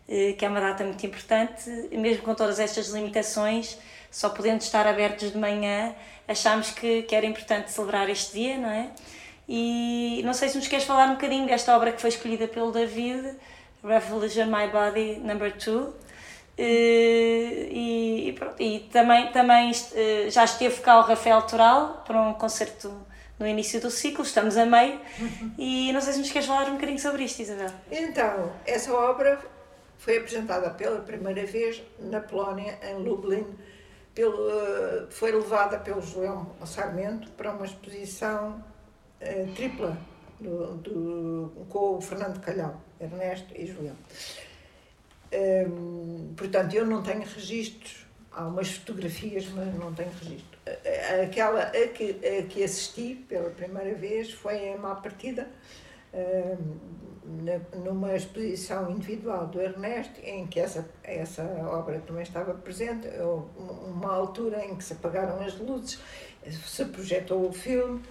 eh, 0.08 0.34
que 0.34 0.44
é 0.44 0.50
uma 0.50 0.60
data 0.60 0.84
muito 0.84 1.06
importante, 1.06 1.70
mesmo 1.92 2.24
com 2.24 2.34
todas 2.34 2.60
estas 2.60 2.88
limitações, 2.88 3.78
só 4.10 4.30
podendo 4.30 4.62
estar 4.62 4.88
abertos 4.88 5.32
de 5.32 5.38
manhã, 5.38 5.94
achámos 6.28 6.72
que, 6.72 7.04
que 7.04 7.14
era 7.14 7.26
importante 7.26 7.72
celebrar 7.72 8.10
este 8.10 8.34
dia, 8.34 8.58
não 8.58 8.70
é? 8.70 8.90
E 9.48 10.22
não 10.26 10.34
sei 10.34 10.50
se 10.50 10.58
nos 10.58 10.68
queres 10.68 10.86
falar 10.86 11.08
um 11.10 11.14
bocadinho 11.14 11.46
desta 11.46 11.76
obra 11.76 11.92
que 11.92 12.02
foi 12.02 12.10
escolhida 12.10 12.48
pelo 12.48 12.72
David, 12.72 13.36
Revolution 13.84 14.46
My 14.46 14.68
Body 14.72 15.20
Number 15.20 15.54
2. 15.54 16.10
E, 16.62 18.28
e, 18.28 18.34
pronto, 18.34 18.62
e 18.62 18.80
também, 18.92 19.32
também 19.32 19.72
eh, 19.96 20.30
já 20.30 20.44
esteve 20.44 20.82
cá 20.82 21.00
o 21.00 21.04
Rafael 21.04 21.42
Toral 21.44 22.04
para 22.06 22.22
um 22.22 22.34
concerto 22.34 22.94
no 23.40 23.48
início 23.48 23.80
do 23.80 23.90
ciclo, 23.90 24.26
estamos 24.26 24.58
a 24.58 24.66
meio, 24.66 25.00
e 25.58 25.94
não 25.94 26.02
sei 26.02 26.12
se 26.12 26.20
nos 26.20 26.30
queres 26.30 26.46
falar 26.46 26.68
um 26.68 26.74
bocadinho 26.74 27.00
sobre 27.00 27.24
isto, 27.24 27.42
Isabel. 27.42 27.72
Então, 27.90 28.52
essa 28.66 28.94
obra 28.94 29.40
foi 29.98 30.18
apresentada 30.18 30.70
pela 30.72 31.00
primeira 31.00 31.46
vez 31.46 31.82
na 31.98 32.20
Polónia, 32.20 32.78
em 32.84 32.96
Lublin, 32.96 33.48
pelo, 34.14 34.50
eh, 34.50 35.08
foi 35.10 35.32
levada 35.32 35.80
pelo 35.80 36.02
João 36.02 36.54
Sarmento 36.66 37.32
para 37.32 37.52
uma 37.52 37.66
exposição 37.66 38.62
tripla 39.56 39.98
do, 40.40 40.76
do, 40.78 41.66
com 41.70 41.98
o 41.98 42.02
Fernando 42.02 42.40
Calhau, 42.40 42.82
Ernesto 43.00 43.54
e 43.56 43.66
Julião. 43.66 43.96
Hum, 45.32 46.34
portanto, 46.36 46.74
eu 46.74 46.86
não 46.86 47.04
tenho 47.04 47.22
registros, 47.22 48.06
há 48.32 48.48
umas 48.48 48.70
fotografias, 48.72 49.48
mas 49.50 49.74
não 49.76 49.94
tenho 49.94 50.12
registro. 50.12 50.60
Aquela 51.24 51.64
a 51.64 51.88
que, 51.88 52.18
a 52.26 52.44
que 52.44 52.64
assisti 52.64 53.16
pela 53.28 53.50
primeira 53.50 53.96
vez 53.96 54.32
foi 54.32 54.58
em 54.58 54.78
má 54.78 54.96
partida, 54.96 55.48
hum, 56.14 57.00
numa 57.84 58.16
exposição 58.16 58.90
individual 58.90 59.48
do 59.48 59.62
Ernesto, 59.62 60.20
em 60.24 60.48
que 60.48 60.60
essa, 60.60 60.90
essa 61.04 61.44
obra 61.44 62.00
também 62.00 62.24
estava 62.24 62.54
presente, 62.56 63.08
uma 63.88 64.14
altura 64.14 64.66
em 64.66 64.76
que 64.76 64.84
se 64.84 64.94
apagaram 64.94 65.40
as 65.42 65.58
luzes, 65.60 66.00
se 66.50 66.86
projetou 66.86 67.48
o 67.48 67.54
filme 67.54 68.02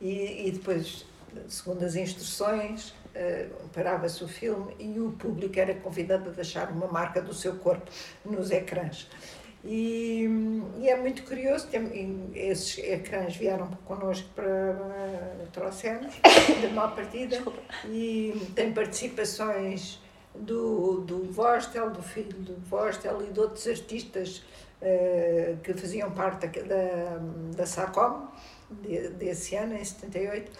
e, 0.00 0.48
e 0.48 0.50
depois 0.52 1.04
segundo 1.48 1.84
as 1.84 1.96
instruções, 1.96 2.90
uh, 2.90 3.68
parava-se 3.72 4.22
o 4.24 4.28
filme 4.28 4.74
e 4.78 4.98
o 5.00 5.12
público 5.12 5.58
era 5.58 5.74
convidado 5.74 6.30
a 6.30 6.32
deixar 6.32 6.70
uma 6.70 6.86
marca 6.86 7.20
do 7.20 7.34
seu 7.34 7.56
corpo 7.56 7.90
nos 8.24 8.50
ecrãs. 8.50 9.08
E, 9.64 10.28
e 10.78 10.88
é 10.88 10.96
muito 10.96 11.22
curioso, 11.22 11.68
tem, 11.68 12.30
esses 12.34 12.78
ecrãs 12.78 13.36
vieram 13.36 13.68
connosco 13.84 14.28
para 14.34 14.74
trouxemos, 15.52 16.14
de 16.60 16.66
má 16.68 16.88
partida, 16.88 17.40
e 17.86 18.50
tem 18.56 18.72
participações 18.72 20.00
do, 20.34 21.02
do 21.02 21.30
Vostel, 21.30 21.90
do 21.90 22.02
filho 22.02 22.36
do 22.38 22.56
Vostel 22.68 23.22
e 23.22 23.32
de 23.32 23.38
outros 23.38 23.66
artistas 23.68 24.42
uh, 24.80 25.56
que 25.62 25.72
faziam 25.74 26.10
parte 26.10 26.48
da, 26.48 27.20
da 27.54 27.66
SACOM 27.66 28.28
de, 28.68 29.10
desse 29.10 29.54
ano, 29.54 29.76
em 29.76 29.84
78 29.84 30.50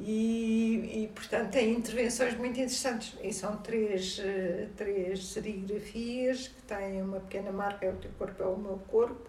e, 0.00 1.04
e, 1.04 1.08
portanto, 1.14 1.50
tem 1.50 1.72
intervenções 1.72 2.34
muito 2.36 2.58
interessantes. 2.58 3.16
E 3.22 3.32
são 3.32 3.56
três, 3.56 4.18
uh, 4.18 4.68
três 4.76 5.26
serigrafias 5.26 6.48
que 6.48 6.62
têm 6.62 7.02
uma 7.02 7.20
pequena 7.20 7.50
marca: 7.50 7.86
é 7.86 7.90
o 7.90 7.96
teu 7.96 8.10
corpo 8.18 8.42
é 8.42 8.46
o 8.46 8.56
meu 8.56 8.78
corpo, 8.88 9.28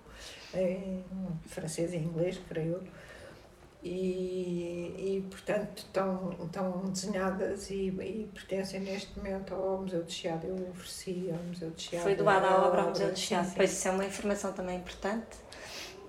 em 0.53 1.03
francês 1.47 1.93
e 1.93 1.97
inglês, 1.97 2.39
creio. 2.47 2.81
E, 3.81 4.93
e 4.97 5.25
portanto, 5.29 5.77
estão, 5.77 6.35
estão 6.43 6.81
desenhadas 6.91 7.69
e, 7.69 7.87
e 7.87 8.29
pertencem 8.33 8.81
neste 8.81 9.17
momento 9.17 9.55
ao 9.55 9.81
Museu 9.81 10.03
de 10.03 10.11
Chiado. 10.11 10.47
Eu 10.47 10.69
ofereci 10.69 11.29
ao 11.31 11.41
Museu 11.43 11.71
de 11.71 11.83
Chiado. 11.83 12.03
Foi 12.03 12.15
doada 12.15 12.47
a 12.47 12.67
obra 12.67 12.81
ao 12.81 12.89
Museu 12.89 13.11
de 13.11 13.19
Chiado. 13.19 13.53
Pois 13.55 13.71
isso 13.71 13.87
é 13.87 13.91
uma 13.91 14.05
informação 14.05 14.51
também 14.51 14.77
importante. 14.77 15.37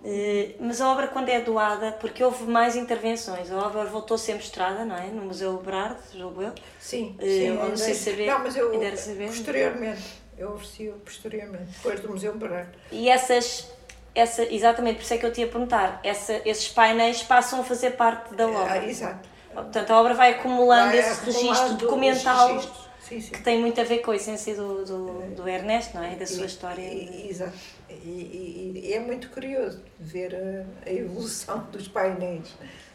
Uh, 0.02 0.54
mas 0.58 0.80
a 0.80 0.90
obra, 0.90 1.08
quando 1.08 1.28
é 1.28 1.40
doada, 1.40 1.92
porque 1.92 2.24
houve 2.24 2.44
mais 2.44 2.74
intervenções, 2.74 3.52
a 3.52 3.56
obra 3.58 3.84
voltou 3.84 4.14
a 4.14 4.18
ser 4.18 4.34
mostrada, 4.34 4.82
não 4.82 4.96
é? 4.96 5.08
No 5.08 5.22
Museu 5.22 5.58
Berardo, 5.58 6.00
julgo 6.14 6.42
eu. 6.42 6.54
Sim, 6.78 7.16
uh, 7.18 7.22
sim. 7.22 7.50
Não 7.50 7.76
sei 7.76 7.94
saber. 7.94 8.26
Não, 8.26 8.38
mas 8.38 8.56
eu, 8.56 8.70
posteriormente, 8.70 10.02
eu 10.38 10.52
ofereci 10.52 10.90
posteriormente, 11.04 11.72
depois 11.76 12.00
do 12.00 12.08
Museu 12.08 12.34
Berardo. 12.34 12.72
E 12.90 13.10
essas, 13.10 13.70
essa, 14.14 14.42
exatamente, 14.42 14.96
por 14.96 15.02
isso 15.02 15.14
é 15.14 15.18
que 15.18 15.26
eu 15.26 15.32
te 15.32 15.42
ia 15.42 15.46
perguntar, 15.46 16.00
essa, 16.02 16.40
esses 16.46 16.68
painéis 16.68 17.22
passam 17.22 17.60
a 17.60 17.64
fazer 17.64 17.90
parte 17.90 18.34
da 18.34 18.48
obra. 18.48 18.72
Ah, 18.72 18.86
exato. 18.86 19.28
Portanto, 19.52 19.90
a 19.90 20.00
obra 20.00 20.14
vai 20.14 20.30
acumulando 20.32 20.92
vai 20.92 20.98
esse 20.98 21.24
registro 21.26 21.74
documental 21.74 22.62
sim, 23.00 23.20
sim. 23.20 23.32
que 23.32 23.42
tem 23.42 23.60
muito 23.60 23.80
a 23.80 23.84
ver 23.84 23.98
com 23.98 24.12
a 24.12 24.16
essência 24.16 24.54
do, 24.54 24.84
do, 24.84 25.34
do 25.34 25.48
Ernesto, 25.48 25.96
não 25.96 26.04
é? 26.04 26.14
E 26.14 26.16
da 26.16 26.26
sua 26.26 26.46
história. 26.46 26.82
Exato. 27.28 27.52
E, 27.90 28.08
e, 28.08 28.82
e, 28.86 28.92
é 28.92 29.00
muito 29.00 29.30
curioso 29.30 29.82
ver 29.98 30.34
a, 30.34 30.64
a 30.88 30.92
evolução 30.92 31.66
dos 31.72 31.88
painéis 31.88 32.54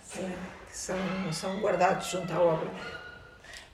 que 0.10 0.22
são, 0.72 0.98
são 1.32 1.60
guardados 1.60 2.08
junto 2.08 2.32
à 2.32 2.40
obra. 2.40 2.70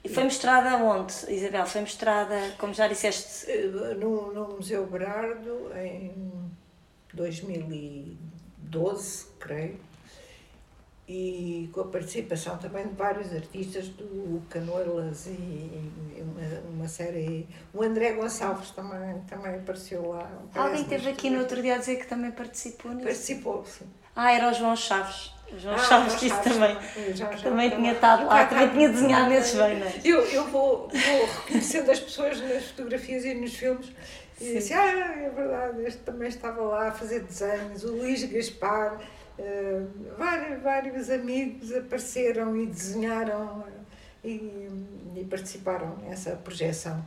E 0.04 0.08
foi 0.08 0.24
mostrada 0.24 0.76
onde, 0.76 1.14
Isabel? 1.32 1.64
Foi 1.64 1.82
mostrada, 1.82 2.34
como 2.58 2.74
já 2.74 2.88
disseste? 2.88 3.48
Eh, 3.48 3.94
no, 3.94 4.32
no 4.32 4.56
Museu 4.56 4.84
Berardo, 4.84 5.70
em 5.76 6.12
2012, 7.14 9.26
creio 9.38 9.78
e 11.08 11.68
com 11.72 11.80
a 11.80 11.84
participação 11.84 12.56
também 12.58 12.86
de 12.86 12.94
vários 12.94 13.32
artistas 13.34 13.88
do 13.88 14.40
Canoelas 14.48 15.26
e 15.26 15.92
uma, 16.20 16.70
uma 16.70 16.88
série. 16.88 17.48
O 17.74 17.82
André 17.82 18.12
Gonçalves 18.12 18.70
também, 18.70 19.20
também 19.28 19.56
apareceu 19.56 20.08
lá. 20.10 20.30
Alguém 20.54 20.82
esteve 20.82 21.10
aqui 21.10 21.28
no 21.28 21.40
outro 21.40 21.60
dia 21.60 21.74
a 21.74 21.78
dizer 21.78 21.96
que 21.96 22.06
também 22.06 22.30
participou 22.30 22.92
nisso? 22.92 23.04
Participou, 23.04 23.64
sim. 23.64 23.86
Ah, 24.14 24.32
era 24.32 24.50
o 24.50 24.54
João 24.54 24.76
Chaves. 24.76 25.32
O 25.52 25.58
João 25.58 25.74
ah, 25.74 25.78
Chaves 25.78 26.20
disse 26.20 26.40
também. 26.42 26.76
Já, 27.14 27.32
já, 27.32 27.50
também 27.50 27.70
tinha 27.70 27.92
estado 27.92 28.26
lá, 28.26 28.46
também 28.46 28.70
tinha 28.70 28.88
desenhado 28.88 29.28
nesses 29.28 29.54
banners. 29.54 30.04
Eu, 30.04 30.20
eu 30.20 30.44
vou, 30.48 30.88
vou 30.88 31.26
reconhecendo 31.26 31.90
as 31.90 32.00
pessoas 32.00 32.40
nas 32.40 32.64
fotografias 32.66 33.24
e 33.24 33.34
nos 33.34 33.54
filmes 33.54 33.90
e 34.40 34.54
disse: 34.54 34.72
Ah, 34.72 35.14
é 35.16 35.30
verdade, 35.30 35.82
este 35.84 36.00
também 36.00 36.28
estava 36.28 36.62
lá 36.62 36.88
a 36.88 36.92
fazer 36.92 37.20
desenhos. 37.20 37.84
O 37.84 37.96
Luís 37.96 38.22
Gaspar 38.24 38.98
vários, 40.16 40.62
vários 40.62 41.10
amigos 41.10 41.72
apareceram 41.72 42.56
e 42.56 42.66
desenharam 42.66 43.64
e, 44.24 44.68
e 45.16 45.26
participaram 45.28 45.96
nessa 45.98 46.32
projeção. 46.36 47.04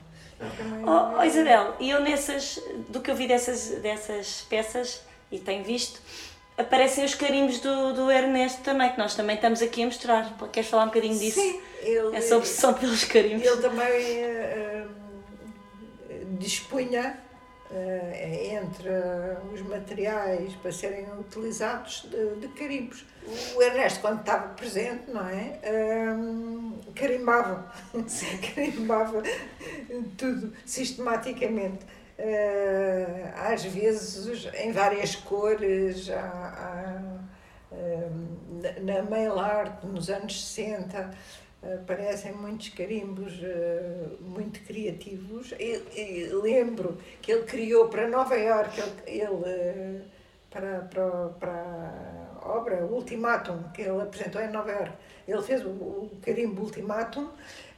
Oh, 0.86 1.20
oh, 1.20 1.24
Isabel, 1.24 1.76
e 1.80 1.90
eu 1.90 2.02
nessas, 2.02 2.60
do 2.90 3.00
que 3.00 3.10
eu 3.10 3.16
vi 3.16 3.28
dessas, 3.28 3.70
dessas 3.82 4.42
peças, 4.50 5.02
e 5.32 5.40
tenho 5.40 5.64
visto, 5.64 6.02
aparecem 6.58 7.06
os 7.06 7.16
carimbos 7.16 7.60
do, 7.60 7.94
do 7.94 8.12
Ernesto 8.12 8.62
também, 8.62 8.92
que 8.92 8.98
nós 8.98 9.16
também 9.16 9.36
estamos 9.36 9.62
aqui 9.62 9.84
a 9.84 9.86
mostrar. 9.86 10.38
Queres 10.52 10.70
falar 10.70 10.84
um 10.84 10.88
bocadinho 10.88 11.18
disso? 11.18 11.40
Sim, 11.40 11.62
ele, 11.82 12.16
Essa 12.16 12.38
obsessão 12.38 12.74
pelos 12.74 13.04
carimbos. 13.06 13.46
ele 13.46 13.62
também 13.62 14.24
uh, 14.26 14.90
dispunha 16.38 17.18
entre 17.72 18.90
os 19.52 19.62
materiais 19.62 20.54
para 20.56 20.72
serem 20.72 21.06
utilizados 21.20 22.08
de, 22.10 22.36
de, 22.36 22.48
carimbos. 22.50 23.06
O 23.56 23.62
Ernesto, 23.62 24.02
quando 24.02 24.20
estava 24.20 24.50
presente, 24.50 25.10
não 25.10 25.28
é? 25.28 25.60
Um, 26.16 26.80
carimbava, 26.94 27.72
carimbava 28.56 29.24
tudo 30.18 30.54
sistematicamente. 30.66 31.86
Uh, 32.18 33.52
às 33.52 33.66
vezes 33.66 34.48
em 34.54 34.72
várias 34.72 35.16
cores, 35.16 36.10
há, 36.10 36.22
há, 36.22 37.76
uh, 37.76 38.82
na 38.82 39.02
mail 39.02 39.38
art 39.38 39.84
nos 39.84 40.10
anos 40.10 40.46
60 40.54 41.12
aparecem 41.74 42.34
muitos 42.34 42.70
carimbos 42.70 43.34
uh, 43.40 44.22
muito 44.22 44.62
criativos. 44.62 45.54
Eu, 45.60 46.42
lembro 46.42 46.98
que 47.22 47.32
ele 47.32 47.44
criou 47.44 47.88
para 47.88 48.08
Nova 48.08 48.36
Iorque, 48.36 48.82
ele, 49.08 49.26
uh, 49.26 50.02
para, 50.50 50.80
para, 50.82 51.28
para 51.40 52.36
a 52.42 52.50
obra 52.50 52.86
Ultimatum, 52.86 53.64
que 53.74 53.82
ele 53.82 54.02
apresentou 54.02 54.42
em 54.42 54.50
Nova 54.50 54.72
Iorque, 54.72 54.98
ele 55.28 55.42
fez 55.42 55.66
o, 55.66 55.70
o 55.70 56.12
carimbo 56.22 56.62
Ultimatum. 56.64 57.30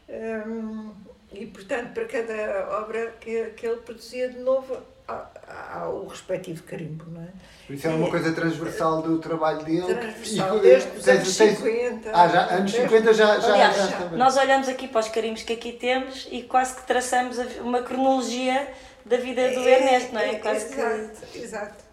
Um, 0.09 0.93
e, 1.31 1.45
portanto, 1.45 1.93
para 1.93 2.05
cada 2.05 2.79
obra 2.79 3.11
que, 3.19 3.49
que 3.51 3.67
ele 3.67 3.81
produzia 3.81 4.29
de 4.29 4.39
novo, 4.39 4.77
há, 5.07 5.79
há 5.79 5.89
o 5.89 6.07
respectivo 6.07 6.63
carimbo, 6.63 7.05
não 7.09 7.21
é? 7.21 7.27
Isso 7.69 7.87
é 7.87 7.89
uma 7.89 8.09
coisa 8.09 8.31
transversal 8.31 9.01
do 9.01 9.19
trabalho 9.19 9.63
dele. 9.63 9.93
Transversal, 9.93 10.57
e, 10.57 10.61
desde 10.61 10.97
os 10.97 11.07
anos 11.07 11.27
50. 11.27 12.11
Ah, 12.13 12.27
já, 12.27 12.55
anos 12.55 12.71
50 12.71 13.13
já, 13.13 13.39
já, 13.39 13.53
Aliás, 13.53 13.75
já, 13.75 14.09
Nós 14.11 14.37
olhamos 14.37 14.69
aqui 14.69 14.87
para 14.87 15.01
os 15.01 15.09
carimbos 15.09 15.43
que 15.43 15.53
aqui 15.53 15.73
temos 15.73 16.27
e 16.31 16.43
quase 16.43 16.75
que 16.75 16.87
traçamos 16.87 17.37
uma 17.61 17.81
cronologia 17.81 18.67
da 19.05 19.17
vida 19.17 19.49
do 19.51 19.59
é, 19.59 19.79
Ernesto, 19.79 20.13
não 20.13 20.21
é? 20.21 20.35
é 20.35 20.39
quase 20.39 20.73
exato, 20.73 21.27
que... 21.31 21.39
exato. 21.39 21.87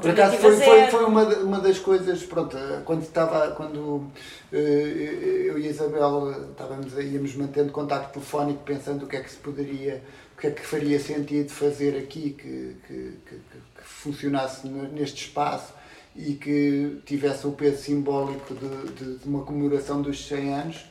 Por 0.00 0.10
acaso 0.10 0.36
foi, 0.38 0.56
foi, 0.56 0.86
foi 0.86 1.04
uma, 1.04 1.22
uma 1.22 1.60
das 1.60 1.78
coisas, 1.78 2.22
pronto, 2.22 2.56
quando 2.84 3.02
estava, 3.02 3.50
quando 3.52 4.10
eu 4.50 5.58
e 5.58 5.66
a 5.66 5.70
Isabel 5.70 6.50
estávamos, 6.50 6.94
íamos 6.98 7.34
mantendo 7.34 7.70
contacto 7.70 8.14
telefónico 8.14 8.62
pensando 8.64 9.04
o 9.04 9.06
que 9.06 9.16
é 9.16 9.20
que 9.20 9.30
se 9.30 9.36
poderia, 9.36 10.02
que 10.38 10.46
é 10.46 10.50
que 10.50 10.64
faria 10.64 11.00
sentido 11.00 11.50
fazer 11.50 11.98
aqui 11.98 12.30
que, 12.30 12.76
que, 12.86 13.12
que, 13.26 13.36
que 13.36 13.82
funcionasse 13.82 14.68
neste 14.68 15.24
espaço 15.24 15.74
e 16.14 16.34
que 16.34 17.00
tivesse 17.04 17.46
o 17.46 17.52
peso 17.52 17.82
simbólico 17.82 18.54
de, 18.54 18.92
de, 18.92 19.18
de 19.18 19.28
uma 19.28 19.44
comemoração 19.44 20.00
dos 20.00 20.26
100 20.26 20.54
anos. 20.54 20.86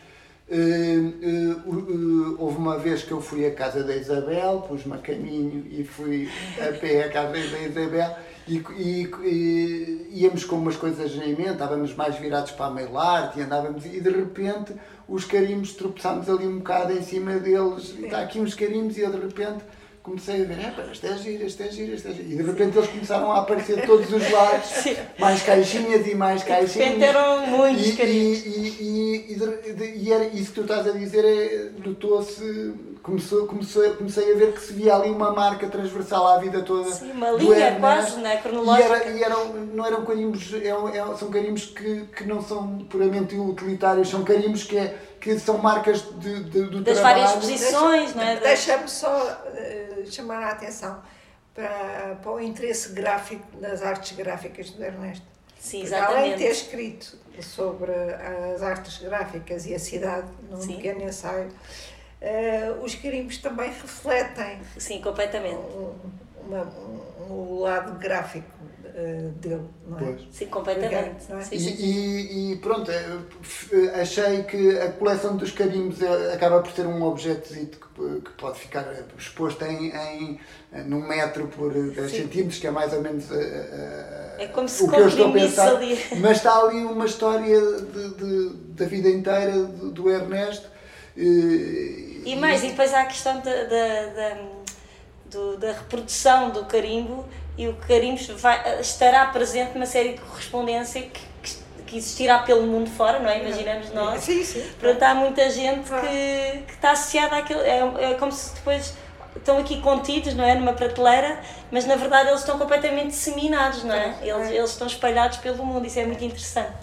Uh, 0.50 0.56
uh, 0.56 1.70
uh, 1.70 2.36
houve 2.40 2.58
uma 2.58 2.78
vez 2.80 3.04
que 3.04 3.12
eu 3.12 3.20
fui 3.20 3.46
à 3.46 3.52
casa 3.54 3.84
da 3.84 3.94
Isabel, 3.94 4.64
pus-me 4.66 4.94
a 4.94 4.98
caminho 4.98 5.66
e 5.70 5.84
fui 5.84 6.30
a 6.58 6.72
pé 6.72 7.04
à 7.04 7.10
casa 7.10 7.34
da 7.34 7.60
Isabel 7.60 8.16
e, 8.48 8.64
e, 8.78 9.12
e, 9.26 10.08
íamos 10.10 10.46
com 10.46 10.56
umas 10.56 10.78
coisas 10.78 11.12
em 11.16 11.36
mente, 11.36 11.50
estávamos 11.50 11.94
mais 11.96 12.16
virados 12.16 12.54
para 12.54 12.68
a 12.68 12.72
mail 12.72 12.98
art 12.98 13.36
e 13.36 13.42
andávamos 13.42 13.86
e 13.86 14.00
de 14.00 14.10
repente 14.10 14.74
os 15.06 15.26
carimbos 15.26 15.74
tropeçámos 15.74 16.30
ali 16.30 16.48
um 16.48 16.60
bocado 16.60 16.94
em 16.94 17.02
cima 17.02 17.34
deles, 17.34 17.94
está 18.00 18.22
aqui 18.22 18.40
uns 18.40 18.54
carimbos 18.54 18.98
e 18.98 19.02
eu 19.02 19.12
de 19.12 19.20
repente 19.20 19.66
comecei 20.08 20.42
a 20.42 20.46
ver, 20.46 20.58
é, 20.60 20.92
este 20.92 21.06
é 21.06 21.18
giro, 21.18 21.46
este 21.46 21.64
é 21.64 21.70
giro, 21.70 21.94
este 21.94 22.08
é 22.08 22.14
giro. 22.14 22.32
E 22.32 22.36
de 22.38 22.44
repente 22.44 22.78
eles 22.78 22.90
começaram 22.90 23.30
a 23.30 23.40
aparecer 23.40 23.82
de 23.82 23.86
todos 23.86 24.12
os 24.12 24.32
lados, 24.32 24.70
mais 25.20 25.44
caixinhas 25.44 26.08
e 26.08 26.16
mais 26.16 26.44
caixinhas. 26.44 26.96
De 26.96 27.04
eram 27.04 27.46
muitos 27.48 28.00
e, 28.00 28.04
e, 28.04 28.78
e, 28.80 29.34
e, 29.34 30.06
e, 30.06 30.14
era 30.14 30.24
isso 30.28 30.54
que 30.54 30.56
tu 30.56 30.62
estás 30.62 30.88
a 30.88 30.92
dizer, 30.92 31.26
é, 31.26 31.72
notou-se, 31.86 32.74
começou, 33.08 33.48
começou, 33.48 33.90
comecei 33.96 34.34
a 34.34 34.36
ver 34.36 34.54
que 34.54 34.60
se 34.60 34.74
via 34.74 34.94
ali 34.94 35.10
uma 35.10 35.32
marca 35.32 35.70
transversal 35.70 36.28
à 36.28 36.40
vida 36.40 36.62
toda. 36.62 36.92
Sim, 36.92 37.12
uma 37.12 37.32
linha 37.32 37.78
quase, 37.80 38.20
né, 38.20 38.36
cronológica. 38.42 38.98
E, 38.98 39.02
era, 39.02 39.10
e 39.12 39.24
eram, 39.24 39.54
não 39.54 39.86
eram 39.86 40.06
carimbos, 40.06 40.54
é, 40.54 40.68
é, 40.68 41.16
são 41.16 41.32
carimbos 41.32 41.68
que, 41.68 42.02
que 42.08 42.26
não 42.26 42.42
são 42.42 42.80
puramente 42.80 43.34
utilitários, 43.34 44.10
são 44.10 44.26
carimbos 44.26 44.66
que 44.66 44.78
é 44.78 44.98
que 45.22 45.40
são 45.40 45.58
marcas 45.58 46.02
de, 46.20 46.44
de, 46.44 46.64
do 46.64 46.82
das 46.82 46.96
trabalho. 46.96 47.22
várias 47.22 47.32
posições, 47.40 48.14
não 48.14 48.24
é? 48.24 48.36
Deixa-me 48.42 48.90
só 48.90 49.08
uh, 49.08 50.12
chamar 50.12 50.44
a 50.44 50.50
atenção 50.50 51.02
para, 51.56 52.18
para 52.22 52.32
o 52.32 52.42
interesse 52.42 52.90
gráfico 52.90 53.46
das 53.58 53.82
artes 53.82 54.16
gráficas 54.18 54.70
do 54.72 54.84
Ernesto. 54.84 55.26
Sim, 55.58 55.82
exatamente. 55.82 56.18
Além 56.18 56.32
de 56.34 56.38
ter 56.44 56.52
escrito 56.52 57.18
sobre 57.42 57.92
as 58.54 58.62
artes 58.62 59.00
gráficas 59.02 59.66
e 59.66 59.74
a 59.74 59.80
cidade 59.80 60.28
num 60.52 60.62
Sim. 60.62 60.76
pequeno 60.76 61.04
ensaio, 61.04 61.50
uh, 62.22 62.84
os 62.84 62.96
carimbos 62.96 63.38
também 63.38 63.70
refletem. 63.70 64.60
Sim, 64.78 65.02
completamente. 65.02 65.56
Um, 65.56 65.94
uma, 66.48 66.64
um, 66.64 67.34
um 67.34 67.60
lado 67.60 67.98
gráfico 68.00 68.48
uh, 68.86 69.30
dele, 69.40 69.68
não 69.88 70.00
é? 70.00 70.04
Pois. 70.04 70.22
Sim, 70.32 70.46
completamente. 70.48 71.32
é? 71.32 71.42
sim, 71.42 71.60
sim. 71.60 71.76
E, 71.78 72.54
e, 72.54 72.56
pronto, 72.58 72.90
eh, 72.92 74.02
achei 74.02 74.44
que 74.44 74.78
a 74.80 74.92
coleção 74.94 75.36
dos 75.36 75.52
carimbos 75.52 76.00
acaba 76.34 76.62
por 76.62 76.72
ser 76.72 76.86
um 76.86 77.04
objeto 77.04 77.54
que, 77.54 78.22
que 78.22 78.32
pode 78.38 78.60
ficar 78.60 78.86
exposto 79.18 79.64
em, 79.66 79.92
em 79.92 80.40
num 80.86 81.06
metro 81.06 81.48
por 81.48 81.74
10 81.74 82.12
centímetros, 82.12 82.60
que 82.60 82.68
é 82.68 82.72
mais 82.72 82.94
ou 82.94 83.02
menos 83.02 83.26
é 84.38 84.48
como 84.48 84.70
se 84.70 84.84
o 84.84 84.90
que 84.90 84.96
eu 84.96 85.08
estou 85.08 85.30
a 85.30 85.32
pensar. 85.34 85.76
Ali. 85.76 86.00
Mas 86.22 86.38
está 86.38 86.60
ali 86.60 86.84
uma 86.84 87.06
história 87.06 87.60
de, 87.60 88.10
de 88.14 88.50
da 88.74 88.86
vida 88.86 89.10
inteira 89.10 89.52
do, 89.64 89.92
do 89.92 90.10
Ernesto. 90.10 90.70
E, 91.16 92.07
e 92.28 92.36
mais, 92.36 92.64
e 92.64 92.68
depois 92.70 92.94
há 92.94 93.02
a 93.02 93.06
questão 93.06 93.40
da, 93.40 93.64
da, 93.64 94.06
da, 95.30 95.56
da 95.58 95.72
reprodução 95.72 96.50
do 96.50 96.66
carimbo 96.66 97.26
e 97.58 97.68
o 97.70 97.74
carimbo 97.76 98.20
vai, 98.36 98.82
estará 98.82 99.26
presente 99.28 99.74
numa 99.74 99.86
série 99.86 100.14
de 100.14 100.22
correspondência 100.22 101.02
que, 101.04 101.22
que, 101.42 101.56
que, 101.86 101.98
existirá 101.98 102.40
pelo 102.40 102.64
mundo 102.64 102.90
fora, 102.90 103.20
não 103.20 103.30
é? 103.30 103.40
Imaginamos 103.42 103.94
nós. 103.94 104.24
Sim, 104.24 104.44
sim. 104.44 104.62
Portanto, 104.80 105.04
há 105.04 105.16
muita 105.16 105.50
gente 105.50 105.90
que, 105.90 106.64
que 106.68 106.74
está 106.74 106.92
associada 106.92 107.38
àquilo. 107.38 107.62
É, 107.62 108.12
é 108.12 108.14
como 108.16 108.32
se 108.32 108.54
depois 108.56 108.94
estão 109.34 109.58
aqui 109.58 109.82
contidos, 109.82 110.34
não 110.34 110.44
é? 110.44 110.54
Numa 110.54 110.74
prateleira, 110.74 111.40
mas 111.72 111.86
na 111.86 111.96
verdade 111.96 112.28
eles 112.28 112.42
estão 112.42 112.60
completamente 112.60 113.12
disseminados, 113.12 113.84
não 113.84 113.96
é? 113.96 114.18
Eles, 114.22 114.50
eles 114.52 114.72
estão 114.72 114.86
espalhados 114.86 115.38
pelo 115.38 115.66
mundo, 115.66 115.88
isso 115.88 115.98
é 115.98 116.06
muito 116.06 116.24
interessante. 116.24 116.74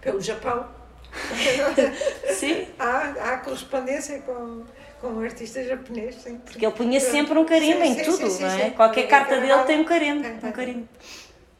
Pelo 0.00 0.20
Japão. 0.20 0.66
Sim. 2.34 2.66
Há, 2.78 3.14
há 3.20 3.38
correspondência 3.38 4.20
com 4.20 4.64
com 5.04 5.08
um 5.08 5.20
artista 5.20 5.62
japonês, 5.62 6.14
sim. 6.14 6.38
Porque 6.38 6.64
ele 6.64 6.74
punha 6.74 6.98
sempre 6.98 7.38
um 7.38 7.44
carimbo 7.44 7.82
sim, 7.82 7.88
em 7.88 7.94
sim, 7.94 8.04
tudo, 8.04 8.30
sim, 8.30 8.42
não 8.42 8.50
é? 8.50 8.70
Qualquer 8.70 9.06
carta 9.06 9.38
dele 9.38 9.62
tem 9.64 9.78
um 9.78 9.84
carimbo. 9.84 10.26
Um 10.42 10.50
carimbo. 10.50 10.88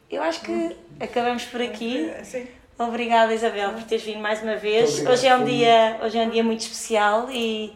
Eu 0.09 0.23
acho 0.23 0.41
que 0.41 0.75
acabamos 0.99 1.43
por 1.43 1.61
aqui. 1.61 2.11
Sim. 2.23 2.47
Obrigada 2.77 3.33
Isabel 3.33 3.73
por 3.73 3.83
teres 3.83 4.03
vindo 4.03 4.19
mais 4.19 4.41
uma 4.41 4.55
vez. 4.55 5.05
Hoje 5.05 5.27
é 5.27 5.35
um 5.35 5.45
dia, 5.45 5.99
hoje 6.03 6.17
é 6.17 6.23
um 6.23 6.29
dia 6.29 6.43
muito 6.43 6.61
especial 6.61 7.29
e, 7.29 7.71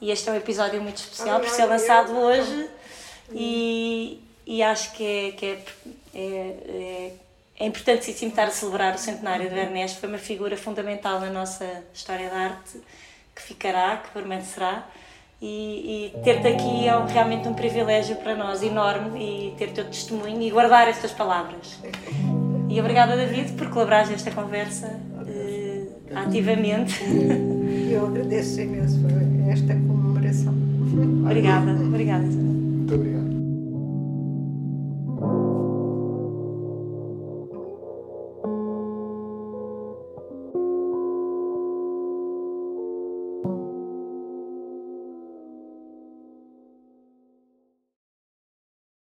e 0.00 0.10
este 0.10 0.28
é 0.28 0.32
um 0.32 0.36
episódio 0.36 0.82
muito 0.82 0.96
especial 0.96 1.38
por 1.38 1.48
ser 1.48 1.66
lançado 1.66 2.12
hoje 2.18 2.68
e, 3.32 4.20
e 4.44 4.62
acho 4.64 4.92
que 4.92 5.04
é, 5.04 5.32
que 5.32 5.46
é, 5.46 5.58
é, 6.14 6.20
é, 6.68 7.12
é 7.58 7.66
importantíssimo 7.66 8.30
estar 8.30 8.44
a 8.44 8.50
celebrar 8.50 8.94
o 8.94 8.98
centenário 8.98 9.48
do 9.48 9.56
Ernesto. 9.56 10.00
Foi 10.00 10.08
uma 10.08 10.18
figura 10.18 10.56
fundamental 10.56 11.20
na 11.20 11.30
nossa 11.30 11.64
história 11.92 12.28
da 12.28 12.36
arte 12.36 12.80
que 13.34 13.42
ficará, 13.42 13.96
que 13.96 14.10
permanecerá 14.10 14.86
e, 15.40 16.06
e 16.14 16.22
ter-te 16.22 16.46
aqui 16.46 16.88
é 16.88 17.12
realmente 17.12 17.46
um 17.46 17.54
privilégio 17.54 18.16
para 18.16 18.34
nós 18.34 18.62
enorme 18.62 19.50
e 19.50 19.54
ter 19.58 19.72
teu 19.72 19.84
testemunho 19.84 20.40
e 20.40 20.50
guardar 20.50 20.88
estas 20.88 21.12
palavras. 21.12 21.78
E 22.68 22.80
obrigada, 22.80 23.14
David, 23.14 23.52
por 23.52 23.68
colaborares 23.68 24.08
nesta 24.08 24.30
conversa 24.30 24.86
uh, 24.88 26.16
ativamente. 26.16 26.98
Eu 27.90 28.06
agradeço 28.06 28.60
imenso 28.60 29.00
esta 29.50 29.74
comemoração. 29.74 30.54
Obrigada, 31.24 31.72
obrigada. 31.72 32.24
Muito 32.24 32.94
obrigado. 32.94 33.33